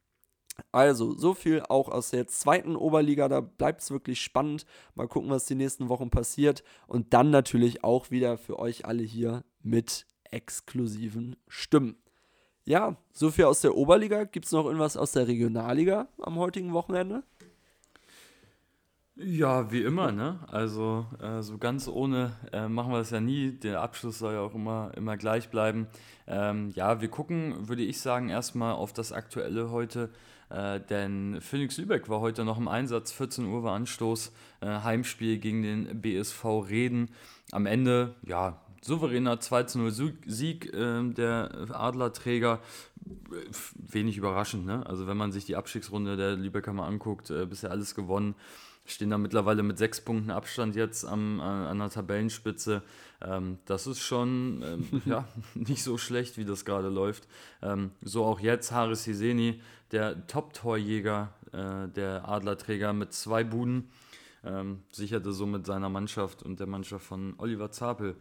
Also, 0.72 1.16
so 1.16 1.34
viel 1.34 1.62
auch 1.68 1.88
aus 1.88 2.10
der 2.10 2.26
zweiten 2.26 2.76
Oberliga. 2.76 3.28
Da 3.28 3.40
bleibt 3.40 3.80
es 3.80 3.90
wirklich 3.90 4.20
spannend. 4.20 4.66
Mal 4.94 5.08
gucken, 5.08 5.30
was 5.30 5.44
die 5.44 5.54
nächsten 5.54 5.88
Wochen 5.88 6.10
passiert. 6.10 6.62
Und 6.86 7.14
dann 7.14 7.30
natürlich 7.30 7.84
auch 7.84 8.10
wieder 8.10 8.36
für 8.38 8.58
euch 8.58 8.84
alle 8.84 9.02
hier 9.02 9.44
mit 9.62 10.06
exklusiven 10.32 11.36
Stimmen. 11.48 11.96
Ja, 12.64 12.96
so 13.12 13.30
viel 13.30 13.46
aus 13.46 13.62
der 13.62 13.74
Oberliga. 13.76 14.24
Gibt 14.24 14.46
es 14.46 14.52
noch 14.52 14.66
irgendwas 14.66 14.96
aus 14.96 15.12
der 15.12 15.26
Regionalliga 15.26 16.08
am 16.20 16.36
heutigen 16.36 16.72
Wochenende? 16.72 17.22
Ja, 19.20 19.72
wie 19.72 19.82
immer, 19.82 20.12
ne? 20.12 20.38
Also 20.46 21.06
äh, 21.20 21.42
so 21.42 21.58
ganz 21.58 21.88
ohne 21.88 22.36
äh, 22.52 22.68
machen 22.68 22.92
wir 22.92 23.00
es 23.00 23.10
ja 23.10 23.20
nie. 23.20 23.50
Der 23.50 23.82
Abschluss 23.82 24.20
soll 24.20 24.34
ja 24.34 24.40
auch 24.40 24.54
immer, 24.54 24.92
immer 24.96 25.16
gleich 25.16 25.48
bleiben. 25.48 25.88
Ähm, 26.28 26.70
ja, 26.76 27.00
wir 27.00 27.08
gucken, 27.08 27.68
würde 27.68 27.82
ich 27.82 28.00
sagen, 28.00 28.28
erstmal 28.28 28.74
auf 28.74 28.92
das 28.92 29.10
Aktuelle 29.10 29.72
heute. 29.72 30.10
Äh, 30.50 30.80
denn 30.80 31.40
Phoenix 31.40 31.78
Lübeck 31.78 32.08
war 32.08 32.20
heute 32.20 32.44
noch 32.44 32.58
im 32.58 32.68
Einsatz. 32.68 33.10
14 33.10 33.46
Uhr 33.46 33.64
war 33.64 33.74
Anstoß. 33.74 34.32
Äh, 34.60 34.66
Heimspiel 34.66 35.38
gegen 35.38 35.62
den 35.62 36.00
BSV 36.00 36.44
Reden. 36.68 37.10
Am 37.50 37.66
Ende, 37.66 38.14
ja, 38.22 38.60
souveräner 38.82 39.40
2 39.40 39.66
0 39.74 39.92
Sieg 40.26 40.72
äh, 40.72 41.08
der 41.10 41.68
Adlerträger. 41.70 42.60
Wenig 43.76 44.16
überraschend, 44.16 44.66
ne? 44.66 44.84
Also 44.86 45.06
wenn 45.06 45.16
man 45.16 45.32
sich 45.32 45.46
die 45.46 45.56
Abstiegsrunde 45.56 46.16
der 46.16 46.36
Lübecker 46.36 46.72
mal 46.72 46.86
anguckt, 46.86 47.30
äh, 47.30 47.46
bisher 47.46 47.70
alles 47.70 47.94
gewonnen 47.94 48.34
stehen 48.90 49.10
da 49.10 49.18
mittlerweile 49.18 49.62
mit 49.62 49.78
sechs 49.78 50.00
Punkten 50.00 50.30
Abstand 50.30 50.74
jetzt 50.74 51.04
am, 51.04 51.40
an 51.40 51.78
der 51.78 51.90
Tabellenspitze. 51.90 52.82
Ähm, 53.20 53.58
das 53.66 53.86
ist 53.86 54.00
schon 54.00 54.62
ähm, 54.64 55.02
ja, 55.04 55.28
nicht 55.54 55.82
so 55.82 55.98
schlecht, 55.98 56.38
wie 56.38 56.44
das 56.44 56.64
gerade 56.64 56.88
läuft. 56.88 57.28
Ähm, 57.62 57.90
so 58.02 58.24
auch 58.24 58.40
jetzt 58.40 58.72
Haris 58.72 59.04
Hiseni, 59.04 59.60
der 59.92 60.26
Top-Torjäger 60.26 61.32
äh, 61.52 61.88
der 61.88 62.28
Adlerträger 62.28 62.92
mit 62.92 63.12
zwei 63.12 63.44
Buden, 63.44 63.90
ähm, 64.44 64.82
sicherte 64.90 65.32
somit 65.32 65.66
seiner 65.66 65.88
Mannschaft 65.88 66.42
und 66.42 66.60
der 66.60 66.66
Mannschaft 66.66 67.04
von 67.04 67.34
Oliver 67.38 67.70
Zapel 67.70 68.16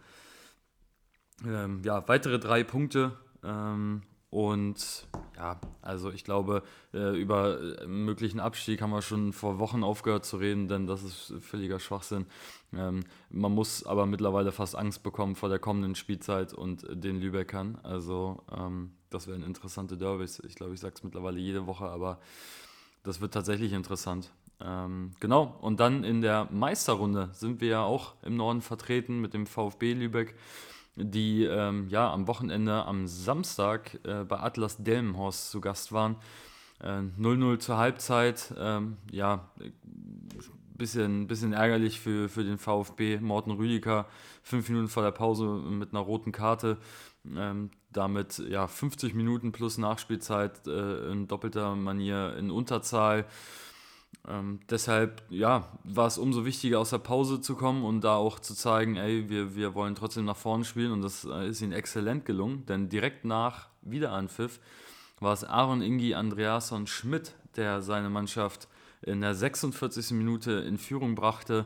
ähm, 1.45 1.81
ja, 1.83 2.07
weitere 2.07 2.39
drei 2.39 2.63
Punkte. 2.63 3.13
Ähm, 3.43 4.03
und 4.29 5.07
ja, 5.37 5.59
also 5.81 6.11
ich 6.11 6.23
glaube, 6.25 6.63
äh, 6.93 7.19
über 7.19 7.59
äh, 7.81 7.87
möglichen 7.87 8.39
Abstieg 8.39 8.81
haben 8.81 8.89
wir 8.89 9.01
schon 9.01 9.31
vor 9.31 9.57
Wochen 9.57 9.83
aufgehört 9.83 10.25
zu 10.25 10.37
reden, 10.37 10.67
denn 10.67 10.85
das 10.85 11.01
ist 11.03 11.33
völliger 11.39 11.79
Schwachsinn. 11.79 12.25
Ähm, 12.73 13.05
man 13.29 13.53
muss 13.53 13.85
aber 13.85 14.05
mittlerweile 14.05 14.51
fast 14.51 14.75
Angst 14.75 15.03
bekommen 15.03 15.35
vor 15.35 15.47
der 15.47 15.59
kommenden 15.59 15.95
Spielzeit 15.95 16.53
und 16.53 16.85
den 16.89 17.21
Lübeckern. 17.21 17.77
Also 17.83 18.43
ähm, 18.51 18.91
das 19.09 19.27
wären 19.27 19.43
interessante 19.43 19.95
Derbys. 19.95 20.41
Ich 20.45 20.55
glaube, 20.55 20.73
ich 20.73 20.81
sage 20.81 20.95
es 20.97 21.03
mittlerweile 21.03 21.39
jede 21.39 21.65
Woche, 21.65 21.85
aber 21.85 22.19
das 23.03 23.21
wird 23.21 23.33
tatsächlich 23.33 23.71
interessant. 23.71 24.33
Ähm, 24.59 25.11
genau, 25.21 25.55
und 25.61 25.79
dann 25.79 26.03
in 26.03 26.21
der 26.21 26.49
Meisterrunde 26.51 27.29
sind 27.31 27.61
wir 27.61 27.69
ja 27.69 27.83
auch 27.83 28.15
im 28.23 28.35
Norden 28.35 28.61
vertreten 28.61 29.21
mit 29.21 29.33
dem 29.33 29.45
VfB 29.45 29.93
Lübeck 29.93 30.35
die 30.97 31.43
ähm, 31.43 31.87
ja 31.89 32.11
am 32.11 32.27
Wochenende 32.27 32.85
am 32.85 33.07
Samstag 33.07 33.99
äh, 34.03 34.23
bei 34.23 34.39
Atlas 34.39 34.77
Delmenhorst 34.77 35.51
zu 35.51 35.61
Gast 35.61 35.91
waren. 35.91 36.17
0-0 36.79 37.53
äh, 37.53 37.59
zur 37.59 37.77
Halbzeit, 37.77 38.53
ähm, 38.57 38.97
ja, 39.11 39.49
bisschen, 40.77 41.27
bisschen 41.27 41.53
ärgerlich 41.53 41.99
für, 41.99 42.29
für 42.29 42.43
den 42.43 42.57
VfB. 42.57 43.19
Morten 43.19 43.51
Rüdiger, 43.51 44.05
fünf 44.43 44.69
Minuten 44.69 44.87
vor 44.87 45.03
der 45.03 45.11
Pause 45.11 45.45
mit 45.45 45.91
einer 45.91 46.01
roten 46.01 46.31
Karte. 46.31 46.77
Ähm, 47.35 47.71
damit 47.91 48.37
ja 48.37 48.67
50 48.67 49.13
Minuten 49.15 49.51
plus 49.51 49.77
Nachspielzeit 49.77 50.67
äh, 50.67 51.11
in 51.11 51.27
doppelter 51.27 51.75
Manier 51.75 52.35
in 52.37 52.51
Unterzahl. 52.51 53.25
Ähm, 54.27 54.59
deshalb, 54.69 55.23
ja, 55.29 55.71
war 55.83 56.07
es 56.07 56.17
umso 56.17 56.43
wichtiger, 56.43 56.79
aus 56.79 56.89
der 56.89 56.97
Pause 56.97 57.39
zu 57.39 57.55
kommen 57.55 57.83
und 57.85 58.01
da 58.01 58.15
auch 58.15 58.39
zu 58.39 58.53
zeigen, 58.53 58.97
ey, 58.97 59.29
wir, 59.29 59.55
wir 59.55 59.73
wollen 59.73 59.95
trotzdem 59.95 60.25
nach 60.25 60.35
vorne 60.35 60.65
spielen 60.65 60.91
und 60.91 61.01
das 61.01 61.23
äh, 61.23 61.47
ist 61.47 61.61
ihnen 61.61 61.71
exzellent 61.71 62.25
gelungen, 62.25 62.65
denn 62.65 62.89
direkt 62.89 63.23
nach 63.23 63.69
Wiederanpfiff 63.81 64.59
war 65.19 65.33
es 65.33 65.43
Aaron 65.45 65.81
Ingi 65.81 66.13
Andreasson 66.13 66.87
Schmidt, 66.87 67.33
der 67.55 67.81
seine 67.81 68.09
Mannschaft 68.09 68.67
in 69.01 69.21
der 69.21 69.33
46. 69.33 70.11
Minute 70.11 70.51
in 70.51 70.77
Führung 70.77 71.15
brachte 71.15 71.65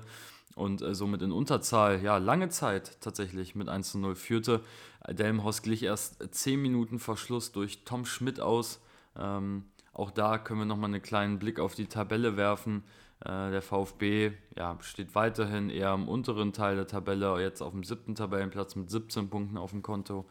und 0.56 0.82
äh, 0.82 0.94
somit 0.94 1.22
in 1.22 1.32
Unterzahl, 1.32 2.04
ja, 2.04 2.18
lange 2.18 2.50
Zeit 2.50 3.02
tatsächlich 3.02 3.56
mit 3.56 3.70
1 3.70 3.92
zu 3.92 4.00
0 4.00 4.16
führte. 4.16 4.62
Delmhaus 5.10 5.64
glich 5.64 5.84
erst 5.84 6.24
10 6.32 6.62
Minuten 6.62 7.00
vor 7.00 7.18
Schluss 7.18 7.52
durch 7.52 7.84
Tom 7.86 8.06
Schmidt 8.06 8.39
aus. 8.39 8.82
Ähm, 9.18 9.66
auch 9.94 10.12
da 10.12 10.38
können 10.38 10.62
wir 10.62 10.66
nochmal 10.66 10.89
einen 10.89 11.02
kleinen 11.02 11.39
Blick 11.39 11.60
auf 11.60 11.76
die 11.76 11.88
Tabelle 11.88 12.38
werfen. 12.38 12.84
Äh, 13.20 13.52
der 13.52 13.62
VfB 13.62 14.32
ja, 14.58 14.78
steht 14.82 15.16
weiterhin 15.16 15.70
eher 15.70 15.89
am 15.89 16.08
unteren 16.08 16.54
Teil 16.54 16.76
der 16.76 16.88
Tabelle, 16.88 17.42
jetzt 17.42 17.62
auf 17.62 17.72
dem 17.72 17.84
siebten 17.84 18.16
Tabellenplatz 18.16 18.76
mit 18.76 18.89
17 18.89 19.30
Punkten 19.30 19.58
auf 19.58 19.72
dem 19.72 19.82
Konto. 19.82 20.26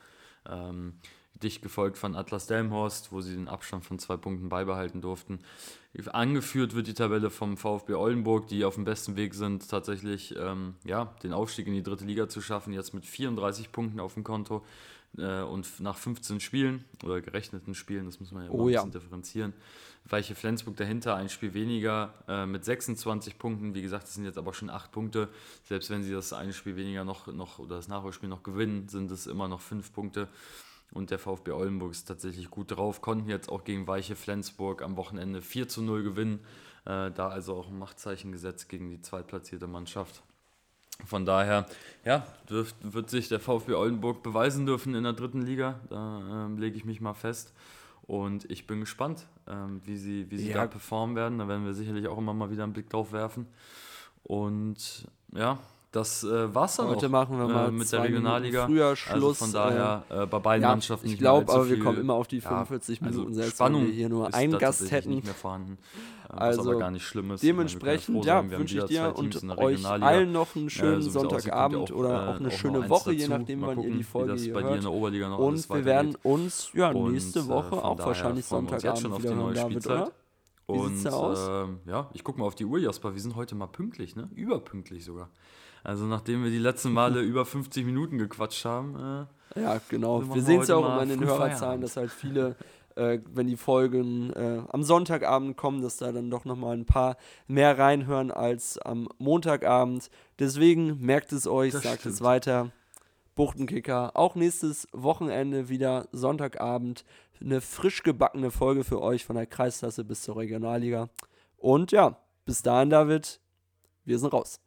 Ähm, 0.48 0.94
dicht 1.42 1.62
gefolgt 1.62 1.96
von 1.96 2.14
Atlas 2.16 2.46
Delmhorst, 2.46 3.12
wo 3.12 3.20
sie 3.20 3.34
den 3.34 3.48
Abstand 3.48 3.84
von 3.84 3.98
zwei 3.98 4.16
Punkten 4.16 4.48
beibehalten 4.48 5.00
durften. 5.00 5.40
Angeführt 6.12 6.74
wird 6.74 6.86
die 6.86 6.94
Tabelle 6.94 7.30
vom 7.30 7.56
VfB 7.56 7.94
Oldenburg, 7.94 8.46
die 8.48 8.64
auf 8.64 8.74
dem 8.74 8.84
besten 8.84 9.16
Weg 9.16 9.34
sind, 9.34 9.68
tatsächlich 9.68 10.34
ähm, 10.38 10.74
ja, 10.84 11.14
den 11.22 11.32
Aufstieg 11.32 11.66
in 11.66 11.74
die 11.74 11.82
dritte 11.82 12.04
Liga 12.04 12.28
zu 12.28 12.40
schaffen, 12.40 12.72
jetzt 12.72 12.94
mit 12.94 13.06
34 13.06 13.72
Punkten 13.72 14.00
auf 14.00 14.14
dem 14.14 14.24
Konto 14.24 14.62
äh, 15.18 15.42
und 15.42 15.80
nach 15.80 15.96
15 15.96 16.40
Spielen 16.40 16.84
oder 17.04 17.20
gerechneten 17.20 17.74
Spielen, 17.74 18.06
das 18.06 18.20
muss 18.20 18.32
man 18.32 18.44
ja 18.44 18.50
oh, 18.50 18.62
ein 18.62 18.66
bisschen 18.66 18.92
ja. 18.92 18.98
differenzieren. 18.98 19.52
Weiche 20.08 20.34
Flensburg 20.34 20.76
dahinter, 20.76 21.14
ein 21.14 21.28
Spiel 21.28 21.54
weniger 21.54 22.14
äh, 22.26 22.46
mit 22.46 22.64
26 22.64 23.38
Punkten. 23.38 23.74
Wie 23.74 23.82
gesagt, 23.82 24.04
das 24.04 24.14
sind 24.14 24.24
jetzt 24.24 24.38
aber 24.38 24.54
schon 24.54 24.70
8 24.70 24.90
Punkte. 24.90 25.28
Selbst 25.64 25.90
wenn 25.90 26.02
sie 26.02 26.12
das 26.12 26.32
eine 26.32 26.52
Spiel 26.52 26.76
weniger 26.76 27.04
noch, 27.04 27.26
noch 27.26 27.58
oder 27.58 27.76
das 27.76 27.88
Nachholspiel 27.88 28.28
noch 28.28 28.42
gewinnen, 28.42 28.88
sind 28.88 29.10
es 29.10 29.26
immer 29.26 29.46
noch 29.48 29.60
5 29.60 29.92
Punkte. 29.92 30.28
Und 30.92 31.10
der 31.10 31.18
VfB 31.20 31.52
Oldenburg 31.52 31.92
ist 31.92 32.08
tatsächlich 32.08 32.50
gut 32.50 32.72
drauf, 32.72 33.00
konnten 33.00 33.28
jetzt 33.28 33.48
auch 33.48 33.62
gegen 33.62 33.86
Weiche 33.86 34.16
Flensburg 34.16 34.82
am 34.82 34.96
Wochenende 34.96 35.40
4 35.40 35.68
zu 35.68 35.82
0 35.82 36.02
gewinnen. 36.02 36.40
Äh, 36.84 37.10
da 37.12 37.28
also 37.28 37.54
auch 37.54 37.68
ein 37.68 37.78
Machtzeichen 37.78 38.32
gesetzt 38.32 38.68
gegen 38.68 38.88
die 38.88 39.00
zweitplatzierte 39.00 39.66
Mannschaft. 39.66 40.22
Von 41.06 41.24
daher, 41.24 41.66
ja, 42.04 42.26
dürft, 42.48 42.76
wird 42.80 43.10
sich 43.10 43.28
der 43.28 43.40
VfB 43.40 43.74
Oldenburg 43.74 44.22
beweisen 44.22 44.66
dürfen 44.66 44.94
in 44.94 45.04
der 45.04 45.12
dritten 45.12 45.42
Liga. 45.42 45.80
Da 45.88 46.46
ähm, 46.46 46.58
lege 46.58 46.76
ich 46.76 46.84
mich 46.84 47.00
mal 47.00 47.14
fest. 47.14 47.52
Und 48.02 48.50
ich 48.50 48.66
bin 48.66 48.80
gespannt, 48.80 49.26
ähm, 49.46 49.80
wie 49.84 49.96
sie, 49.96 50.30
wie 50.30 50.38
sie 50.38 50.50
ja. 50.50 50.56
da 50.56 50.66
performen 50.66 51.14
werden. 51.14 51.38
Da 51.38 51.46
werden 51.46 51.64
wir 51.64 51.74
sicherlich 51.74 52.08
auch 52.08 52.18
immer 52.18 52.34
mal 52.34 52.50
wieder 52.50 52.64
einen 52.64 52.72
Blick 52.72 52.90
drauf 52.90 53.12
werfen. 53.12 53.46
Und 54.24 55.06
ja, 55.32 55.58
das 55.92 56.22
äh, 56.22 56.54
war's 56.54 56.76
dann 56.76 56.86
Heute 56.86 57.06
auch, 57.06 57.10
machen 57.10 57.36
wir 57.36 57.48
mal 57.48 57.68
äh, 57.68 57.72
mit 57.72 57.90
der 57.90 58.04
Regionalliga. 58.04 58.66
Früher 58.66 58.94
Schluss. 58.94 59.42
Also 59.42 59.44
von 59.46 59.52
daher 59.52 60.04
äh, 60.08 60.26
bei 60.26 60.38
beiden 60.38 60.62
ja, 60.62 60.68
Mannschaften 60.68 61.08
Ich 61.08 61.18
glaube, 61.18 61.52
aber 61.52 61.68
wir 61.68 61.80
kommen 61.80 61.98
immer 61.98 62.14
auf 62.14 62.28
die 62.28 62.40
45 62.40 63.00
ja, 63.00 63.06
also 63.06 63.18
Minuten, 63.18 63.34
selbst 63.34 63.54
Spannung 63.54 63.82
wenn 63.82 63.88
wir 63.88 63.94
hier 63.94 64.08
nur 64.08 64.32
einen 64.32 64.56
Gast 64.58 64.88
hätten. 64.92 65.10
Nicht 65.10 65.24
mehr 65.24 65.34
vorhanden, 65.34 65.78
äh, 66.28 66.32
also 66.34 66.60
was 66.60 66.68
aber 66.68 66.78
gar 66.78 66.90
nicht 66.92 67.04
schlimm 67.04 67.32
ist. 67.32 67.42
Dementsprechend, 67.42 68.24
ja, 68.24 68.48
wünsche 68.48 68.78
ich 68.78 68.84
dir 68.84 69.16
und 69.16 69.58
euch 69.58 69.84
allen 69.84 70.30
noch 70.30 70.54
einen 70.54 70.70
schönen 70.70 71.02
Sonntagabend 71.02 71.90
oder 71.90 72.30
auch 72.30 72.36
eine 72.36 72.52
schöne 72.52 72.88
Woche, 72.88 73.12
je 73.12 73.26
nachdem, 73.26 73.62
wann 73.62 73.80
ihr 73.82 73.90
die 73.90 74.04
Folge 74.04 74.34
hier 74.34 74.54
hört. 74.54 74.86
Und 74.86 75.68
wir 75.70 75.84
werden 75.84 76.16
uns 76.22 76.70
ja 76.72 76.92
nächste 76.92 77.48
Woche 77.48 77.84
auch 77.84 77.98
wahrscheinlich 77.98 78.44
Sonntagabend 78.44 79.22
wieder 79.22 79.34
hören, 79.34 79.54
David, 79.54 79.86
oder? 79.86 80.12
Wie 80.68 80.78
und 80.78 81.04
ähm, 81.04 81.80
ja, 81.86 82.08
ich 82.12 82.22
gucke 82.22 82.38
mal 82.38 82.46
auf 82.46 82.54
die 82.54 82.64
Uhr, 82.64 82.78
Jasper. 82.78 83.12
Wir 83.12 83.20
sind 83.20 83.34
heute 83.34 83.56
mal 83.56 83.66
pünktlich, 83.66 84.14
ne? 84.14 84.30
Überpünktlich 84.36 85.04
sogar. 85.04 85.28
Also 85.82 86.04
nachdem 86.04 86.44
wir 86.44 86.50
die 86.50 86.58
letzten 86.58 86.92
Male 86.92 87.20
über 87.22 87.44
50 87.44 87.84
Minuten 87.84 88.18
gequatscht 88.18 88.64
haben. 88.64 89.26
Äh, 89.56 89.60
ja, 89.60 89.80
genau. 89.88 90.22
Wir 90.34 90.42
sehen 90.42 90.60
es 90.60 90.68
ja 90.68 90.76
auch 90.76 90.84
immer 90.84 91.00
an 91.00 91.08
den 91.08 91.24
Hörerzahlen, 91.24 91.80
dass 91.80 91.96
halt 91.96 92.10
viele, 92.10 92.56
äh, 92.94 93.18
wenn 93.32 93.46
die 93.46 93.56
Folgen 93.56 94.32
äh, 94.32 94.62
am 94.68 94.82
Sonntagabend 94.82 95.56
kommen, 95.56 95.82
dass 95.82 95.96
da 95.96 96.12
dann 96.12 96.30
doch 96.30 96.44
nochmal 96.44 96.76
ein 96.76 96.86
paar 96.86 97.16
mehr 97.48 97.78
reinhören 97.78 98.30
als 98.30 98.78
am 98.78 99.08
Montagabend. 99.18 100.10
Deswegen 100.38 101.00
merkt 101.00 101.32
es 101.32 101.46
euch, 101.46 101.72
das 101.72 101.82
sagt 101.82 102.00
stimmt. 102.00 102.14
es 102.14 102.22
weiter. 102.22 102.70
Buchtenkicker, 103.34 104.16
auch 104.16 104.34
nächstes 104.34 104.86
Wochenende 104.92 105.68
wieder 105.68 106.08
Sonntagabend. 106.12 107.04
Eine 107.40 107.62
frisch 107.62 108.02
gebackene 108.02 108.50
Folge 108.50 108.84
für 108.84 109.00
euch 109.00 109.24
von 109.24 109.34
der 109.36 109.46
Kreisklasse 109.46 110.04
bis 110.04 110.22
zur 110.22 110.36
Regionalliga. 110.36 111.08
Und 111.56 111.90
ja, 111.90 112.18
bis 112.44 112.62
dahin, 112.62 112.90
David, 112.90 113.40
wir 114.04 114.18
sind 114.18 114.32
raus. 114.32 114.60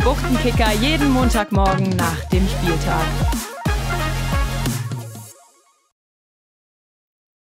Buchtenkicker 0.00 0.72
jeden 0.80 1.10
Montagmorgen 1.10 1.90
nach 1.96 2.24
dem 2.32 2.46
Spieltag. 2.48 3.59